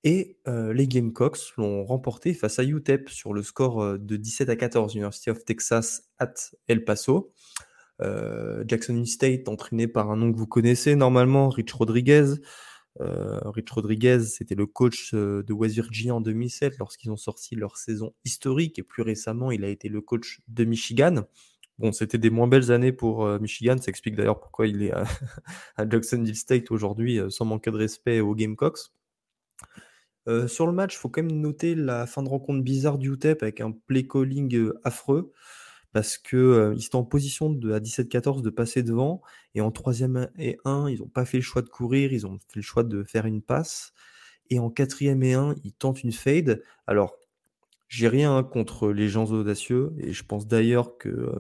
Et 0.05 0.38
les 0.46 0.86
Gamecocks 0.86 1.55
l'ont 1.57 1.84
remporté 1.84 2.32
face 2.32 2.59
à 2.59 2.64
UTEP 2.64 3.09
sur 3.09 3.32
le 3.32 3.42
score 3.42 3.99
de 3.99 4.16
17 4.16 4.49
à 4.49 4.57
14, 4.57 4.94
University 4.94 5.30
of 5.30 5.44
Texas 5.44 6.09
at 6.18 6.34
El 6.68 6.84
Paso. 6.84 7.32
Jacksonville 8.01 9.09
State, 9.09 9.49
entraîné 9.49 9.88
par 9.88 10.11
un 10.11 10.16
nom 10.16 10.32
que 10.32 10.38
vous 10.38 10.46
connaissez 10.46 10.94
normalement, 10.94 11.49
Rich 11.49 11.72
Rodriguez. 11.72 12.34
Rich 13.01 13.70
Rodriguez, 13.70 14.20
c'était 14.20 14.55
le 14.55 14.66
coach 14.66 15.14
de 15.14 15.53
West 15.53 15.74
Virginia 15.74 16.14
en 16.14 16.20
2007 16.20 16.78
lorsqu'ils 16.78 17.11
ont 17.11 17.16
sorti 17.16 17.57
leur 17.57 17.76
saison 17.76 18.14
historique. 18.24 18.78
Et 18.78 18.84
plus 18.84 19.03
récemment, 19.03 19.51
il 19.51 19.64
a 19.64 19.68
été 19.68 19.88
le 19.88 20.01
coach 20.01 20.40
de 20.46 20.64
Michigan. 20.64 21.24
Bon, 21.78 21.90
c'était 21.92 22.18
des 22.18 22.30
moins 22.30 22.46
belles 22.46 22.70
années 22.70 22.92
pour 22.92 23.26
Michigan. 23.40 23.76
Ça 23.78 23.88
explique 23.88 24.14
d'ailleurs 24.14 24.38
pourquoi 24.38 24.68
il 24.68 24.80
est 24.84 24.92
à, 24.92 25.05
à 25.76 25.88
Jacksonville 25.88 26.36
State 26.36 26.70
aujourd'hui, 26.70 27.18
sans 27.30 27.44
manquer 27.46 27.72
de 27.72 27.76
respect 27.76 28.20
aux 28.20 28.36
Gamecocks. 28.36 28.92
Sur 30.46 30.66
le 30.66 30.72
match, 30.72 30.94
il 30.94 30.98
faut 30.98 31.08
quand 31.08 31.22
même 31.22 31.40
noter 31.40 31.74
la 31.74 32.06
fin 32.06 32.22
de 32.22 32.28
rencontre 32.28 32.62
bizarre 32.62 32.98
du 32.98 33.10
UTEP 33.12 33.42
avec 33.42 33.62
un 33.62 33.72
play 33.72 34.06
calling 34.06 34.70
affreux 34.84 35.32
parce 35.92 36.18
qu'ils 36.18 36.38
euh, 36.38 36.74
étaient 36.74 36.96
en 36.96 37.04
position 37.04 37.50
de, 37.50 37.72
à 37.72 37.80
17-14 37.80 38.42
de 38.42 38.50
passer 38.50 38.82
devant 38.82 39.22
et 39.54 39.60
en 39.60 39.70
troisième 39.70 40.28
et 40.38 40.58
1, 40.64 40.88
ils 40.88 41.00
n'ont 41.00 41.08
pas 41.08 41.24
fait 41.24 41.38
le 41.38 41.42
choix 41.42 41.62
de 41.62 41.68
courir, 41.68 42.12
ils 42.12 42.26
ont 42.26 42.38
fait 42.48 42.56
le 42.56 42.62
choix 42.62 42.84
de 42.84 43.02
faire 43.04 43.26
une 43.26 43.42
passe 43.42 43.92
et 44.50 44.58
en 44.58 44.70
quatrième 44.70 45.22
et 45.22 45.34
1, 45.34 45.56
ils 45.64 45.72
tentent 45.72 46.02
une 46.02 46.12
fade. 46.12 46.62
Alors, 46.86 47.16
j'ai 47.88 48.08
rien 48.08 48.42
contre 48.42 48.90
les 48.92 49.08
gens 49.08 49.26
audacieux 49.26 49.94
et 49.98 50.12
je 50.12 50.24
pense 50.24 50.46
d'ailleurs 50.46 50.98
que 50.98 51.32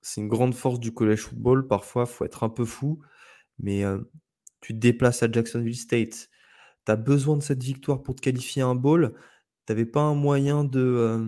c'est 0.00 0.20
une 0.20 0.28
grande 0.28 0.54
force 0.54 0.78
du 0.80 0.92
college 0.92 1.20
football. 1.20 1.66
Parfois, 1.66 2.06
faut 2.06 2.24
être 2.24 2.44
un 2.44 2.48
peu 2.48 2.64
fou, 2.64 3.00
mais 3.58 3.82
tu 4.60 4.74
te 4.74 4.78
déplaces 4.78 5.22
à 5.22 5.30
Jacksonville 5.30 5.76
State, 5.76 6.28
tu 6.86 6.92
as 6.92 6.96
besoin 6.96 7.36
de 7.36 7.42
cette 7.42 7.62
victoire 7.62 8.02
pour 8.02 8.14
te 8.14 8.20
qualifier 8.22 8.62
un 8.62 8.74
bowl. 8.74 9.14
Tu 9.66 9.72
n'avais 9.72 9.84
pas 9.86 10.00
un 10.00 10.14
moyen 10.14 10.64
de, 10.64 11.18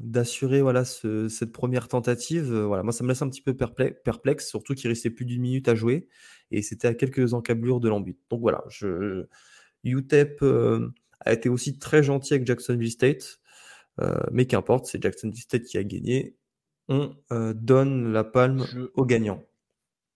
d'assurer 0.00 0.62
voilà, 0.62 0.84
cette 0.84 1.52
première 1.52 1.88
tentative. 1.88 2.52
voilà, 2.52 2.82
moi, 2.82 2.92
ça 2.92 3.04
me 3.04 3.08
laisse 3.10 3.22
un 3.22 3.28
petit 3.28 3.42
peu 3.42 3.54
perplexe, 3.54 4.48
surtout 4.48 4.74
qu'il 4.74 4.88
restait 4.88 5.10
plus 5.10 5.26
d'une 5.26 5.42
minute 5.42 5.68
à 5.68 5.74
jouer 5.74 6.08
et 6.50 6.62
c'était 6.62 6.88
à 6.88 6.94
quelques 6.94 7.34
encablures 7.34 7.80
de 7.80 7.88
l'embut. 7.88 8.18
Donc 8.30 8.40
voilà, 8.40 8.64
je, 8.68 9.26
UTEP 9.84 10.42
a 11.20 11.32
été 11.32 11.48
aussi 11.48 11.78
très 11.78 12.02
gentil 12.02 12.34
avec 12.34 12.46
Jacksonville 12.46 12.90
State, 12.90 13.40
mais 14.32 14.46
qu'importe, 14.46 14.86
c'est 14.86 15.02
Jacksonville 15.02 15.42
State 15.42 15.64
qui 15.64 15.78
a 15.78 15.84
gagné. 15.84 16.36
On 16.88 17.14
donne 17.54 18.12
la 18.12 18.24
palme 18.24 18.64
aux 18.94 19.04
gagnants. 19.04 19.44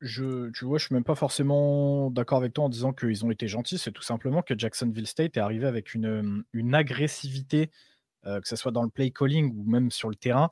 Je, 0.01 0.51
tu 0.51 0.65
vois, 0.65 0.79
je 0.79 0.87
suis 0.87 0.95
même 0.95 1.05
pas 1.05 1.17
forcément 1.17 2.11
d'accord 2.11 2.39
avec 2.39 2.53
toi 2.53 2.65
en 2.65 2.69
disant 2.69 2.93
qu'ils 2.93 3.25
ont 3.25 3.31
été 3.31 3.49
gentils. 3.49 3.79
C'est 3.79 3.91
tout 3.91 4.03
simplement 4.03 4.43
que 4.43 4.57
Jacksonville 4.57 5.07
State 5.07 5.37
est 5.37 5.41
arrivé 5.41 5.67
avec 5.67 5.95
une, 5.95 6.45
une 6.53 6.75
agressivité, 6.75 7.71
euh, 8.25 8.41
que 8.41 8.47
ce 8.47 8.55
soit 8.55 8.71
dans 8.71 8.85
le 8.85 8.91
play 8.91 9.11
calling 9.11 9.53
ou 9.57 9.69
même 9.69 9.91
sur 9.91 10.09
le 10.09 10.15
terrain, 10.15 10.51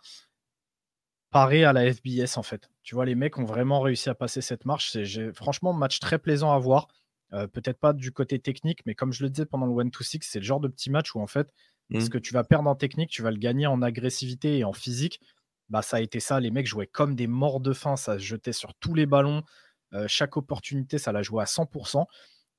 paré 1.31 1.65
à 1.65 1.73
la 1.73 1.93
FBS 1.93 2.39
en 2.39 2.43
fait. 2.43 2.71
Tu 2.83 2.97
vois, 2.97 3.05
les 3.05 3.15
mecs 3.15 3.39
ont 3.39 3.45
vraiment 3.45 3.81
réussi 3.81 4.09
à 4.09 4.15
passer 4.15 4.41
cette 4.41 4.65
marche. 4.65 4.93
C'est 4.93 5.33
franchement 5.33 5.73
match 5.73 6.01
très 6.01 6.19
plaisant 6.19 6.53
à 6.53 6.59
voir. 6.59 6.89
Euh, 7.33 7.47
peut-être 7.47 7.79
pas 7.79 7.93
du 7.93 8.13
côté 8.13 8.39
technique, 8.39 8.85
mais 8.87 8.95
comme 8.95 9.13
je 9.13 9.23
le 9.23 9.31
disais 9.31 9.47
pendant 9.47 9.67
le 9.67 9.73
1-2-6, 9.73 10.19
c'est 10.23 10.39
le 10.39 10.45
genre 10.45 10.61
de 10.61 10.69
petit 10.69 10.91
match 10.91 11.15
où 11.15 11.21
en 11.21 11.27
fait, 11.27 11.53
ce 11.93 11.99
mmh. 11.99 12.09
que 12.09 12.19
tu 12.19 12.33
vas 12.33 12.43
perdre 12.43 12.69
en 12.69 12.75
technique, 12.75 13.11
tu 13.11 13.23
vas 13.23 13.31
le 13.31 13.37
gagner 13.37 13.67
en 13.67 13.83
agressivité 13.83 14.59
et 14.59 14.65
en 14.65 14.73
physique 14.73 15.21
bah, 15.69 15.83
ça 15.83 15.99
a 15.99 16.01
été 16.01 16.21
ça. 16.21 16.41
Les 16.41 16.51
mecs 16.51 16.67
jouaient 16.67 16.87
comme 16.87 17.15
des 17.15 17.27
morts 17.27 17.61
de 17.61 17.73
faim, 17.73 17.97
ça 17.97 18.19
se 18.19 18.25
jetait 18.25 18.53
sur 18.53 18.75
tous 18.75 18.95
les 18.95 19.07
ballons. 19.07 19.43
Euh, 19.95 20.07
chaque 20.09 20.37
opportunité, 20.37 20.99
ça 20.99 21.13
l'a 21.13 21.23
joué 21.23 21.43
à 21.43 21.47
100%. 21.47 22.05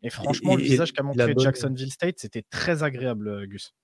Et 0.03 0.09
franchement, 0.09 0.55
le 0.55 0.61
visage 0.61 0.93
qu'a 0.93 1.03
montré 1.03 1.33
Jacksonville 1.37 1.91
State, 1.91 2.19
c'était 2.19 2.43
très 2.43 2.83
agréable, 2.83 3.27
euh, 3.27 3.47
Gus. 3.47 3.75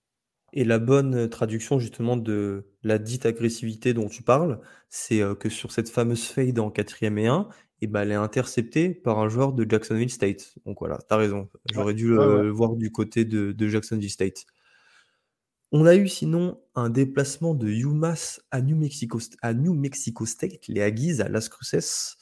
Et 0.55 0.65
la 0.65 0.77
bonne 0.77 1.15
euh, 1.15 1.27
traduction 1.27 1.79
justement 1.79 2.15
de 2.15 2.67
la 2.83 2.99
dite 2.99 3.25
agressivité 3.25 3.93
dont 3.93 4.07
tu 4.07 4.21
parles, 4.21 4.59
c'est 4.89 5.21
que 5.39 5.49
sur 5.49 5.71
cette 5.71 5.89
fameuse 5.89 6.25
fade 6.25 6.59
en 6.59 6.69
4 6.69 7.03
et 7.03 7.27
1, 7.27 7.47
et 7.81 7.87
bah, 7.87 8.03
elle 8.03 8.11
est 8.11 8.15
interceptée 8.15 8.89
par 8.89 9.19
un 9.19 9.27
joueur 9.27 9.53
de 9.53 9.69
Jacksonville 9.69 10.11
State. 10.11 10.53
Donc 10.65 10.77
voilà, 10.79 10.99
tu 10.99 11.13
as 11.13 11.17
raison. 11.17 11.49
J'aurais 11.73 11.95
dû 11.95 12.09
le 12.09 12.49
voir 12.49 12.75
du 12.75 12.91
côté 12.91 13.25
de, 13.25 13.51
de 13.51 13.67
Jacksonville 13.67 14.11
State. 14.11 14.45
On 15.75 15.87
a 15.87 15.95
eu 15.95 16.07
sinon 16.07 16.61
un 16.75 16.91
déplacement 16.91 17.55
de 17.55 17.67
UMass 17.67 18.41
à 18.51 18.61
New 18.61 18.77
Mexico, 18.77 19.17
à 19.41 19.55
New 19.55 19.73
Mexico 19.73 20.23
State, 20.27 20.67
les 20.67 20.83
Aggies 20.83 21.19
à 21.19 21.29
Las 21.29 21.49
Cruces, 21.49 22.15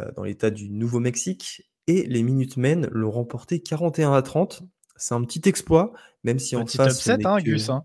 euh, 0.00 0.10
dans 0.16 0.24
l'état 0.24 0.48
du 0.48 0.70
Nouveau-Mexique, 0.70 1.70
et 1.88 2.06
les 2.06 2.22
Minutemen 2.22 2.88
l'ont 2.90 3.10
remporté 3.10 3.60
41 3.60 4.14
à 4.14 4.22
30. 4.22 4.62
C'est 4.96 5.12
un 5.14 5.22
petit 5.24 5.46
exploit, 5.46 5.92
même 6.24 6.38
si 6.38 6.56
en 6.56 6.66
face. 6.66 6.96
upset, 6.96 7.26
hein, 7.26 7.36
Gus. 7.36 7.68
Hein. 7.68 7.82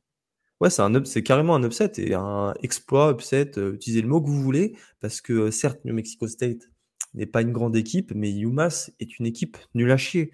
Ouais, 0.62 0.70
c'est, 0.70 0.82
un, 0.82 1.04
c'est 1.04 1.24
carrément 1.24 1.56
un 1.56 1.64
upset 1.64 1.92
et 1.98 2.14
un 2.14 2.54
exploit, 2.64 3.12
upset, 3.12 3.58
euh, 3.58 3.74
utilisez 3.74 4.02
le 4.02 4.08
mot 4.08 4.22
que 4.22 4.30
vous 4.30 4.42
voulez, 4.42 4.78
parce 5.02 5.20
que 5.20 5.34
euh, 5.34 5.52
certes, 5.52 5.84
New 5.84 5.94
Mexico 5.94 6.26
State 6.26 6.70
n'est 7.16 7.26
pas 7.26 7.42
une 7.42 7.52
grande 7.52 7.76
équipe, 7.76 8.14
mais 8.16 8.32
UMass 8.32 8.92
est 9.02 9.20
une 9.20 9.26
équipe 9.26 9.58
nulle 9.74 9.92
à 9.92 9.98
chier. 9.98 10.32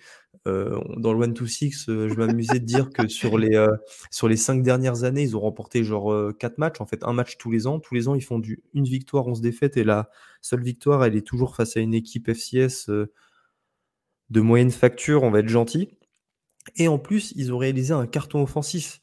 Euh, 0.47 0.79
dans 0.95 1.13
le 1.13 1.27
1-2-6, 1.27 1.89
euh, 1.89 2.07
je 2.07 2.13
m'amusais 2.15 2.59
de 2.59 2.65
dire 2.65 2.89
que 2.89 3.07
sur 3.09 3.37
les, 3.37 3.55
euh, 3.55 3.75
sur 4.11 4.29
les 4.29 4.37
cinq 4.37 4.63
dernières 4.63 5.03
années, 5.03 5.23
ils 5.23 5.35
ont 5.35 5.41
remporté 5.41 5.83
genre 5.83 6.13
quatre 6.39 6.57
matchs, 6.57 6.79
en 6.79 6.85
fait 6.85 7.03
un 7.03 7.13
match 7.13 7.37
tous 7.37 7.51
les 7.51 7.67
ans. 7.67 7.79
Tous 7.79 7.93
les 7.93 8.07
ans, 8.07 8.15
ils 8.15 8.23
font 8.23 8.41
une 8.73 8.85
victoire, 8.85 9.27
11 9.27 9.41
défaites, 9.41 9.77
et 9.77 9.83
la 9.83 10.09
seule 10.41 10.63
victoire, 10.63 11.03
elle 11.03 11.15
est 11.15 11.25
toujours 11.25 11.55
face 11.55 11.75
à 11.75 11.81
une 11.81 11.93
équipe 11.93 12.31
FCS 12.33 12.89
de 14.29 14.41
moyenne 14.41 14.71
facture, 14.71 15.23
on 15.23 15.31
va 15.31 15.39
être 15.39 15.49
gentil. 15.49 15.89
Et 16.75 16.87
en 16.87 16.99
plus, 16.99 17.33
ils 17.35 17.53
ont 17.53 17.57
réalisé 17.57 17.93
un 17.93 18.07
carton 18.07 18.41
offensif. 18.41 19.01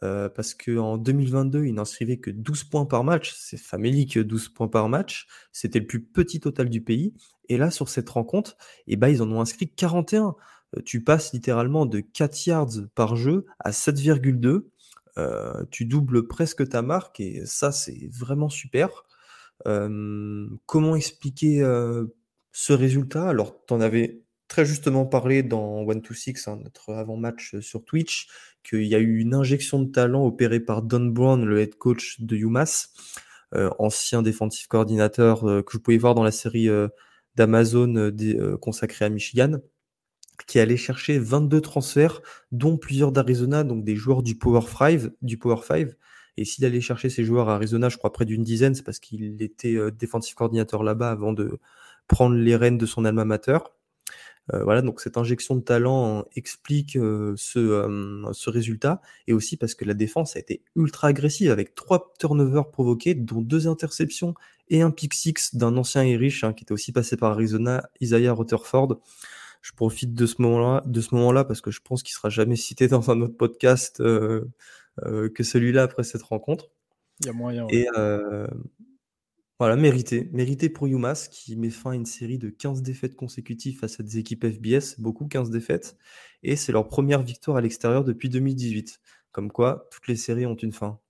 parce 0.00 0.54
qu'en 0.54 0.98
2022, 0.98 1.66
ils 1.66 1.74
n'inscrivaient 1.74 2.18
que 2.18 2.30
12 2.30 2.64
points 2.64 2.84
par 2.84 3.04
match. 3.04 3.32
C'est 3.36 3.56
famélique, 3.56 4.18
12 4.18 4.50
points 4.50 4.68
par 4.68 4.88
match. 4.88 5.26
C'était 5.52 5.78
le 5.80 5.86
plus 5.86 6.04
petit 6.04 6.40
total 6.40 6.68
du 6.68 6.82
pays. 6.82 7.14
Et 7.48 7.56
là, 7.56 7.70
sur 7.70 7.88
cette 7.88 8.10
rencontre, 8.10 8.56
eh 8.86 8.96
ben, 8.96 9.08
ils 9.08 9.22
en 9.22 9.30
ont 9.30 9.40
inscrit 9.40 9.68
41. 9.68 10.34
Euh, 10.76 10.80
tu 10.84 11.02
passes 11.02 11.32
littéralement 11.32 11.86
de 11.86 12.00
4 12.00 12.46
yards 12.46 12.88
par 12.94 13.16
jeu 13.16 13.46
à 13.58 13.70
7,2. 13.70 14.70
Euh, 15.16 15.64
tu 15.70 15.84
doubles 15.84 16.26
presque 16.26 16.68
ta 16.68 16.82
marque 16.82 17.20
et 17.20 17.46
ça, 17.46 17.72
c'est 17.72 18.08
vraiment 18.10 18.48
super. 18.48 19.04
Euh, 19.66 20.48
comment 20.66 20.96
expliquer 20.96 21.60
ce 22.52 22.72
résultat? 22.72 23.28
Alors, 23.28 23.64
tu 23.66 23.74
en 23.74 23.80
avais 23.80 24.20
très 24.48 24.64
justement 24.64 25.06
parlé 25.06 25.42
dans 25.42 25.84
1-2-6, 25.84 26.48
hein, 26.48 26.58
notre 26.62 26.92
avant-match 26.92 27.56
sur 27.60 27.84
Twitch, 27.84 28.28
qu'il 28.62 28.84
y 28.84 28.94
a 28.94 28.98
eu 28.98 29.18
une 29.18 29.34
injection 29.34 29.80
de 29.80 29.90
talent 29.90 30.24
opérée 30.26 30.60
par 30.60 30.82
Don 30.82 31.06
Brown, 31.06 31.44
le 31.44 31.60
head 31.60 31.76
coach 31.76 32.20
de 32.20 32.36
UMass, 32.36 32.92
ancien 33.78 34.22
défensif 34.22 34.66
coordinateur 34.66 35.42
que 35.42 35.72
vous 35.72 35.80
pouvez 35.80 35.98
voir 35.98 36.16
dans 36.16 36.24
la 36.24 36.32
série 36.32 36.68
d'Amazon 37.36 38.12
consacrée 38.60 39.04
à 39.04 39.08
Michigan 39.08 39.60
qui 40.46 40.58
allait 40.58 40.76
chercher 40.76 41.18
22 41.18 41.60
transferts, 41.60 42.22
dont 42.52 42.76
plusieurs 42.76 43.12
d'Arizona, 43.12 43.64
donc 43.64 43.84
des 43.84 43.96
joueurs 43.96 44.22
du 44.22 44.36
Power 44.36 44.62
5. 44.62 45.12
Du 45.22 45.38
Power 45.38 45.62
5. 45.62 45.88
Et 46.36 46.44
s'il 46.44 46.64
allait 46.64 46.80
chercher 46.80 47.10
ces 47.10 47.24
joueurs 47.24 47.48
à 47.48 47.54
Arizona, 47.54 47.88
je 47.88 47.96
crois 47.96 48.12
près 48.12 48.24
d'une 48.24 48.42
dizaine, 48.42 48.74
c'est 48.74 48.82
parce 48.82 48.98
qu'il 48.98 49.40
était 49.42 49.76
euh, 49.76 49.90
défensif 49.90 50.34
coordinateur 50.34 50.82
là-bas 50.82 51.10
avant 51.10 51.32
de 51.32 51.58
prendre 52.08 52.36
les 52.36 52.56
rênes 52.56 52.78
de 52.78 52.86
son 52.86 53.04
alma 53.04 53.24
mater. 53.24 53.58
Euh, 54.52 54.62
voilà, 54.62 54.82
donc 54.82 55.00
cette 55.00 55.16
injection 55.16 55.56
de 55.56 55.62
talent 55.62 56.24
explique 56.36 56.96
euh, 56.96 57.32
ce, 57.36 58.28
ce, 58.32 58.50
résultat, 58.50 59.00
et 59.26 59.32
aussi 59.32 59.56
parce 59.56 59.74
que 59.74 59.86
la 59.86 59.94
défense 59.94 60.36
a 60.36 60.40
été 60.40 60.62
ultra 60.76 61.08
agressive, 61.08 61.50
avec 61.50 61.74
trois 61.74 62.12
turnovers 62.18 62.70
provoqués, 62.70 63.14
dont 63.14 63.40
deux 63.40 63.68
interceptions 63.68 64.34
et 64.68 64.82
un 64.82 64.90
pick 64.90 65.14
six 65.14 65.54
d'un 65.54 65.76
ancien 65.76 66.04
Irish 66.04 66.44
hein, 66.44 66.52
qui 66.52 66.64
était 66.64 66.72
aussi 66.72 66.92
passé 66.92 67.16
par 67.16 67.32
Arizona, 67.32 67.88
Isaiah 68.00 68.32
Rutherford. 68.32 69.00
Je 69.64 69.72
profite 69.72 70.12
de 70.12 70.26
ce 70.26 70.42
moment-là, 70.42 70.82
de 70.84 71.00
ce 71.00 71.14
moment-là 71.14 71.42
parce 71.42 71.62
que 71.62 71.70
je 71.70 71.80
pense 71.80 72.02
qu'il 72.02 72.12
sera 72.12 72.28
jamais 72.28 72.54
cité 72.54 72.86
dans 72.86 73.10
un 73.10 73.22
autre 73.22 73.38
podcast 73.38 73.98
euh, 74.00 74.44
euh, 75.06 75.30
que 75.30 75.42
celui-là 75.42 75.84
après 75.84 76.02
cette 76.02 76.22
rencontre. 76.22 76.70
Il 77.20 77.26
y 77.26 77.28
a 77.30 77.32
moyen. 77.32 77.66
Et 77.70 77.88
euh, 77.96 78.46
voilà, 79.58 79.76
mérité, 79.76 80.28
mérité 80.34 80.68
pour 80.68 80.86
UMass 80.86 81.28
qui 81.28 81.56
met 81.56 81.70
fin 81.70 81.92
à 81.92 81.94
une 81.94 82.04
série 82.04 82.36
de 82.36 82.50
15 82.50 82.82
défaites 82.82 83.16
consécutives 83.16 83.78
face 83.78 83.98
à 83.98 84.02
des 84.02 84.18
équipes 84.18 84.46
FBS, 84.46 85.00
beaucoup 85.00 85.26
15 85.26 85.48
défaites, 85.48 85.96
et 86.42 86.56
c'est 86.56 86.72
leur 86.72 86.86
première 86.86 87.22
victoire 87.22 87.56
à 87.56 87.62
l'extérieur 87.62 88.04
depuis 88.04 88.28
2018. 88.28 89.00
Comme 89.32 89.50
quoi, 89.50 89.88
toutes 89.90 90.08
les 90.08 90.16
séries 90.16 90.44
ont 90.44 90.56
une 90.56 90.72
fin. 90.72 91.00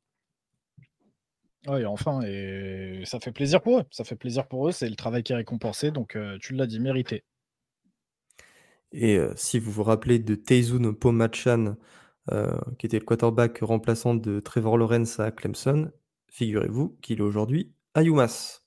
Oui, 1.66 1.84
enfin, 1.86 2.20
et 2.24 3.02
ça 3.04 3.18
fait 3.18 3.32
plaisir 3.32 3.60
pour 3.60 3.80
eux. 3.80 3.84
Ça 3.90 4.04
fait 4.04 4.14
plaisir 4.14 4.46
pour 4.46 4.68
eux, 4.68 4.72
c'est 4.72 4.88
le 4.88 4.94
travail 4.94 5.24
qui 5.24 5.32
est 5.32 5.36
récompensé, 5.36 5.90
donc 5.90 6.16
tu 6.40 6.54
l'as 6.54 6.68
dit, 6.68 6.78
mérité. 6.78 7.24
Et 8.96 9.18
si 9.34 9.58
vous 9.58 9.72
vous 9.72 9.82
rappelez 9.82 10.20
de 10.20 10.36
Teizun 10.36 10.92
Pomachan, 10.92 11.76
qui 12.78 12.86
était 12.86 13.00
le 13.00 13.04
quarterback 13.04 13.58
remplaçant 13.60 14.14
de 14.14 14.38
Trevor 14.38 14.78
Lawrence 14.78 15.18
à 15.18 15.32
Clemson, 15.32 15.90
figurez-vous 16.28 16.96
qu'il 17.02 17.18
est 17.18 17.22
aujourd'hui 17.22 17.74
à 17.94 18.02
UMass. 18.02 18.64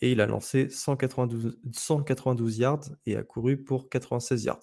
Et 0.00 0.12
il 0.12 0.20
a 0.20 0.26
lancé 0.26 0.68
192, 0.68 1.58
192 1.72 2.58
yards 2.58 2.84
et 3.06 3.16
a 3.16 3.22
couru 3.22 3.56
pour 3.56 3.88
96 3.88 4.44
yards. 4.44 4.60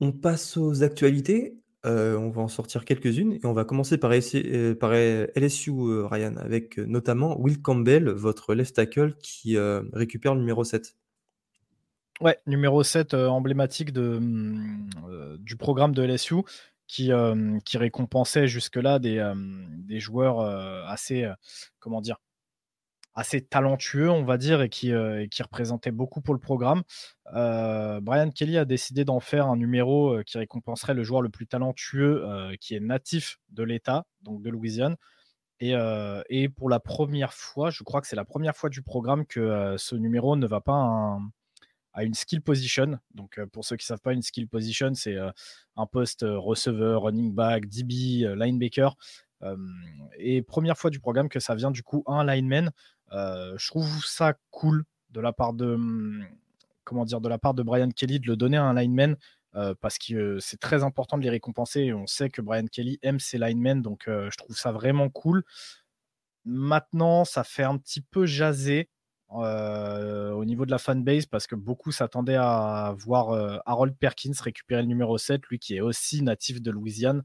On 0.00 0.12
passe 0.12 0.56
aux 0.56 0.82
actualités. 0.82 1.58
Euh, 1.84 2.16
on 2.16 2.30
va 2.30 2.42
en 2.42 2.48
sortir 2.48 2.84
quelques-unes 2.84 3.32
et 3.32 3.44
on 3.44 3.52
va 3.52 3.64
commencer 3.64 3.98
par, 3.98 4.12
euh, 4.12 4.74
par 4.74 4.92
LSU, 4.92 5.72
euh, 5.72 6.06
Ryan, 6.06 6.36
avec 6.36 6.78
notamment 6.78 7.38
Will 7.40 7.60
Campbell, 7.60 8.08
votre 8.08 8.54
left 8.54 8.76
tackle 8.76 9.16
qui 9.18 9.56
récupère 9.92 10.34
le 10.34 10.40
numéro 10.40 10.64
7. 10.64 10.96
Ouais, 12.20 12.38
numéro 12.46 12.82
7 12.82 13.14
emblématique 13.14 13.92
de, 13.92 14.18
mm, 14.20 15.38
du 15.38 15.56
programme 15.56 15.94
de 15.94 16.02
LSU 16.02 16.36
qui, 16.86 17.10
qui 17.64 17.78
récompensait 17.78 18.46
jusque-là 18.46 18.98
des, 18.98 19.32
des 19.78 19.98
joueurs 19.98 20.40
assez, 20.88 21.28
comment 21.80 22.00
dire, 22.00 22.18
assez 23.14 23.42
talentueux, 23.42 24.10
on 24.10 24.24
va 24.24 24.38
dire, 24.38 24.62
et 24.62 24.68
qui, 24.68 24.92
euh, 24.92 25.26
qui 25.30 25.42
représentait 25.42 25.90
beaucoup 25.90 26.20
pour 26.20 26.34
le 26.34 26.40
programme. 26.40 26.82
Euh, 27.34 28.00
Brian 28.00 28.30
Kelly 28.30 28.56
a 28.58 28.64
décidé 28.64 29.04
d'en 29.04 29.20
faire 29.20 29.46
un 29.46 29.56
numéro 29.56 30.14
euh, 30.14 30.22
qui 30.22 30.38
récompenserait 30.38 30.94
le 30.94 31.04
joueur 31.04 31.22
le 31.22 31.28
plus 31.28 31.46
talentueux 31.46 32.24
qui 32.60 32.74
est 32.74 32.80
natif 32.80 33.38
de 33.50 33.62
l'État, 33.62 34.04
donc 34.22 34.42
de 34.42 34.50
Louisiane. 34.50 34.96
Et, 35.60 35.74
et, 36.28 36.48
pour 36.48 36.68
la 36.68 36.80
première 36.80 37.32
fois, 37.32 37.70
je 37.70 37.84
crois 37.84 38.00
que 38.00 38.08
c'est 38.08 38.16
la 38.16 38.24
première 38.24 38.56
fois 38.56 38.68
du 38.68 38.82
programme 38.82 39.24
que 39.26 39.76
ce 39.78 39.94
numéro 39.94 40.34
ne 40.34 40.46
va 40.46 40.60
pas 40.60 41.18
une 42.00 42.14
skill 42.14 42.40
position. 42.40 42.98
Donc, 43.14 43.40
pour 43.52 43.64
ceux 43.64 43.76
qui 43.76 43.84
ne 43.84 43.86
savent 43.86 44.00
pas, 44.00 44.12
une 44.12 44.22
skill 44.22 44.48
position, 44.48 44.94
c'est 44.94 45.16
un 45.76 45.86
poste 45.86 46.24
receveur, 46.26 47.02
running 47.02 47.34
back, 47.34 47.66
DB, 47.66 48.34
linebacker. 48.34 48.96
et 50.18 50.42
première 50.42 50.78
fois 50.78 50.90
du 50.90 51.00
programme 51.00 51.28
que 51.28 51.40
ça 51.40 51.54
vient 51.54 51.70
du 51.70 51.82
coup 51.82 52.02
un 52.06 52.24
lineman. 52.24 52.70
Euh, 53.12 53.54
je 53.58 53.68
trouve 53.68 54.04
ça 54.04 54.34
cool 54.50 54.84
de 55.10 55.20
la 55.20 55.32
part 55.32 55.52
de 55.52 55.78
comment 56.84 57.04
dire 57.04 57.20
de 57.20 57.28
la 57.28 57.38
part 57.38 57.54
de 57.54 57.62
Brian 57.62 57.90
Kelly 57.90 58.20
de 58.20 58.26
le 58.26 58.36
donner 58.36 58.56
à 58.56 58.64
un 58.64 58.74
lineman 58.74 59.16
euh, 59.54 59.74
parce 59.80 59.98
que 59.98 60.14
euh, 60.14 60.40
c'est 60.40 60.58
très 60.58 60.82
important 60.82 61.18
de 61.18 61.22
les 61.22 61.30
récompenser. 61.30 61.92
on 61.92 62.06
sait 62.06 62.30
que 62.30 62.40
Brian 62.40 62.66
Kelly 62.66 62.98
aime 63.02 63.20
ses 63.20 63.38
linemen, 63.38 63.82
donc 63.82 64.04
je 64.06 64.36
trouve 64.36 64.56
ça 64.56 64.72
vraiment 64.72 65.10
cool. 65.10 65.44
Maintenant, 66.44 67.24
ça 67.24 67.44
fait 67.44 67.62
un 67.62 67.76
petit 67.78 68.00
peu 68.00 68.26
jaser 68.26 68.88
au 69.34 70.44
niveau 70.44 70.66
de 70.66 70.70
la 70.70 70.78
fanbase 70.78 71.26
parce 71.26 71.46
que 71.46 71.54
beaucoup 71.54 71.92
s'attendaient 71.92 72.36
à 72.36 72.94
voir 72.98 73.62
Harold 73.66 73.96
Perkins 73.96 74.32
récupérer 74.40 74.82
le 74.82 74.88
numéro 74.88 75.18
7, 75.18 75.46
lui 75.46 75.58
qui 75.58 75.76
est 75.76 75.80
aussi 75.80 76.22
natif 76.22 76.60
de 76.60 76.70
Louisiane 76.70 77.22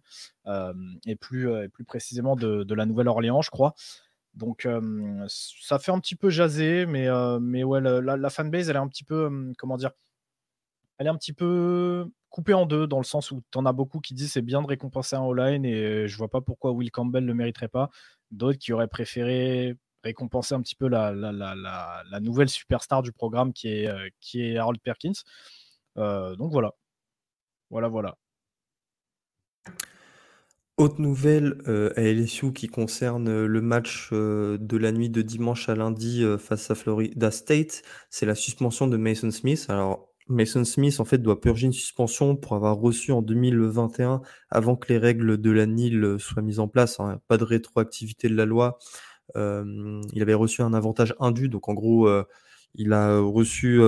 et, 1.05 1.15
plus, 1.15 1.49
plus 1.69 1.83
précisément 1.83 2.35
de 2.35 2.73
la 2.73 2.85
Nouvelle-Orléans, 2.85 3.41
je 3.41 3.51
crois. 3.51 3.73
Donc 4.37 4.67
ça 5.27 5.79
fait 5.79 5.91
un 5.91 5.99
petit 5.99 6.15
peu 6.15 6.29
jaser, 6.29 6.85
mais, 6.85 7.07
mais 7.41 7.63
ouais, 7.63 7.81
la, 7.81 8.29
fanbase, 8.29 8.69
elle 8.69 8.75
est 8.75 8.79
un 8.79 8.87
petit 8.87 9.03
peu, 9.03 9.53
comment 9.57 9.77
dire, 9.77 9.91
elle 10.97 11.07
est 11.07 11.09
un 11.09 11.15
petit 11.15 11.33
peu 11.33 12.09
coupée 12.29 12.53
en 12.53 12.65
deux, 12.65 12.87
dans 12.87 12.99
le 12.99 13.03
sens 13.03 13.31
où 13.31 13.41
tu 13.51 13.57
en 13.57 13.65
as 13.65 13.73
beaucoup 13.73 13.99
qui 13.99 14.13
disent 14.13 14.33
c'est 14.33 14.41
bien 14.41 14.61
de 14.61 14.67
récompenser 14.67 15.15
un 15.15 15.23
all-line 15.27 15.65
et 15.65 16.07
je 16.07 16.17
vois 16.17 16.29
pas 16.29 16.41
pourquoi 16.41 16.71
Will 16.71 16.91
Campbell 16.91 17.23
ne 17.23 17.29
le 17.29 17.33
mériterait 17.33 17.67
pas. 17.67 17.89
D'autres 18.31 18.59
qui 18.59 18.73
auraient 18.73 18.87
préféré 18.87 19.75
récompenser 20.07 20.55
un 20.55 20.61
petit 20.61 20.75
peu 20.75 20.87
la, 20.87 21.13
nouvelle 22.21 22.49
superstar 22.49 23.03
du 23.03 23.11
programme 23.11 23.53
qui 23.53 23.69
est, 23.69 23.89
qui 24.19 24.41
est 24.41 24.57
Harold 24.57 24.79
Perkins. 24.81 25.21
donc 25.95 26.51
voilà. 26.51 26.73
Voilà, 27.69 27.89
voilà. 27.89 28.17
Autre 30.77 31.01
nouvelle 31.01 31.59
euh, 31.67 31.91
à 31.95 32.01
LSU 32.01 32.53
qui 32.53 32.67
concerne 32.67 33.27
euh, 33.29 33.47
le 33.47 33.61
match 33.61 34.09
euh, 34.13 34.59
de 34.59 34.77
la 34.77 34.91
nuit 34.91 35.09
de 35.09 35.23
dimanche 35.23 35.69
à 35.69 35.75
lundi 35.75 36.23
face 36.37 36.69
à 36.69 36.75
Florida 36.75 37.31
State, 37.31 37.81
c'est 38.11 38.27
la 38.27 38.35
suspension 38.35 38.85
de 38.85 38.95
Mason 38.95 39.31
Smith. 39.31 39.65
Alors, 39.69 40.07
Mason 40.27 40.63
Smith, 40.63 40.99
en 40.99 41.05
fait, 41.05 41.17
doit 41.17 41.41
purger 41.41 41.65
une 41.65 41.73
suspension 41.73 42.35
pour 42.35 42.55
avoir 42.55 42.77
reçu 42.77 43.11
en 43.11 43.23
2021, 43.23 44.21
avant 44.51 44.75
que 44.75 44.93
les 44.93 44.99
règles 44.99 45.39
de 45.39 45.49
la 45.51 45.65
NIL 45.65 46.17
soient 46.19 46.43
mises 46.43 46.59
en 46.59 46.67
place, 46.67 46.99
hein, 46.99 47.21
pas 47.27 47.37
de 47.37 47.45
rétroactivité 47.45 48.29
de 48.29 48.35
la 48.35 48.45
loi. 48.45 48.77
Il 49.35 50.21
avait 50.21 50.33
reçu 50.33 50.61
un 50.61 50.73
avantage 50.73 51.15
indu, 51.19 51.49
donc 51.49 51.69
en 51.69 51.73
gros, 51.73 52.09
il 52.75 52.93
a 52.93 53.19
reçu 53.19 53.79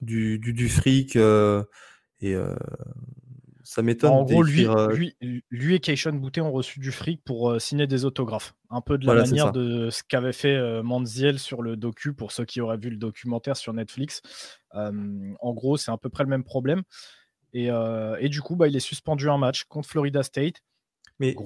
du, 0.00 0.38
du, 0.38 0.52
du, 0.52 0.68
fric 0.68 1.16
et 1.16 2.36
ça 3.70 3.82
m'étonne. 3.82 4.10
En 4.10 4.24
gros, 4.24 4.42
lui, 4.42 4.66
lui, 5.20 5.74
et 5.76 5.78
Keishon 5.78 6.14
Boutet 6.14 6.40
ont 6.40 6.50
reçu 6.50 6.80
du 6.80 6.90
fric 6.90 7.22
pour 7.24 7.50
euh, 7.50 7.60
signer 7.60 7.86
des 7.86 8.04
autographes. 8.04 8.52
Un 8.68 8.80
peu 8.80 8.98
de 8.98 9.06
la 9.06 9.14
manière 9.14 9.52
de 9.52 9.90
ce 9.90 10.02
qu'avait 10.02 10.32
fait 10.32 10.56
euh, 10.56 10.82
Manziel 10.82 11.38
sur 11.38 11.62
le 11.62 11.76
docu, 11.76 12.12
pour 12.12 12.32
ceux 12.32 12.44
qui 12.44 12.60
auraient 12.60 12.78
vu 12.78 12.90
le 12.90 12.96
documentaire 12.96 13.56
sur 13.56 13.72
Netflix. 13.72 14.22
en 14.74 15.54
gros, 15.54 15.76
c'est 15.76 15.92
à 15.92 15.96
peu 15.96 16.08
près 16.08 16.24
le 16.24 16.30
même 16.30 16.42
problème. 16.42 16.82
Et, 17.52 17.70
euh, 17.70 18.18
du 18.28 18.42
coup, 18.42 18.56
bah, 18.56 18.66
il 18.66 18.74
est 18.74 18.80
suspendu 18.80 19.30
un 19.30 19.38
match 19.38 19.62
contre 19.62 19.88
Florida 19.88 20.24
State. 20.24 20.56
Mais 21.20 21.36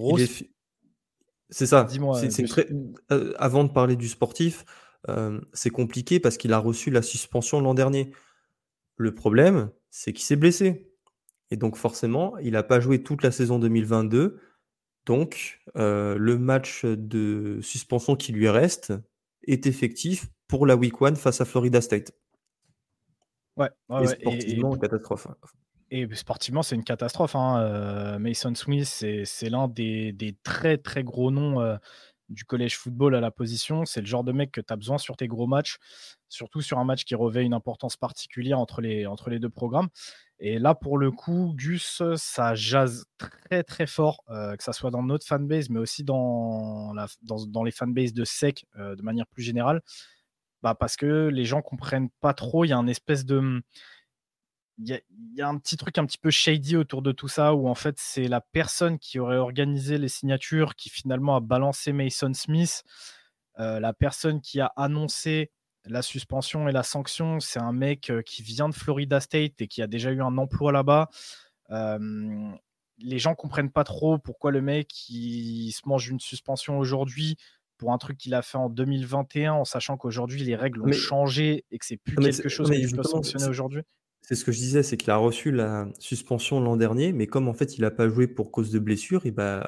c'est 1.50 1.66
ça. 1.66 1.84
Dis-moi. 1.84 2.20
Avant 3.36 3.64
de 3.64 3.72
parler 3.72 3.96
du 3.96 4.08
sportif, 4.08 4.64
c'est 5.52 5.70
compliqué 5.70 6.20
parce 6.20 6.36
qu'il 6.36 6.52
a 6.52 6.58
reçu 6.58 6.90
la 6.90 7.02
suspension 7.02 7.60
l'an 7.60 7.74
dernier. 7.74 8.12
Le 8.96 9.14
problème, 9.14 9.70
c'est 9.90 10.12
qu'il 10.12 10.24
s'est 10.24 10.36
blessé. 10.36 10.90
Et 11.50 11.56
donc 11.56 11.76
forcément, 11.76 12.36
il 12.38 12.52
n'a 12.52 12.62
pas 12.62 12.80
joué 12.80 13.02
toute 13.02 13.22
la 13.22 13.30
saison 13.30 13.58
2022. 13.58 14.40
Donc 15.06 15.60
euh, 15.76 16.16
le 16.16 16.38
match 16.38 16.84
de 16.84 17.60
suspension 17.62 18.16
qui 18.16 18.32
lui 18.32 18.48
reste 18.48 18.92
est 19.46 19.66
effectif 19.66 20.28
pour 20.48 20.66
la 20.66 20.76
Week 20.76 20.94
1 21.00 21.16
face 21.16 21.40
à 21.40 21.44
Florida 21.44 21.80
State. 21.80 22.12
Ouais, 23.56 23.68
et 24.02 24.06
sportivement, 24.06 24.76
catastrophe. 24.76 25.28
Et 25.90 26.06
sportivement, 26.14 26.62
c'est 26.62 26.74
une 26.74 26.84
catastrophe. 26.84 27.36
Hein. 27.36 27.60
Euh, 27.60 28.18
Mason 28.18 28.54
Smith, 28.54 28.86
c'est 28.86 29.50
l'un 29.50 29.68
des, 29.68 30.36
très 30.42 30.78
très 30.78 31.04
gros 31.04 31.30
noms 31.30 31.60
euh, 31.60 31.76
du 32.28 32.44
collège 32.44 32.76
football 32.76 33.14
à 33.14 33.20
la 33.20 33.30
position. 33.30 33.84
C'est 33.84 34.00
le 34.00 34.06
genre 34.06 34.24
de 34.24 34.32
mec 34.32 34.50
que 34.50 34.60
tu 34.60 34.72
as 34.72 34.76
besoin 34.76 34.98
sur 34.98 35.16
tes 35.16 35.28
gros 35.28 35.46
matchs, 35.46 35.76
surtout 36.28 36.62
sur 36.62 36.78
un 36.78 36.84
match 36.84 37.04
qui 37.04 37.14
revêt 37.14 37.44
une 37.44 37.54
importance 37.54 37.96
particulière 37.96 38.58
entre 38.58 38.80
les, 38.80 39.06
entre 39.06 39.30
les 39.30 39.38
deux 39.38 39.50
programmes. 39.50 39.88
Et 40.40 40.58
là, 40.58 40.74
pour 40.74 40.98
le 40.98 41.10
coup, 41.10 41.54
Gus, 41.56 42.02
ça 42.16 42.54
jase 42.54 43.04
très 43.18 43.62
très 43.62 43.86
fort, 43.86 44.24
euh, 44.30 44.56
que 44.56 44.64
ce 44.64 44.72
soit 44.72 44.90
dans 44.90 45.02
notre 45.02 45.26
fanbase, 45.26 45.70
mais 45.70 45.78
aussi 45.78 46.02
dans, 46.02 46.92
dans, 47.22 47.62
les 47.62 47.70
fanbases 47.70 48.14
de 48.14 48.24
SEC 48.24 48.66
de 48.76 49.02
manière 49.02 49.26
plus 49.26 49.42
générale. 49.42 49.80
Bah, 50.64 50.74
parce 50.74 50.96
que 50.96 51.28
les 51.28 51.44
gens 51.44 51.60
comprennent 51.60 52.08
pas 52.22 52.32
trop. 52.32 52.64
Il 52.64 52.68
y 52.68 52.72
a 52.72 52.78
un 52.78 52.86
espèce 52.86 53.26
de. 53.26 53.62
Il 54.78 55.00
y, 55.36 55.40
a, 55.40 55.48
un 55.48 55.56
petit 55.56 55.76
truc 55.76 55.98
un 55.98 56.06
petit 56.06 56.18
peu 56.18 56.30
shady 56.30 56.76
autour 56.76 57.00
de 57.00 57.12
tout 57.12 57.28
ça, 57.28 57.54
où 57.54 57.68
en 57.68 57.76
fait, 57.76 57.94
c'est 57.98 58.26
la 58.26 58.40
personne 58.40 58.98
qui 58.98 59.20
aurait 59.20 59.36
organisé 59.36 59.98
les 59.98 60.08
signatures 60.08 60.74
qui 60.74 60.90
finalement 60.90 61.36
a 61.36 61.40
balancé 61.40 61.92
Mason 61.92 62.34
Smith. 62.34 62.82
Euh, 63.60 63.78
la 63.78 63.92
personne 63.92 64.40
qui 64.40 64.60
a 64.60 64.72
annoncé 64.76 65.52
la 65.84 66.02
suspension 66.02 66.68
et 66.68 66.72
la 66.72 66.82
sanction, 66.82 67.38
c'est 67.38 67.60
un 67.60 67.72
mec 67.72 68.10
qui 68.26 68.42
vient 68.42 68.68
de 68.68 68.74
Florida 68.74 69.20
State 69.20 69.60
et 69.60 69.68
qui 69.68 69.80
a 69.80 69.86
déjà 69.86 70.10
eu 70.10 70.22
un 70.22 70.38
emploi 70.38 70.72
là-bas. 70.72 71.08
les 71.70 73.18
gens 73.18 73.34
comprennent 73.34 73.70
pas 73.70 73.84
trop 73.84 74.18
pourquoi 74.18 74.50
le 74.50 74.62
mec 74.62 75.08
il 75.08 75.72
se 75.72 75.82
mange 75.86 76.08
une 76.08 76.20
suspension 76.20 76.78
aujourd'hui 76.78 77.36
pour 77.76 77.92
un 77.92 77.98
truc 77.98 78.18
qu'il 78.18 78.34
a 78.34 78.42
fait 78.42 78.58
en 78.58 78.70
2021 78.70 79.52
en 79.52 79.64
sachant 79.64 79.96
qu'aujourd'hui 79.96 80.42
les 80.42 80.56
règles 80.56 80.82
ont 80.82 80.92
changé 80.92 81.64
et 81.70 81.78
que 81.78 81.86
c'est 81.86 81.96
plus 81.96 82.16
quelque 82.16 82.48
chose 82.48 82.70
que 82.70 82.88
tu 82.88 82.96
peux 82.96 83.02
sanctionner 83.02 83.46
aujourd'hui. 83.46 83.82
C'est 84.26 84.36
ce 84.36 84.44
que 84.44 84.52
je 84.52 84.58
disais, 84.58 84.82
c'est 84.82 84.96
qu'il 84.96 85.10
a 85.10 85.16
reçu 85.16 85.50
la 85.52 85.86
suspension 85.98 86.58
l'an 86.58 86.78
dernier, 86.78 87.12
mais 87.12 87.26
comme 87.26 87.46
en 87.46 87.52
fait 87.52 87.76
il 87.76 87.82
n'a 87.82 87.90
pas 87.90 88.08
joué 88.08 88.26
pour 88.26 88.50
cause 88.50 88.70
de 88.70 88.78
blessure, 88.78 89.26
et 89.26 89.30
bah, 89.30 89.66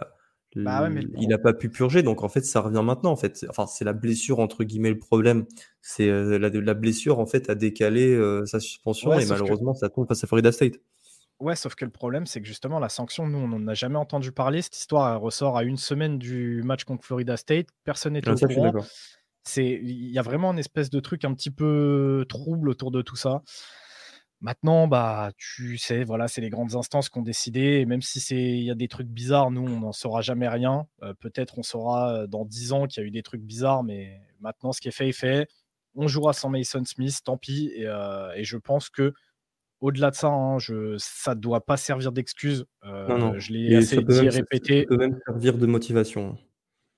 bah 0.55 0.89
il 1.19 1.29
n'a 1.29 1.37
pas 1.37 1.53
pu 1.53 1.69
purger, 1.69 2.03
donc 2.03 2.23
en 2.23 2.31
fait, 2.31 2.43
ça 2.45 2.61
revient 2.61 2.83
maintenant. 2.83 3.11
En 3.13 3.17
fait, 3.17 3.45
enfin, 3.51 3.67
c'est 3.67 3.85
la 3.85 3.93
blessure 3.93 4.39
entre 4.39 4.65
guillemets 4.65 4.89
le 4.89 4.99
problème. 4.99 5.45
C'est 5.83 6.09
euh, 6.09 6.39
la, 6.39 6.49
la, 6.49 6.75
blessure 6.75 7.19
en 7.19 7.27
fait 7.27 7.51
a 7.51 7.55
décalé 7.55 8.15
euh, 8.15 8.47
sa 8.47 8.59
suspension 8.59 9.13
et 9.19 9.27
malheureusement, 9.27 9.75
ça 9.75 9.91
tombe 9.91 10.09
face 10.09 10.25
à 10.25 10.27
Florida 10.27 10.53
State. 10.53 10.77
Ouais, 11.39 11.55
sauf 11.55 11.75
que 11.75 11.85
le 11.85 11.91
problème, 11.91 12.25
c'est 12.25 12.41
que 12.41 12.47
justement, 12.47 12.79
la 12.79 12.89
sanction, 12.89 13.27
nous, 13.27 13.39
on 13.39 13.49
n'en 13.49 13.69
a 13.69 13.75
jamais 13.75 13.99
entendu 13.99 14.33
parler. 14.33 14.63
Cette 14.63 14.79
histoire 14.79 15.21
ressort 15.21 15.59
à 15.59 15.65
une 15.65 15.77
semaine 15.77 16.19
du 16.19 16.63
match 16.63 16.85
contre 16.85 17.05
Florida 17.05 17.37
State. 17.37 17.67
Personne 17.85 18.15
n'est 18.15 18.27
au 18.27 18.35
courant. 18.35 18.73
il 19.59 20.11
y 20.11 20.19
a 20.19 20.23
vraiment 20.23 20.53
une 20.53 20.59
espèce 20.59 20.89
de 20.89 21.01
truc 21.01 21.27
un 21.27 21.35
petit 21.35 21.51
peu 21.51 22.25
trouble 22.31 22.71
autour 22.71 22.91
de 22.91 23.03
tout 23.03 23.17
ça. 23.17 23.43
Maintenant, 24.41 24.87
bah, 24.87 25.31
tu 25.37 25.79
sais, 25.79 26.05
voilà, 26.05 26.29
c'est 26.29 26.41
les 26.41 26.51
grandes 26.51 26.75
instances 26.75 27.09
qui 27.09 27.19
ont 27.19 27.23
décidé. 27.23 27.81
Et 27.81 27.87
même 27.87 28.03
si 28.03 28.21
il 28.31 28.65
y 28.65 28.71
a 28.71 28.75
des 28.75 28.89
trucs 28.89 29.09
bizarres, 29.09 29.51
nous, 29.51 29.63
on 29.63 29.81
n'en 29.81 29.93
saura 29.93 30.21
jamais 30.21 30.49
rien. 30.49 30.87
Euh, 31.03 31.15
peut-être 31.15 31.59
on 31.59 31.63
saura 31.63 32.27
dans 32.27 32.45
10 32.45 32.73
ans 32.73 32.87
qu'il 32.87 33.03
y 33.03 33.05
a 33.05 33.09
eu 33.09 33.11
des 33.11 33.23
trucs 33.23 33.43
bizarres, 33.43 33.83
mais 33.83 34.21
maintenant, 34.41 34.73
ce 34.73 34.81
qui 34.81 34.89
est 34.89 34.93
fait 34.93 35.09
est 35.09 35.13
fait. 35.13 35.49
On 35.95 36.09
jouera 36.09 36.35
sans 36.35 36.51
Mason 36.51 36.85
Smith, 36.85 37.19
tant 37.25 37.39
pis. 37.39 37.73
Et, 37.75 37.85
je 38.45 38.57
pense 38.59 38.91
que 38.91 39.15
au-delà 39.81 40.11
de 40.11 40.17
ça, 40.17 40.29
hein, 40.29 40.59
je, 40.59 40.97
ça 40.99 41.35
ne 41.35 41.41
doit 41.41 41.65
pas 41.65 41.77
servir 41.77 42.13
d'excuse. 42.13 42.67
je 42.83 43.53
l'ai 43.53 43.77
assez 43.77 44.03
dit 44.03 44.29
répété. 44.29 44.81
Ça 44.83 44.89
peut 44.89 44.97
même 44.99 45.19
servir 45.27 45.57
de 45.57 45.67
motivation. 45.67 46.37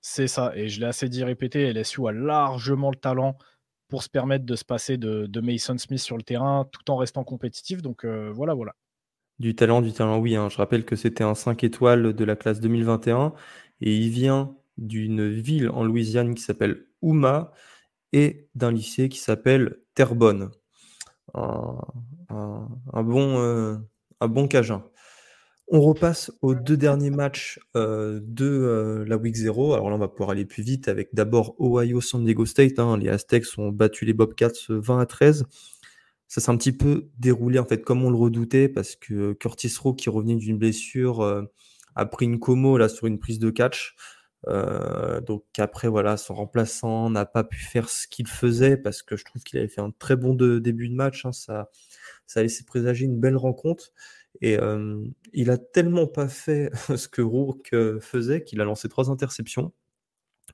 C'est 0.00 0.28
ça, 0.28 0.52
et 0.54 0.68
je 0.68 0.80
l'ai 0.80 0.86
assez 0.86 1.08
dit 1.08 1.24
répété, 1.24 1.72
LSU 1.72 2.06
a 2.06 2.12
largement 2.12 2.90
le 2.90 2.96
talent 2.96 3.36
pour 3.88 4.02
se 4.02 4.08
permettre 4.08 4.44
de 4.44 4.54
se 4.54 4.64
passer 4.64 4.96
de, 4.96 5.40
Mason 5.40 5.76
Smith 5.78 6.00
sur 6.00 6.16
le 6.16 6.22
terrain 6.22 6.68
tout 6.70 6.90
en 6.90 6.96
restant 6.96 7.24
compétitif. 7.24 7.82
Donc 7.82 8.04
euh, 8.04 8.30
voilà, 8.32 8.54
voilà. 8.54 8.74
Du 9.38 9.54
talent, 9.54 9.82
du 9.82 9.92
talent, 9.92 10.18
oui. 10.18 10.36
Hein. 10.36 10.48
Je 10.48 10.56
rappelle 10.56 10.84
que 10.84 10.96
c'était 10.96 11.24
un 11.24 11.34
5 11.34 11.64
étoiles 11.64 12.12
de 12.12 12.24
la 12.24 12.36
classe 12.36 12.60
2021 12.60 13.32
et 13.80 13.96
il 13.96 14.10
vient 14.10 14.54
d'une 14.76 15.28
ville 15.28 15.70
en 15.70 15.84
Louisiane 15.84 16.34
qui 16.34 16.42
s'appelle 16.42 16.86
Houma 17.02 17.52
et 18.12 18.48
d'un 18.54 18.72
lycée 18.72 19.08
qui 19.08 19.18
s'appelle 19.18 19.78
Terrebonne. 19.94 20.50
Un, 21.34 21.82
bon, 23.02 23.38
euh, 23.38 23.76
un 24.20 24.28
bon 24.28 24.48
Cajun. 24.48 24.82
On 25.70 25.82
repasse 25.82 26.32
aux 26.40 26.54
deux 26.54 26.78
derniers 26.78 27.10
matchs 27.10 27.60
euh, 27.76 28.20
de 28.22 28.46
euh, 28.46 29.04
la 29.06 29.18
Week 29.18 29.36
0. 29.36 29.74
Alors 29.74 29.90
là, 29.90 29.96
on 29.96 29.98
va 29.98 30.08
pouvoir 30.08 30.30
aller 30.30 30.46
plus 30.46 30.62
vite 30.62 30.88
avec 30.88 31.10
d'abord 31.12 31.56
Ohio 31.58 32.00
San 32.00 32.24
Diego 32.24 32.46
State. 32.46 32.78
Hein. 32.78 32.96
Les 32.96 33.10
Aztecs 33.10 33.44
ont 33.58 33.68
battu 33.68 34.06
les 34.06 34.14
Bobcats 34.14 34.48
20 34.70 34.98
à 34.98 35.04
13. 35.04 35.44
Ça 36.26 36.40
s'est 36.40 36.50
un 36.50 36.56
petit 36.56 36.72
peu 36.72 37.10
déroulé 37.18 37.58
en 37.58 37.66
fait 37.66 37.82
comme 37.82 38.02
on 38.02 38.08
le 38.08 38.16
redoutait 38.16 38.68
parce 38.68 38.96
que 38.96 39.34
Curtis 39.34 39.74
Rowe 39.78 39.94
qui 39.94 40.08
revenait 40.08 40.36
d'une 40.36 40.56
blessure 40.56 41.20
euh, 41.20 41.42
a 41.94 42.06
pris 42.06 42.24
une 42.24 42.38
como 42.38 42.78
là 42.78 42.88
sur 42.88 43.06
une 43.06 43.18
prise 43.18 43.38
de 43.38 43.50
catch. 43.50 43.94
donc 44.46 45.44
après 45.58 45.88
voilà, 45.88 46.16
son 46.16 46.34
remplaçant 46.34 47.10
n'a 47.10 47.26
pas 47.26 47.44
pu 47.44 47.58
faire 47.58 47.90
ce 47.90 48.08
qu'il 48.08 48.26
faisait 48.26 48.78
parce 48.78 49.02
que 49.02 49.16
je 49.16 49.24
trouve 49.24 49.42
qu'il 49.42 49.58
avait 49.58 49.68
fait 49.68 49.82
un 49.82 49.90
très 49.98 50.16
bon 50.16 50.32
début 50.34 50.88
de 50.88 50.94
match. 50.94 51.26
Hein. 51.26 51.32
Ça, 51.32 51.68
ça 52.26 52.40
a 52.40 52.42
laissé 52.42 52.64
présager 52.64 53.04
une 53.04 53.20
belle 53.20 53.36
rencontre. 53.36 53.92
Et 54.40 54.56
il 55.32 55.50
a 55.50 55.58
tellement 55.58 56.06
pas 56.06 56.28
fait 56.28 56.70
ce 56.96 57.08
que 57.08 57.22
Rourke 57.22 57.74
faisait 58.00 58.42
qu'il 58.42 58.60
a 58.60 58.64
lancé 58.64 58.88
trois 58.88 59.10
interceptions. 59.10 59.72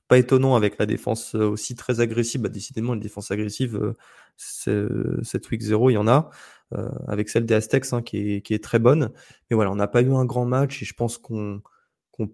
Pas 0.07 0.17
étonnant 0.17 0.55
avec 0.55 0.77
la 0.77 0.85
défense 0.85 1.35
aussi 1.35 1.75
très 1.75 1.99
agressive. 1.99 2.41
Bah, 2.41 2.49
décidément, 2.49 2.93
une 2.93 2.99
défense 2.99 3.31
agressive, 3.31 3.93
cette 4.37 5.49
week 5.51 5.61
0, 5.61 5.89
il 5.91 5.93
y 5.93 5.97
en 5.97 6.07
a. 6.07 6.29
avec 7.07 7.29
celle 7.29 7.45
des 7.45 7.55
Aztecs 7.55 7.93
hein, 7.93 8.01
qui, 8.01 8.41
est, 8.47 8.63
très 8.63 8.79
bonne. 8.79 9.11
Mais 9.49 9.55
voilà, 9.55 9.71
on 9.71 9.75
n'a 9.75 9.87
pas 9.87 10.01
eu 10.01 10.13
un 10.13 10.25
grand 10.25 10.45
match 10.45 10.81
et 10.81 10.85
je 10.85 10.93
pense 10.93 11.17
qu'on 11.17 11.61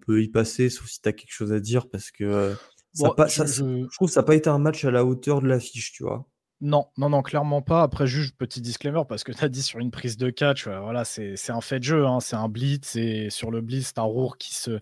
peut 0.00 0.22
y 0.22 0.28
passer, 0.28 0.70
sauf 0.70 0.86
si 0.88 1.00
tu 1.00 1.08
as 1.08 1.12
quelque 1.12 1.32
chose 1.32 1.52
à 1.52 1.60
dire, 1.60 1.88
parce 1.88 2.10
que 2.10 2.54
je, 2.94 3.04
je, 3.04 3.94
trouve 3.94 4.08
que 4.08 4.14
ça 4.14 4.20
n'a 4.20 4.26
pas 4.26 4.34
été 4.34 4.50
un 4.50 4.58
match 4.58 4.84
à 4.84 4.90
la 4.90 5.04
hauteur 5.04 5.40
de 5.40 5.48
l'affiche, 5.48 5.92
tu 5.92 6.02
vois. 6.02 6.26
Non, 6.64 6.86
non, 6.96 7.08
non, 7.10 7.22
clairement 7.22 7.60
pas. 7.60 7.82
Après, 7.82 8.06
juste 8.06 8.36
petit 8.36 8.60
disclaimer, 8.60 9.02
parce 9.08 9.24
que 9.24 9.32
tu 9.32 9.44
as 9.44 9.48
dit 9.48 9.62
sur 9.62 9.80
une 9.80 9.90
prise 9.90 10.16
de 10.16 10.30
catch, 10.30 10.68
euh, 10.68 10.78
voilà, 10.78 11.04
c'est 11.04 11.50
un 11.50 11.60
fait 11.60 11.80
de 11.80 11.84
jeu, 11.84 12.06
hein, 12.06 12.20
c'est 12.20 12.36
un 12.36 12.48
blitz, 12.48 12.94
et 12.94 13.30
sur 13.30 13.50
le 13.50 13.60
blitz, 13.60 13.92
tu 13.92 14.00
as 14.00 14.04
Rour 14.04 14.38
qui 14.38 14.54
se, 14.54 14.78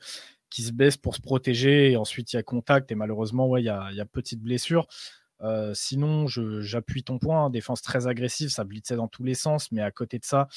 qui 0.50 0.62
se 0.62 0.72
baisse 0.72 0.98
pour 0.98 1.16
se 1.16 1.22
protéger, 1.22 1.92
et 1.92 1.96
ensuite 1.96 2.34
il 2.34 2.36
y 2.36 2.38
a 2.38 2.42
contact, 2.42 2.92
et 2.92 2.94
malheureusement, 2.94 3.48
ouais, 3.48 3.62
il 3.62 3.64
y 3.64 3.70
a, 3.70 3.90
y 3.92 4.00
a 4.00 4.04
petite 4.04 4.42
blessure. 4.42 4.88
Euh, 5.40 5.72
sinon, 5.74 6.26
j'appuie 6.26 7.02
ton 7.02 7.18
point, 7.18 7.46
hein, 7.46 7.50
défense 7.50 7.80
très 7.80 8.06
agressive, 8.06 8.50
ça 8.50 8.64
blitzait 8.64 8.96
dans 8.96 9.08
tous 9.08 9.24
les 9.24 9.34
sens, 9.34 9.72
mais 9.72 9.80
à 9.80 9.90
côté 9.90 10.18
de 10.18 10.24
ça, 10.26 10.48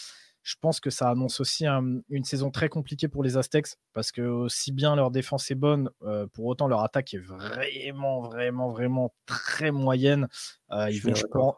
je 0.43 0.55
pense 0.59 0.81
que 0.81 0.89
ça 0.89 1.09
annonce 1.09 1.39
aussi 1.39 1.65
une 1.65 2.23
saison 2.25 2.51
très 2.51 2.67
compliquée 2.67 3.07
pour 3.07 3.23
les 3.23 3.37
Aztecs 3.37 3.77
parce 3.93 4.11
que 4.11 4.21
aussi 4.21 4.73
bien 4.73 4.95
leur 4.95 5.09
défense 5.09 5.49
est 5.49 5.55
bonne, 5.55 5.89
euh, 6.03 6.27
pour 6.27 6.45
autant 6.45 6.67
leur 6.67 6.83
attaque 6.83 7.13
est 7.13 7.19
vraiment, 7.19 8.21
vraiment, 8.21 8.69
vraiment 8.69 9.13
très 9.25 9.71
moyenne. 9.71 10.27
Euh, 10.71 10.91
ils, 10.91 11.01
vont, 11.01 11.55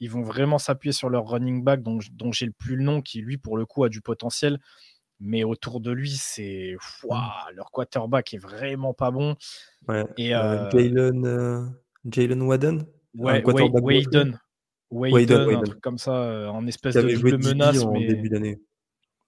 ils, 0.00 0.10
vont 0.10 0.22
vraiment 0.22 0.58
s'appuyer 0.58 0.92
sur 0.92 1.08
leur 1.08 1.28
running 1.28 1.62
back, 1.62 1.82
dont, 1.82 2.00
dont 2.12 2.32
j'ai 2.32 2.46
le 2.46 2.52
plus 2.52 2.74
le 2.74 2.82
nom, 2.82 3.02
qui 3.02 3.20
lui, 3.20 3.38
pour 3.38 3.56
le 3.56 3.66
coup, 3.66 3.84
a 3.84 3.88
du 3.88 4.00
potentiel. 4.00 4.58
Mais 5.20 5.44
autour 5.44 5.80
de 5.80 5.92
lui, 5.92 6.10
c'est 6.10 6.74
mmh. 6.74 7.08
leur 7.54 7.70
quarterback 7.70 8.34
est 8.34 8.38
vraiment 8.38 8.94
pas 8.94 9.12
bon. 9.12 9.36
Et 10.18 10.34
euh, 10.34 10.68
Jalen, 12.10 12.42
Wadden 12.42 12.84
Ouais, 13.14 13.42
Wayden, 14.90 15.56
un 15.56 15.62
truc 15.62 15.80
comme 15.80 15.98
ça, 15.98 16.14
euh, 16.14 16.48
en 16.48 16.66
espèce 16.66 16.94
de 16.94 17.14
double 17.14 17.38
menace. 17.38 17.82
En 17.82 17.92
mais... 17.92 18.06
début 18.06 18.28
d'année. 18.28 18.60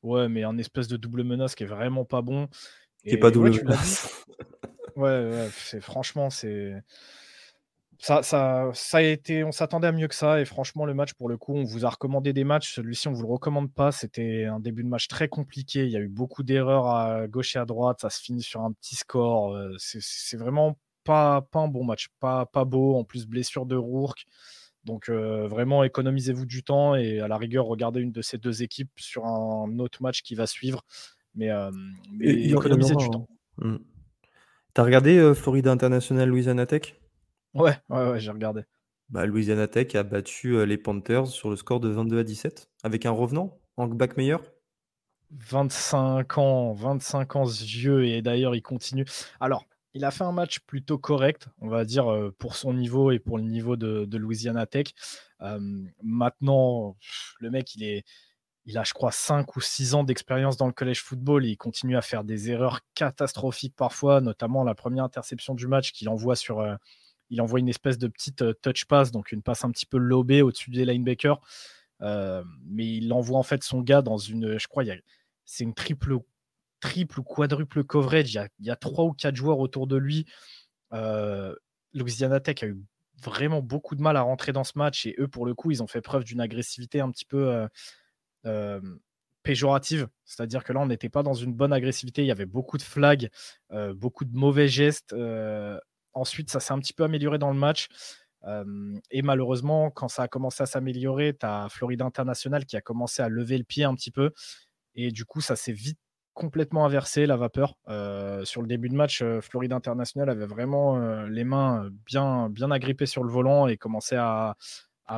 Ouais, 0.03 0.29
mais 0.29 0.45
en 0.45 0.57
espèce 0.59 0.89
de 0.89 0.97
double 0.97 1.25
menace 1.25 1.55
qui 1.55 1.65
est 1.65 1.67
vraiment 1.67 2.05
pas 2.05 2.23
bon. 2.23 2.49
Qui 3.03 3.11
est 3.11 3.17
pas 3.19 3.31
double 3.31 3.51
ouais, 3.51 3.63
menace. 3.63 4.25
ouais, 4.97 5.31
ouais, 5.31 5.49
c'est 5.53 5.81
franchement, 5.81 6.31
c'est. 6.31 6.75
Ça, 7.99 8.23
ça, 8.23 8.71
ça 8.75 8.99
a 8.99 9.03
été, 9.03 9.43
on 9.43 9.53
s'attendait 9.53 9.87
à 9.87 9.93
mieux 9.93 10.07
que 10.07 10.15
ça 10.15 10.39
et 10.39 10.45
franchement 10.45 10.85
le 10.85 10.93
match 10.93 11.15
pour 11.15 11.31
le 11.31 11.39
coup, 11.39 11.55
on 11.55 11.65
vous 11.65 11.87
a 11.87 11.89
recommandé 11.89 12.35
des 12.35 12.45
matchs. 12.45 12.75
Celui-ci, 12.75 13.09
on 13.09 13.13
vous 13.13 13.23
le 13.23 13.33
recommande 13.33 13.73
pas. 13.73 13.91
C'était 13.91 14.45
un 14.45 14.61
début 14.61 14.85
de 14.85 14.89
match 14.89 15.09
très 15.09 15.29
compliqué. 15.29 15.87
Il 15.87 15.91
y 15.91 15.97
a 15.97 16.01
eu 16.01 16.09
beaucoup 16.09 16.43
d'erreurs 16.43 16.89
à 16.89 17.27
gauche 17.27 17.57
et 17.57 17.59
à 17.59 17.65
droite. 17.65 18.01
Ça 18.03 18.11
se 18.11 18.21
finit 18.21 18.43
sur 18.43 18.61
un 18.61 18.73
petit 18.73 18.97
score. 18.97 19.55
Euh, 19.55 19.75
c'est 19.79 20.37
vraiment 20.37 20.79
pas, 21.05 21.41
pas 21.41 21.61
un 21.61 21.69
bon 21.69 21.85
match, 21.85 22.09
pas, 22.21 22.45
pas 22.45 22.67
beau. 22.67 22.97
En 22.97 23.05
plus 23.05 23.27
blessure 23.27 23.65
de 23.65 23.77
Rourke. 23.77 24.27
Donc 24.87 25.09
euh, 25.09 25.49
vraiment, 25.49 25.83
économisez-vous 25.83 26.47
du 26.47 26.63
temps 26.63 26.95
et 26.95 27.19
à 27.19 27.27
la 27.27 27.37
rigueur, 27.37 27.67
regardez 27.67 28.01
une 28.01 28.13
de 28.13 28.23
ces 28.23 28.39
deux 28.39 28.63
équipes 28.63 28.93
sur 28.97 29.27
un 29.27 29.81
autre 29.81 30.01
match 30.01 30.23
qui 30.23 30.37
va 30.37 30.47
suivre. 30.47 30.85
Mais, 31.35 31.51
euh, 31.51 31.73
économisez 32.21 32.95
du 32.95 33.11
temps. 33.11 33.27
Hmm. 33.59 33.79
T'as 34.75 34.85
regardé 34.85 35.19
euh, 35.19 35.35
Florida 35.35 35.73
International 35.73 36.29
Louisiana 36.29 36.67
Tech? 36.67 37.01
Ouais, 37.53 37.77
ouais, 37.91 38.11
ouais 38.11 38.21
j'ai 38.21 38.31
regardé. 38.31 38.63
Bah, 39.09 39.27
Louisiana 39.27 39.67
Tech 39.67 39.93
a 39.97 40.05
battu 40.05 40.65
les 40.65 40.79
Panthers 40.79 41.27
sur 41.27 41.51
le 41.51 41.57
score 41.57 41.81
de 41.81 41.89
22 41.89 42.21
à 42.21 42.25
17 42.25 42.71
avec 42.85 43.07
un 43.07 43.11
revenant, 43.11 43.59
Hank 43.77 43.97
Backmeyer? 43.97 44.37
25 45.33 46.39
ans, 46.39 46.73
25 46.75 47.37
ans 47.37 47.47
ce 47.47 47.65
vieux 47.65 48.05
et 48.05 48.23
d'ailleurs 48.23 48.55
il 48.55 48.63
continue. 48.63 49.05
Alors, 49.41 49.65
il 49.97 50.05
a 50.05 50.11
fait 50.11 50.25
un 50.25 50.33
match 50.33 50.61
plutôt 50.61 50.99
correct, 50.99 51.49
on 51.63 51.69
va 51.69 51.87
dire, 51.87 52.13
euh, 52.13 52.31
pour 52.39 52.55
son 52.55 52.75
niveau 52.75 53.11
et 53.13 53.19
pour 53.19 53.39
le 53.39 53.45
niveau 53.45 53.77
de, 53.77 54.17
Louisiana 54.17 54.67
Tech. 54.67 54.89
Euh, 55.41 55.59
maintenant, 56.03 56.99
le 57.41 57.51
mec, 57.51 57.75
il, 57.77 58.79
a, 58.79 58.85
je 58.85 58.93
crois, 58.93 59.11
5 59.11 59.57
ou 59.57 59.61
6 59.63 59.95
ans 59.95 60.05
d'expérience 60.05 60.59
dans 60.59 60.67
le 60.67 60.75
collège 60.75 61.03
football. 61.03 61.47
il 61.47 61.57
continue 61.57 61.97
à 61.97 62.03
faire 62.03 62.25
des 62.25 62.51
erreurs 62.51 62.81
catastrophiques 62.95 63.75
parfois, 63.75 64.21
notamment 64.21 64.65
la 64.65 64.75
première 64.75 65.05
interception 65.05 65.55
du 65.55 65.67
match 65.67 65.93
qu'il 65.93 66.11
envoie 66.11 66.37
sur. 66.37 66.61
Euh, 66.61 66.77
il 67.31 67.41
envoie 67.41 67.59
une 67.59 67.69
espèce 67.69 67.99
de 67.99 68.07
petite 68.07 68.45
touch 68.61 68.85
pass, 68.85 69.11
donc 69.11 69.33
une 69.33 69.43
passe 69.43 69.65
un 69.65 69.71
petit 69.71 69.87
peu 69.87 69.99
lobée 69.99 70.43
au-dessus 70.43 70.71
des 70.71 70.85
linebackers. 70.85 71.41
mais 72.01 72.87
il 72.87 73.13
envoie 73.13 73.39
en 73.39 73.43
fait 73.43 73.65
son 73.65 73.81
gars 73.81 74.03
dans 74.03 74.19
une. 74.19 74.59
Je 74.59 74.69
crois, 74.69 74.85
c'est 75.47 75.65
une 75.65 75.75
triple 75.75 76.19
triple 76.81 77.21
ou 77.21 77.23
quadruple 77.23 77.85
coverage. 77.85 78.35
Il 78.35 78.67
y 78.67 78.71
a, 78.71 78.77
trois 78.77 79.05
ou 79.05 79.13
quatre 79.13 79.37
joueurs 79.37 79.59
autour 79.59 79.87
de 79.87 79.97
lui. 79.97 80.27
Euh, 80.93 81.55
Louisiana 81.93 82.41
Tech 82.41 82.63
a 82.63 82.67
eu 82.67 82.79
vraiment 83.23 83.63
beaucoup 83.63 83.95
de 83.95 84.03
mal 84.03 84.17
à 84.17 84.23
rentrer 84.23 84.53
dans 84.53 84.65
ce 84.65 84.77
match 84.77 85.07
et 85.07 85.15
eux, 85.19 85.29
pour 85.29 85.47
le 85.47 85.55
coup, 85.55 85.71
ils 85.71 85.83
ont 85.83 85.87
fait 85.87 86.03
preuve 86.03 86.25
d'une 86.25 86.41
agressivité 86.41 87.01
un 87.01 87.11
petit 87.11 87.25
peu 87.25 87.49
euh, 87.49 87.69
euh, 88.45 88.81
péjorative. 89.43 90.09
C'est-à-dire 90.25 90.65
que 90.65 90.73
là, 90.73 90.81
on 90.81 90.87
n'était 90.87 91.09
pas 91.09 91.23
dans 91.23 91.35
une 91.35 91.55
bonne 91.55 91.73
agressivité. 91.73 92.23
Il 92.23 92.27
y 92.27 92.33
avait 92.33 92.47
beaucoup 92.47 92.79
de 92.79 92.83
flags, 92.83 93.31
beaucoup 93.95 94.25
de 94.25 94.37
mauvais 94.37 94.69
gestes. 94.69 95.15
ensuite, 96.15 96.51
ça 96.51 96.61
s'est 96.61 96.73
un 96.73 96.81
petit 96.81 96.93
peu 96.93 97.05
amélioré 97.05 97.39
dans 97.39 97.51
le 97.51 97.59
match. 97.59 97.89
et 99.11 99.23
malheureusement, 99.23 99.91
quand 99.91 100.09
ça 100.09 100.25
a 100.25 100.29
commencé 100.29 100.65
à 100.65 100.67
s'améliorer, 100.67 101.37
tu 101.39 101.47
as 101.47 101.69
Florida 101.71 102.05
International 102.05 102.67
qui 102.67 102.77
a 102.77 102.81
commencé 102.81 103.23
à 103.23 103.29
lever 103.29 103.57
le 103.57 103.65
pied 103.65 103.85
un 103.85 103.95
petit 103.95 104.11
peu. 104.11 104.33
Et 104.97 105.13
du 105.13 105.25
coup, 105.25 105.41
ça 105.41 105.55
s'est 105.55 105.73
vite 105.73 105.99
complètement 106.37 106.85
inversé 106.85 107.27
la 107.27 107.37
vapeur. 107.37 107.75
Euh, 107.89 108.45
sur 108.45 108.61
le 108.61 108.69
début 108.69 108.91
de 108.91 108.95
match, 108.95 109.23
euh, 109.23 109.41
Floride 109.41 109.73
International 109.73 110.29
avait 110.29 110.47
vraiment 110.47 110.99
euh, 110.99 111.27
les 111.29 111.45
mains 111.45 111.89
bien, 112.05 112.51
bien 112.51 112.71
agrippées 112.71 113.07
sur 113.07 113.25
le 113.25 113.33
volant 113.33 113.67
et 113.67 113.79
commençait 113.79 114.19
à, 114.19 114.55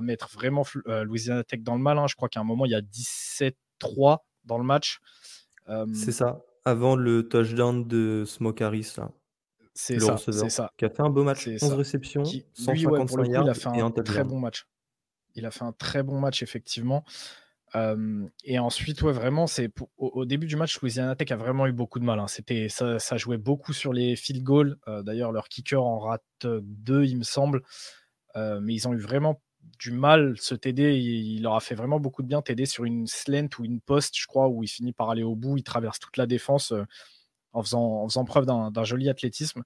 mettre 0.03 0.29
vraiment 0.33 0.64
Louisiana 0.87 1.45
Tech 1.45 1.61
dans 1.61 1.75
le 1.75 1.81
mal. 1.81 1.99
Hein. 1.99 2.07
Je 2.09 2.14
crois 2.14 2.29
qu'à 2.29 2.41
un 2.41 2.45
moment, 2.45 2.66
il 2.66 2.73
y 2.73 2.75
a 2.75 2.83
17-3 2.83 4.19
dans 4.45 4.59
le 4.59 4.64
match. 4.64 5.01
c'est 5.93 6.12
ça, 6.12 6.41
avant 6.64 6.95
le 6.95 7.29
touchdown 7.29 7.87
de 7.87 8.25
Smoke 8.27 8.62
Harris. 8.62 8.97
C'est 9.75 9.99
ça, 9.99 10.16
c'est 10.19 10.51
ça. 10.51 10.71
Qui 10.77 10.85
a 10.85 10.91
fait 10.91 11.03
un 11.03 11.11
beau 11.11 11.25
match, 11.25 11.49
11 11.49 11.73
réceptions, 11.73 12.23
qui, 12.23 12.45
lui, 12.69 12.85
pour 12.85 12.97
le 12.97 13.07
coup, 13.07 13.25
il 13.25 13.37
a 13.37 13.55
fait 13.55 13.69
un 13.69 13.91
très 13.91 14.25
bon 14.25 14.39
match. 14.39 14.66
Il 15.35 15.47
a 15.47 15.51
fait 15.51 15.64
un 15.64 15.73
très 15.73 16.03
bon 16.03 16.21
match, 16.21 16.43
effectivement 16.43 17.05
et 17.75 18.59
ensuite, 18.59 19.03
ouais, 19.03 19.12
vraiment, 19.12 19.47
c'est 19.47 19.71
au, 19.99 20.25
début 20.25 20.47
du 20.47 20.57
match, 20.57 20.81
Louisiana 20.81 21.14
Tech 21.16 21.31
a 21.31 21.37
vraiment 21.37 21.66
eu 21.66 21.73
beaucoup 21.73 21.99
de 21.99 22.05
mal. 22.05 22.19
Hein. 22.19 22.29
C'était, 22.29 22.69
ça, 22.69 23.16
jouait 23.16 23.39
beaucoup 23.39 23.73
sur 23.73 23.93
les 23.93 24.16
field 24.16 24.43
goals. 24.43 24.77
D'ailleurs, 25.03 25.33
leur 25.33 25.49
kicker 25.49 25.83
en 25.83 25.99
rate 25.99 26.23
deux, 26.45 27.05
il 27.05 27.19
me 27.19 27.25
semble. 27.25 27.62
mais 28.37 28.75
ils 28.75 28.89
ont 28.89 28.95
eu 28.95 29.01
vraiment 29.01 29.41
du 29.79 29.93
mal, 29.93 30.35
ce 30.39 30.55
TD, 30.55 30.99
il, 30.99 31.43
leur 31.43 31.55
a 31.55 31.61
fait 31.61 31.75
vraiment 31.75 32.01
beaucoup 32.01 32.23
de 32.23 32.29
bien. 32.29 32.43
TD 32.43 32.66
sur 32.66 32.85
une 32.85 33.07
slant 33.07 33.49
ou 33.59 33.64
une 33.64 33.81
poste, 33.81 34.16
je 34.16 34.27
crois, 34.27 34.49
où 34.49 34.62
il 34.62 34.69
finit 34.69 34.93
par 34.93 35.11
aller 35.11 35.23
au 35.23 35.37
bout, 35.37 35.57
il 35.57 35.62
traverse 35.62 35.99
toute 35.99 36.16
la 36.16 36.27
défense 36.27 36.73
en, 37.53 37.62
faisant, 37.62 38.03
en 38.03 38.09
faisant 38.09 38.25
preuve 38.25 38.47
d'un 38.47 38.85
joli 38.85 39.09
athlétisme. 39.09 39.62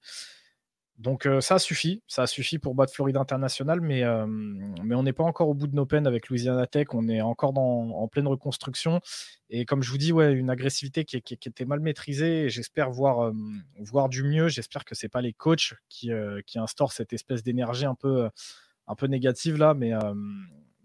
Donc 0.99 1.25
euh, 1.25 1.41
ça 1.41 1.57
suffit, 1.57 2.03
ça 2.07 2.27
suffit 2.27 2.59
pour 2.59 2.75
battre 2.75 2.93
Floride 2.93 3.17
International, 3.17 3.81
mais, 3.81 4.03
euh, 4.03 4.27
mais 4.27 4.93
on 4.93 5.01
n'est 5.01 5.13
pas 5.13 5.23
encore 5.23 5.49
au 5.49 5.55
bout 5.55 5.65
de 5.65 5.75
nos 5.75 5.87
peines 5.87 6.05
avec 6.05 6.29
Louisiana 6.29 6.67
Tech, 6.67 6.87
on 6.91 7.09
est 7.09 7.21
encore 7.21 7.57
en 7.57 8.07
pleine 8.07 8.27
reconstruction. 8.27 9.01
Et 9.49 9.65
comme 9.65 9.81
je 9.81 9.89
vous 9.89 9.97
dis, 9.97 10.11
ouais, 10.11 10.33
une 10.33 10.51
agressivité 10.51 11.03
qui, 11.03 11.17
était 11.17 11.65
mal 11.65 11.79
maîtrisée, 11.79 12.47
j'espère 12.49 12.91
voir, 12.91 13.25
euh, 13.25 13.33
voir 13.79 14.07
du 14.07 14.23
mieux, 14.23 14.49
j'espère 14.49 14.85
que 14.85 14.93
ce 14.93 15.05
n'est 15.05 15.09
pas 15.09 15.21
les 15.21 15.33
coachs 15.33 15.73
qui, 15.89 16.11
instaurent 16.55 16.93
cette 16.93 17.11
espèce 17.11 17.41
d'énergie 17.41 17.85
un 17.85 17.95
peu, 17.95 18.29
un 18.87 18.95
peu 18.95 19.07
négative 19.07 19.57
là, 19.57 19.73
mais, 19.73 19.93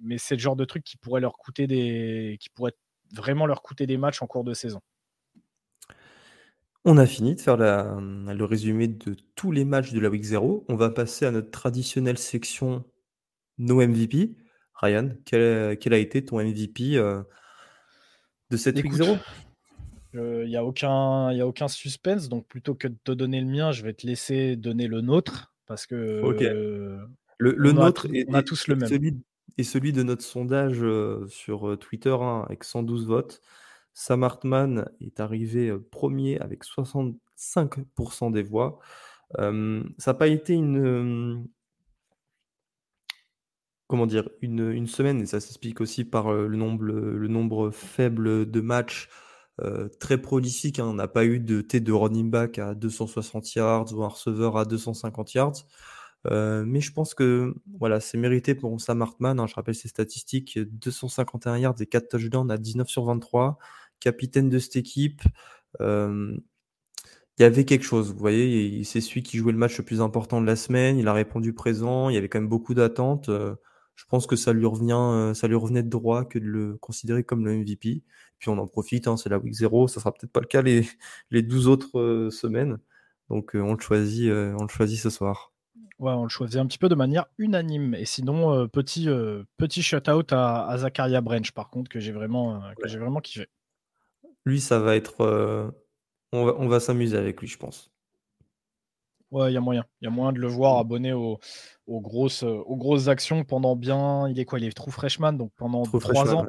mais 0.01 0.17
c'est 0.17 0.37
le 0.37 0.41
genre 0.41 0.57
de 0.57 0.65
truc 0.65 0.85
qui 0.85 0.97
pourrait 0.97 1.21
leur 1.21 1.37
coûter 1.37 1.67
des, 1.67 2.39
qui 2.41 2.49
pourrait 2.49 2.75
vraiment 3.13 3.47
leur 3.47 3.63
coûter 3.63 3.87
des 3.87 3.99
matchs 3.99 4.23
en 4.23 4.27
cours 4.27 4.45
de 4.45 4.55
saison. 4.55 4.81
On 6.91 6.97
a 6.97 7.05
fini 7.05 7.35
de 7.35 7.41
faire 7.43 7.59
le 7.59 8.45
résumé 8.45 8.89
de 8.89 9.15
tous 9.35 9.53
les 9.53 9.67
matchs 9.67 9.93
de 9.93 10.01
la 10.01 10.09
week 10.09 10.23
0. 10.23 10.65
On 10.71 10.75
va 10.75 10.89
passer 10.89 11.27
à 11.27 11.31
notre 11.31 11.51
traditionnelle 11.51 12.17
section 12.17 12.83
No 13.59 13.87
MVP. 13.87 14.37
Ryan, 14.73 15.11
quel, 15.27 15.93
a 15.93 15.99
été 15.99 16.25
ton 16.25 16.43
MVP 16.43 16.97
euh, 16.97 17.23
de 18.49 18.57
cette 18.57 18.83
week 18.83 18.91
0 18.91 19.19
Il 20.15 20.47
n'y 20.47 20.57
a, 20.57 20.65
aucun, 20.65 21.29
a 21.29 21.45
aucun 21.45 21.69
suspense, 21.69 22.31
donc 22.31 22.49
plutôt 22.49 22.75
que 22.75 22.89
de 22.89 22.97
te 23.05 23.13
donner 23.13 23.43
le 23.43 23.49
mien, 23.49 23.71
je 23.71 23.83
vais 23.83 23.93
te 23.93 24.07
laisser 24.07 24.57
donner 24.57 24.87
le 24.87 25.03
nôtre, 25.03 25.53
parce 25.67 25.85
que 25.85 26.23
le, 27.37 27.73
nôtre 27.73 28.07
on 28.29 28.33
a, 28.33 28.43
tous 28.43 28.67
le 28.67 28.77
même. 28.77 28.89
Celui, 28.89 29.15
et 29.59 29.63
celui 29.63 29.93
de 29.93 30.03
notre 30.03 30.23
sondage 30.23 30.79
euh, 30.81 31.27
sur 31.29 31.69
euh, 31.69 31.77
Twitter 31.77 32.17
hein, 32.19 32.45
avec 32.47 32.65
112 32.65 33.07
votes. 33.07 33.43
Sam 33.99 34.23
Hartman 34.23 34.89
est 35.01 35.19
arrivé 35.19 35.77
premier 35.91 36.39
avec 36.39 36.63
65% 36.63 38.31
des 38.31 38.45
voix. 38.45 38.79
ça 39.37 39.43
n'a 39.53 40.15
pas 40.15 40.29
été 40.29 40.55
une, 40.55 41.49
comment 43.89 44.07
dire, 44.07 44.29
une, 44.41 44.87
semaine, 44.87 45.21
et 45.21 45.27
ça 45.27 45.41
s'explique 45.41 45.81
aussi 45.81 46.05
par 46.05 46.33
le, 46.33 46.57
nombre, 46.57 46.85
le 46.85 47.27
nombre 47.27 47.73
faible 47.73 48.49
de 48.49 48.61
matchs 48.61 49.09
très 49.99 50.23
prolifiques. 50.23 50.79
Hein. 50.79 50.87
On 50.87 50.95
n'a 50.95 51.09
pas 51.09 51.25
eu 51.25 51.41
de 51.41 51.61
T 51.61 51.81
de 51.81 51.93
running 51.93 52.31
back 52.31 52.61
à 52.61 52.77
260 52.77 53.53
yards 53.57 53.93
ou 53.93 54.05
un 54.05 54.09
receveur 54.09 54.57
à 54.59 54.65
250 54.65 55.35
yards. 55.35 55.67
mais 56.31 56.81
je 56.81 56.93
pense 56.93 57.15
que 57.15 57.53
voilà, 57.81 57.99
c'est 57.99 58.17
mérité 58.17 58.55
pour 58.55 58.81
Sam 58.81 59.03
Hartman. 59.03 59.41
Hein. 59.41 59.49
je 59.49 59.57
rappelle 59.57 59.75
ses 59.75 59.89
statistiques 59.89 60.57
251 60.57 61.59
yards 61.59 61.81
et 61.81 61.87
4 61.87 62.11
touchdowns 62.11 62.53
à 62.53 62.59
19 62.59 62.89
sur 62.89 63.05
23 63.05 63.59
capitaine 64.01 64.49
de 64.49 64.59
cette 64.59 64.77
équipe. 64.77 65.23
il 65.81 67.43
y 67.43 67.45
avait 67.45 67.65
quelque 67.65 67.85
chose, 67.85 68.13
vous 68.13 68.19
voyez, 68.19 68.83
c'est 68.85 69.01
celui 69.01 69.23
qui 69.23 69.39
jouait 69.39 69.53
le 69.53 69.59
match 69.59 69.79
le 69.79 69.85
plus 69.85 70.01
important 70.01 70.41
de 70.41 70.47
la 70.47 70.57
semaine, 70.57 70.99
il 70.99 71.07
a 71.09 71.13
répondu 71.13 71.53
présent, 71.53 72.09
il 72.09 72.15
y 72.15 72.19
avait 72.19 72.29
quand 72.29 72.41
même 72.41 72.49
beaucoup 72.49 72.75
d'attentes. 72.75 73.31
je 73.31 74.05
pense 74.09 74.27
que 74.27 74.37
ça 74.37 74.53
lui 74.53 74.67
revient, 74.67 75.33
ça 75.35 75.47
lui 75.49 75.55
revenait 75.55 75.83
de 75.83 75.89
droit 75.89 76.25
que 76.25 76.39
de 76.39 76.47
le 76.47 76.77
considérer 76.79 77.25
comme 77.25 77.45
le 77.47 77.57
MVP. 77.57 78.03
Puis 78.39 78.49
on 78.49 78.59
en 78.59 78.67
profite, 78.67 79.09
hein, 79.09 79.17
c'est 79.17 79.29
la 79.29 79.39
week 79.39 79.55
0, 79.55 79.89
ça 79.89 80.01
sera 80.01 80.13
peut-être 80.13 80.33
pas 80.33 80.41
le 80.41 80.47
cas 80.47 80.63
les, 80.63 80.89
les 81.31 81.43
12 81.43 81.69
autres 81.69 82.29
semaines. 82.33 82.79
Donc 83.31 83.53
on 83.55 83.75
le 83.75 83.81
choisit, 83.81 84.31
on 84.33 84.63
le 84.63 84.69
choisit 84.69 84.99
ce 84.99 85.11
soir. 85.11 85.53
Ouais, 85.99 86.13
on 86.13 86.23
le 86.23 86.29
choisit 86.29 86.59
un 86.59 86.67
petit 86.67 86.79
peu 86.79 86.89
de 86.89 86.95
manière 86.95 87.27
unanime. 87.39 87.95
Et 87.95 88.05
sinon, 88.05 88.69
petit, 88.69 89.09
petit 89.57 89.83
shout-out 89.83 90.33
à, 90.33 90.77
Zakaria 90.79 91.21
Branch, 91.21 91.51
par 91.53 91.71
contre, 91.71 91.91
que 91.91 92.01
j'ai 92.01 92.13
vraiment, 92.13 92.63
que 92.81 92.89
j'ai 92.89 92.99
vraiment 92.99 93.21
kiffé. 93.21 93.49
Lui, 94.45 94.61
ça 94.61 94.79
va 94.79 94.97
être. 94.97 95.21
Euh, 95.23 95.71
on 96.33 96.69
va, 96.69 96.81
s'amuser 96.81 97.17
avec 97.17 97.41
lui, 97.41 97.49
je 97.49 97.59
pense. 97.59 97.91
Ouais, 99.31 99.51
il 99.51 99.55
y 99.55 99.57
a 99.57 99.61
moyen. 99.61 99.85
Il 100.01 100.05
y 100.05 100.09
a 100.09 100.11
moyen 100.11 100.33
de 100.33 100.39
le 100.39 100.47
voir 100.47 100.79
abonné 100.79 101.13
aux, 101.13 101.39
grosses, 101.87 102.43
aux 102.43 102.77
grosses 102.77 103.09
actions 103.09 103.45
pendant 103.45 103.77
bien. 103.77 104.29
Il 104.29 104.39
est 104.39 104.45
quoi 104.45 104.59
Il 104.59 104.65
est 104.65 104.77
true 104.77 104.91
freshman, 104.91 105.35
donc 105.35 105.53
pendant 105.57 105.83
trois 105.83 106.35
ans. 106.35 106.47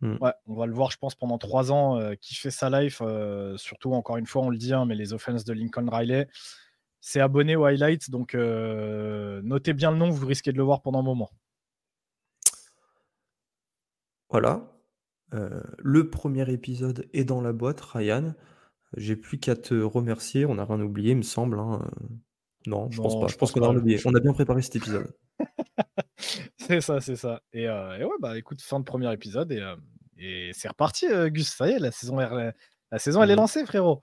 Hmm. 0.00 0.16
Ouais. 0.20 0.32
on 0.46 0.54
va 0.54 0.66
le 0.66 0.72
voir, 0.72 0.90
je 0.90 0.96
pense, 0.96 1.14
pendant 1.14 1.36
trois 1.36 1.72
ans, 1.72 1.98
euh, 1.98 2.14
qui 2.14 2.34
fait 2.34 2.50
sa 2.50 2.70
life. 2.70 3.02
Euh, 3.02 3.56
surtout, 3.58 3.92
encore 3.92 4.16
une 4.16 4.26
fois, 4.26 4.42
on 4.42 4.48
le 4.48 4.56
dit, 4.56 4.72
hein, 4.72 4.86
mais 4.86 4.94
les 4.94 5.12
offenses 5.12 5.44
de 5.44 5.52
Lincoln 5.52 5.88
Riley. 5.90 6.26
C'est 7.00 7.20
abonné 7.20 7.56
aux 7.56 7.64
highlights, 7.64 8.10
donc 8.10 8.34
notez 8.34 9.72
bien 9.72 9.90
le 9.90 9.96
nom, 9.96 10.10
vous 10.10 10.26
risquez 10.26 10.52
de 10.52 10.58
le 10.58 10.64
voir 10.64 10.82
pendant 10.82 11.00
un 11.00 11.02
moment. 11.02 11.30
Voilà. 14.30 14.62
Euh, 15.34 15.60
le 15.78 16.10
premier 16.10 16.50
épisode 16.50 17.08
est 17.12 17.24
dans 17.24 17.40
la 17.40 17.52
boîte, 17.52 17.80
Ryan. 17.80 18.34
J'ai 18.96 19.16
plus 19.16 19.38
qu'à 19.38 19.56
te 19.56 19.74
remercier. 19.74 20.46
On 20.46 20.56
n'a 20.56 20.64
rien 20.64 20.80
oublié, 20.80 21.12
il 21.12 21.18
me 21.18 21.22
semble. 21.22 21.58
Hein. 21.58 21.88
Non, 22.66 22.90
je 22.90 23.00
pense 23.00 23.20
pas. 23.20 23.28
Je, 23.28 23.36
pense, 23.36 23.52
qu'on 23.52 23.62
a 23.62 23.68
rien 23.68 23.78
oublié. 23.78 24.00
On 24.04 24.14
a 24.14 24.20
bien 24.20 24.32
préparé 24.32 24.62
cet 24.62 24.76
épisode. 24.76 25.12
c'est 26.58 26.80
ça, 26.80 27.00
c'est 27.00 27.16
ça. 27.16 27.40
Euh, 27.54 27.96
et, 27.96 28.04
ouais, 28.04 28.16
bah 28.20 28.36
écoute, 28.36 28.60
fin 28.60 28.80
de 28.80 28.84
premier 28.84 29.12
épisode 29.12 29.52
et, 29.52 29.60
euh, 29.60 30.50
c'est 30.52 30.68
reparti, 30.68 31.06
Gus. 31.26 31.48
Ça 31.48 31.68
y 31.68 31.72
est, 31.72 31.78
la 31.78 31.92
saison, 31.92 32.18
la 32.18 32.98
saison 32.98 33.22
elle 33.22 33.30
est 33.30 33.34
mmh. 33.34 33.36
lancée, 33.36 33.64
frérot. 33.64 34.02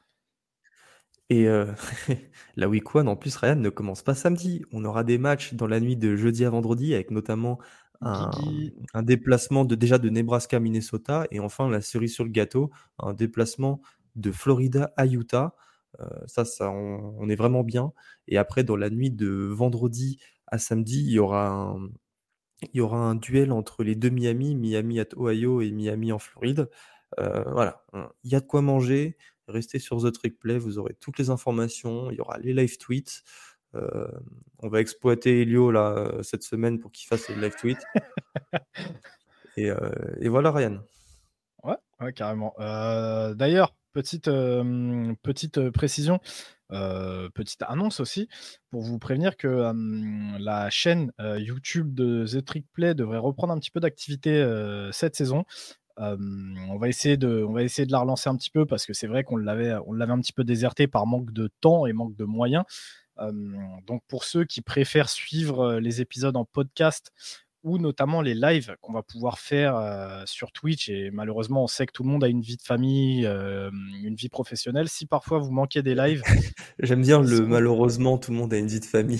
Et 1.30 1.46
la 2.56 2.70
week 2.70 2.96
one, 2.96 3.08
en 3.08 3.16
plus, 3.16 3.36
Ryan 3.36 3.58
ne 3.58 3.70
commence 3.70 4.02
pas 4.02 4.16
samedi. 4.16 4.64
On 4.72 4.86
aura 4.86 5.04
des 5.04 5.18
matchs 5.18 5.54
dans 5.54 5.68
la 5.68 5.80
nuit 5.80 5.98
de 5.98 6.16
jeudi 6.16 6.46
à 6.46 6.50
vendredi, 6.50 6.96
avec 6.96 7.12
notamment 7.12 7.60
un, 8.02 9.04
déplacement 9.04 9.66
de, 9.66 9.76
déjà 9.76 9.98
de 9.98 10.10
Nebraska 10.10 10.60
Minnesota 10.60 11.26
et 11.32 11.40
enfin 11.40 11.70
la 11.70 11.82
cerise 11.82 12.14
sur 12.14 12.24
le 12.24 12.32
gâteau, 12.32 12.72
un 13.00 13.14
déplacement 13.14 13.82
de 14.16 14.32
Florida 14.32 14.94
à 14.98 15.06
Utah. 15.06 15.56
Euh, 16.00 16.06
ça, 16.28 16.46
ça 16.46 16.70
on, 16.70 17.28
est 17.30 17.36
vraiment 17.36 17.64
bien. 17.64 17.94
Et 18.28 18.38
après, 18.38 18.64
dans 18.64 18.76
la 18.76 18.90
nuit 18.90 19.12
de 19.12 19.28
vendredi 19.30 20.20
à 20.48 20.58
samedi, 20.58 21.04
il 21.04 21.12
y 21.12 21.20
aura 21.20 21.50
un, 21.50 21.90
il 22.62 22.78
y 22.78 22.82
aura 22.82 22.98
un 22.98 23.16
duel 23.16 23.52
entre 23.52 23.84
les 23.84 23.96
deux 23.96 24.10
Miami, 24.10 24.56
Miami 24.56 25.00
à 25.00 25.06
Ohio 25.16 25.62
et 25.62 25.72
Miami 25.72 26.12
en 26.12 26.20
Floride. 26.20 26.70
Euh, 27.20 27.44
voilà, 27.52 27.86
il 28.24 28.32
y 28.32 28.36
a 28.36 28.40
de 28.40 28.46
quoi 28.46 28.62
manger. 28.62 29.18
Restez 29.48 29.80
sur 29.80 30.02
The 30.04 30.12
Trick 30.12 30.40
Play, 30.40 30.58
vous 30.58 30.78
aurez 30.78 30.94
toutes 31.00 31.20
les 31.20 31.30
informations. 31.30 32.12
Il 32.12 32.18
y 32.18 32.22
aura 32.22 32.38
les 32.40 32.54
live 32.54 32.78
tweets. 32.78 33.24
Euh, 33.78 34.08
on 34.60 34.70
va 34.70 34.82
exploiter 34.82 35.42
Elio 35.42 35.72
là, 35.72 35.94
euh, 35.98 36.24
cette 36.24 36.44
semaine 36.44 36.80
pour 36.80 36.92
qu'il 36.92 37.08
fasse 37.08 37.30
le 37.30 37.42
live 37.42 37.56
tweet. 37.60 37.80
Euh, 39.60 39.90
et, 40.20 40.30
voilà, 40.30 40.52
Ryan. 40.52 40.78
Ouais, 41.64 42.14
carrément. 42.14 42.54
D'ailleurs, 42.60 43.74
petite, 43.92 44.30
petite 45.24 45.72
précision, 45.72 46.20
petite 46.70 47.64
annonce 47.64 48.00
aussi, 48.00 48.30
pour 48.70 48.84
vous 48.84 49.00
prévenir 49.00 49.36
que 49.36 49.74
la 50.38 50.70
chaîne 50.70 51.12
YouTube 51.38 51.96
de 51.96 52.28
The 52.28 52.46
Trick 52.46 52.68
Play 52.72 52.94
devrait 52.94 53.18
reprendre 53.18 53.52
un 53.52 53.58
petit 53.58 53.72
peu 53.72 53.80
d'activité 53.80 54.46
cette 54.92 55.16
saison. 55.16 55.44
on, 55.98 56.78
va 56.78 56.88
essayer 56.88 57.18
de, 57.18 57.44
on 57.44 57.54
va 57.54 57.64
essayer 57.64 57.88
de 57.88 57.92
la 57.92 58.02
relancer 58.02 58.30
un 58.30 58.38
petit 58.38 58.52
peu 58.52 58.68
parce 58.68 58.86
que 58.86 58.94
c'est 58.94 59.08
vrai 59.08 59.24
qu'on 59.24 59.38
l'avait, 59.38 59.74
on 59.88 59.94
l'avait 59.94 60.14
un 60.14 60.22
petit 60.22 60.34
peu 60.34 60.44
déserté 60.44 60.86
par 60.86 61.08
manque 61.08 61.34
de 61.34 61.50
temps 61.62 61.88
et 61.88 61.94
manque 61.94 62.16
de 62.16 62.26
moyens 62.26 62.64
donc 63.86 64.02
pour 64.08 64.24
ceux 64.24 64.46
qui 64.46 64.62
préfèrent 64.62 65.10
suivre 65.10 65.80
les 65.80 66.02
épisodes 66.02 66.36
en 66.36 66.46
podcast 66.46 67.12
ou 67.64 67.78
notamment 67.78 68.22
les 68.22 68.34
lives 68.34 68.76
qu'on 68.82 68.94
va 68.94 69.04
pouvoir 69.04 69.40
faire 69.40 70.24
sur 70.26 70.52
Twitch. 70.52 70.90
Et 70.90 71.12
malheureusement, 71.12 71.64
on 71.64 71.68
sait 71.68 71.86
que 71.86 71.92
tout 71.92 72.04
le 72.04 72.10
monde 72.10 72.24
a 72.24 72.28
une 72.28 72.42
vie 72.42 72.56
de 72.56 72.62
famille, 72.62 73.26
une 73.26 74.16
vie 74.16 74.30
professionnelle. 74.30 74.88
Si 74.88 75.06
parfois 75.06 75.40
vous 75.40 75.52
manquez 75.52 75.82
des 75.82 75.96
lives. 75.96 76.22
J'aime 76.80 77.02
bien 77.02 77.22
le 77.22 77.46
malheureusement, 77.46 78.18
tout 78.18 78.32
le 78.32 78.38
monde 78.38 78.54
a 78.54 78.58
une 78.58 78.68
vie 78.68 78.80
de 78.80 78.86
famille. 78.86 79.20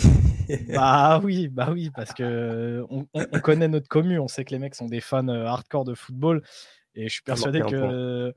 bah 0.70 1.20
oui, 1.24 1.48
bah 1.50 1.70
oui, 1.72 1.90
parce 1.94 2.14
que 2.14 2.86
on, 2.90 3.06
connaît 3.42 3.68
notre 3.68 3.88
commu, 3.88 4.20
on 4.20 4.28
sait 4.28 4.46
que 4.46 4.52
les 4.52 4.60
mecs 4.60 4.76
sont 4.76 4.88
des 4.88 5.02
fans 5.02 5.28
hardcore 5.28 5.84
de 5.84 5.94
football. 5.94 6.42
Et 6.96 7.10
je 7.10 7.14
suis 7.14 7.24
persuadé 7.24 7.62
que 7.62 8.34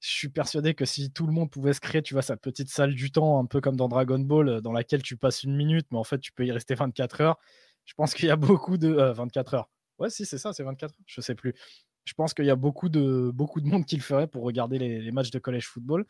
je 0.00 0.10
suis 0.10 0.28
persuadé 0.28 0.74
que 0.74 0.84
si 0.84 1.10
tout 1.10 1.26
le 1.26 1.32
monde 1.32 1.50
pouvait 1.50 1.72
se 1.72 1.80
créer, 1.80 2.02
tu 2.02 2.14
vois, 2.14 2.22
sa 2.22 2.36
petite 2.36 2.70
salle 2.70 2.94
du 2.94 3.10
temps, 3.10 3.40
un 3.40 3.46
peu 3.46 3.60
comme 3.60 3.76
dans 3.76 3.88
Dragon 3.88 4.18
Ball, 4.18 4.48
euh, 4.48 4.60
dans 4.60 4.72
laquelle 4.72 5.02
tu 5.02 5.16
passes 5.16 5.42
une 5.42 5.56
minute, 5.56 5.86
mais 5.90 5.98
en 5.98 6.04
fait, 6.04 6.18
tu 6.18 6.32
peux 6.32 6.46
y 6.46 6.52
rester 6.52 6.74
24 6.74 7.20
heures. 7.20 7.38
Je 7.84 7.94
pense 7.94 8.14
qu'il 8.14 8.28
y 8.28 8.30
a 8.30 8.36
beaucoup 8.36 8.76
de. 8.76 8.88
24 8.88 9.54
euh, 9.54 9.56
heures. 9.56 9.70
Ouais, 9.98 10.10
si, 10.10 10.24
c'est 10.24 10.38
ça, 10.38 10.52
c'est 10.52 10.62
24 10.62 10.90
heures. 10.90 11.04
Je 11.06 11.20
sais 11.20 11.34
plus. 11.34 11.54
Je 12.04 12.14
pense 12.14 12.32
qu'il 12.32 12.44
y 12.44 12.50
a 12.50 12.56
beaucoup 12.56 12.88
de, 12.88 13.30
beaucoup 13.34 13.60
de 13.60 13.66
monde 13.66 13.84
qui 13.84 13.96
le 13.96 14.02
ferait 14.02 14.28
pour 14.28 14.44
regarder 14.44 14.78
les, 14.78 15.10
matchs 15.10 15.30
de 15.30 15.38
collège 15.38 15.66
football. 15.66 16.06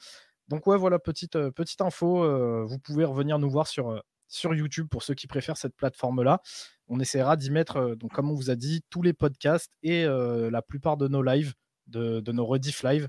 Donc, 0.49 0.67
ouais, 0.67 0.77
voilà, 0.77 0.99
petite, 0.99 1.37
euh, 1.37 1.51
petite 1.51 1.81
info. 1.81 2.67
vous 2.67 2.79
pouvez 2.79 3.05
revenir 3.05 3.39
nous 3.39 3.51
voir 3.51 3.67
sur, 3.67 4.03
sur 4.29 4.55
YouTube 4.55 4.87
pour 4.91 5.03
ceux 5.03 5.15
qui 5.15 5.27
préfèrent 5.27 5.57
cette 5.57 5.75
plateforme-là. 5.75 6.41
On 6.89 7.01
essaiera 7.01 7.37
d'y 7.37 7.51
mettre, 7.51 7.97
donc, 7.97 8.13
comme 8.13 8.31
on 8.31 8.35
vous 8.35 8.51
a 8.51 8.55
dit, 8.55 8.83
tous 8.91 9.03
les 9.03 9.13
podcasts 9.13 9.73
et 9.83 10.05
la 10.05 10.63
plupart 10.63 10.99
de 10.99 11.09
nos 11.09 11.23
lives, 11.23 11.55
de, 11.87 12.21
de 12.21 12.33
nos 12.33 12.47
rediff 12.47 12.83
live. 12.83 13.09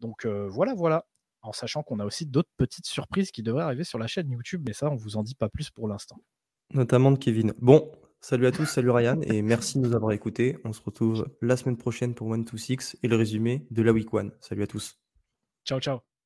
Donc 0.00 0.26
voilà, 0.26 0.74
voilà. 0.74 1.06
En 1.42 1.52
sachant 1.52 1.82
qu'on 1.82 2.00
a 2.00 2.04
aussi 2.04 2.26
d'autres 2.26 2.50
petites 2.56 2.86
surprises 2.86 3.30
qui 3.30 3.42
devraient 3.42 3.62
arriver 3.62 3.84
sur 3.84 3.98
la 3.98 4.06
chaîne 4.06 4.30
YouTube, 4.30 4.62
mais 4.66 4.74
ça, 4.74 4.90
on 4.90 4.96
vous 4.96 5.16
en 5.16 5.22
dit 5.22 5.34
pas 5.34 5.48
plus 5.48 5.70
pour 5.70 5.88
l'instant. 5.88 6.16
Notamment 6.74 7.10
de 7.10 7.18
Kevin. 7.18 7.54
Bon, 7.58 7.90
Salut 8.22 8.46
à 8.46 8.52
tous, 8.52 8.66
salut 8.66 8.90
Ryan 8.90 9.18
et 9.22 9.40
merci 9.40 9.78
de 9.78 9.86
nous 9.86 9.96
avoir 9.96 10.12
écoutés. 10.12 10.58
On 10.64 10.74
se 10.74 10.82
retrouve 10.82 11.26
la 11.40 11.56
semaine 11.56 11.78
prochaine 11.78 12.14
pour 12.14 12.28
One 12.28 12.44
to 12.44 12.58
Six 12.58 12.94
et 13.02 13.08
le 13.08 13.16
résumé 13.16 13.66
de 13.70 13.82
la 13.82 13.92
Week 13.92 14.12
One. 14.12 14.30
Salut 14.40 14.62
à 14.62 14.66
tous. 14.66 14.98
Ciao, 15.64 15.80
ciao. 15.80 16.09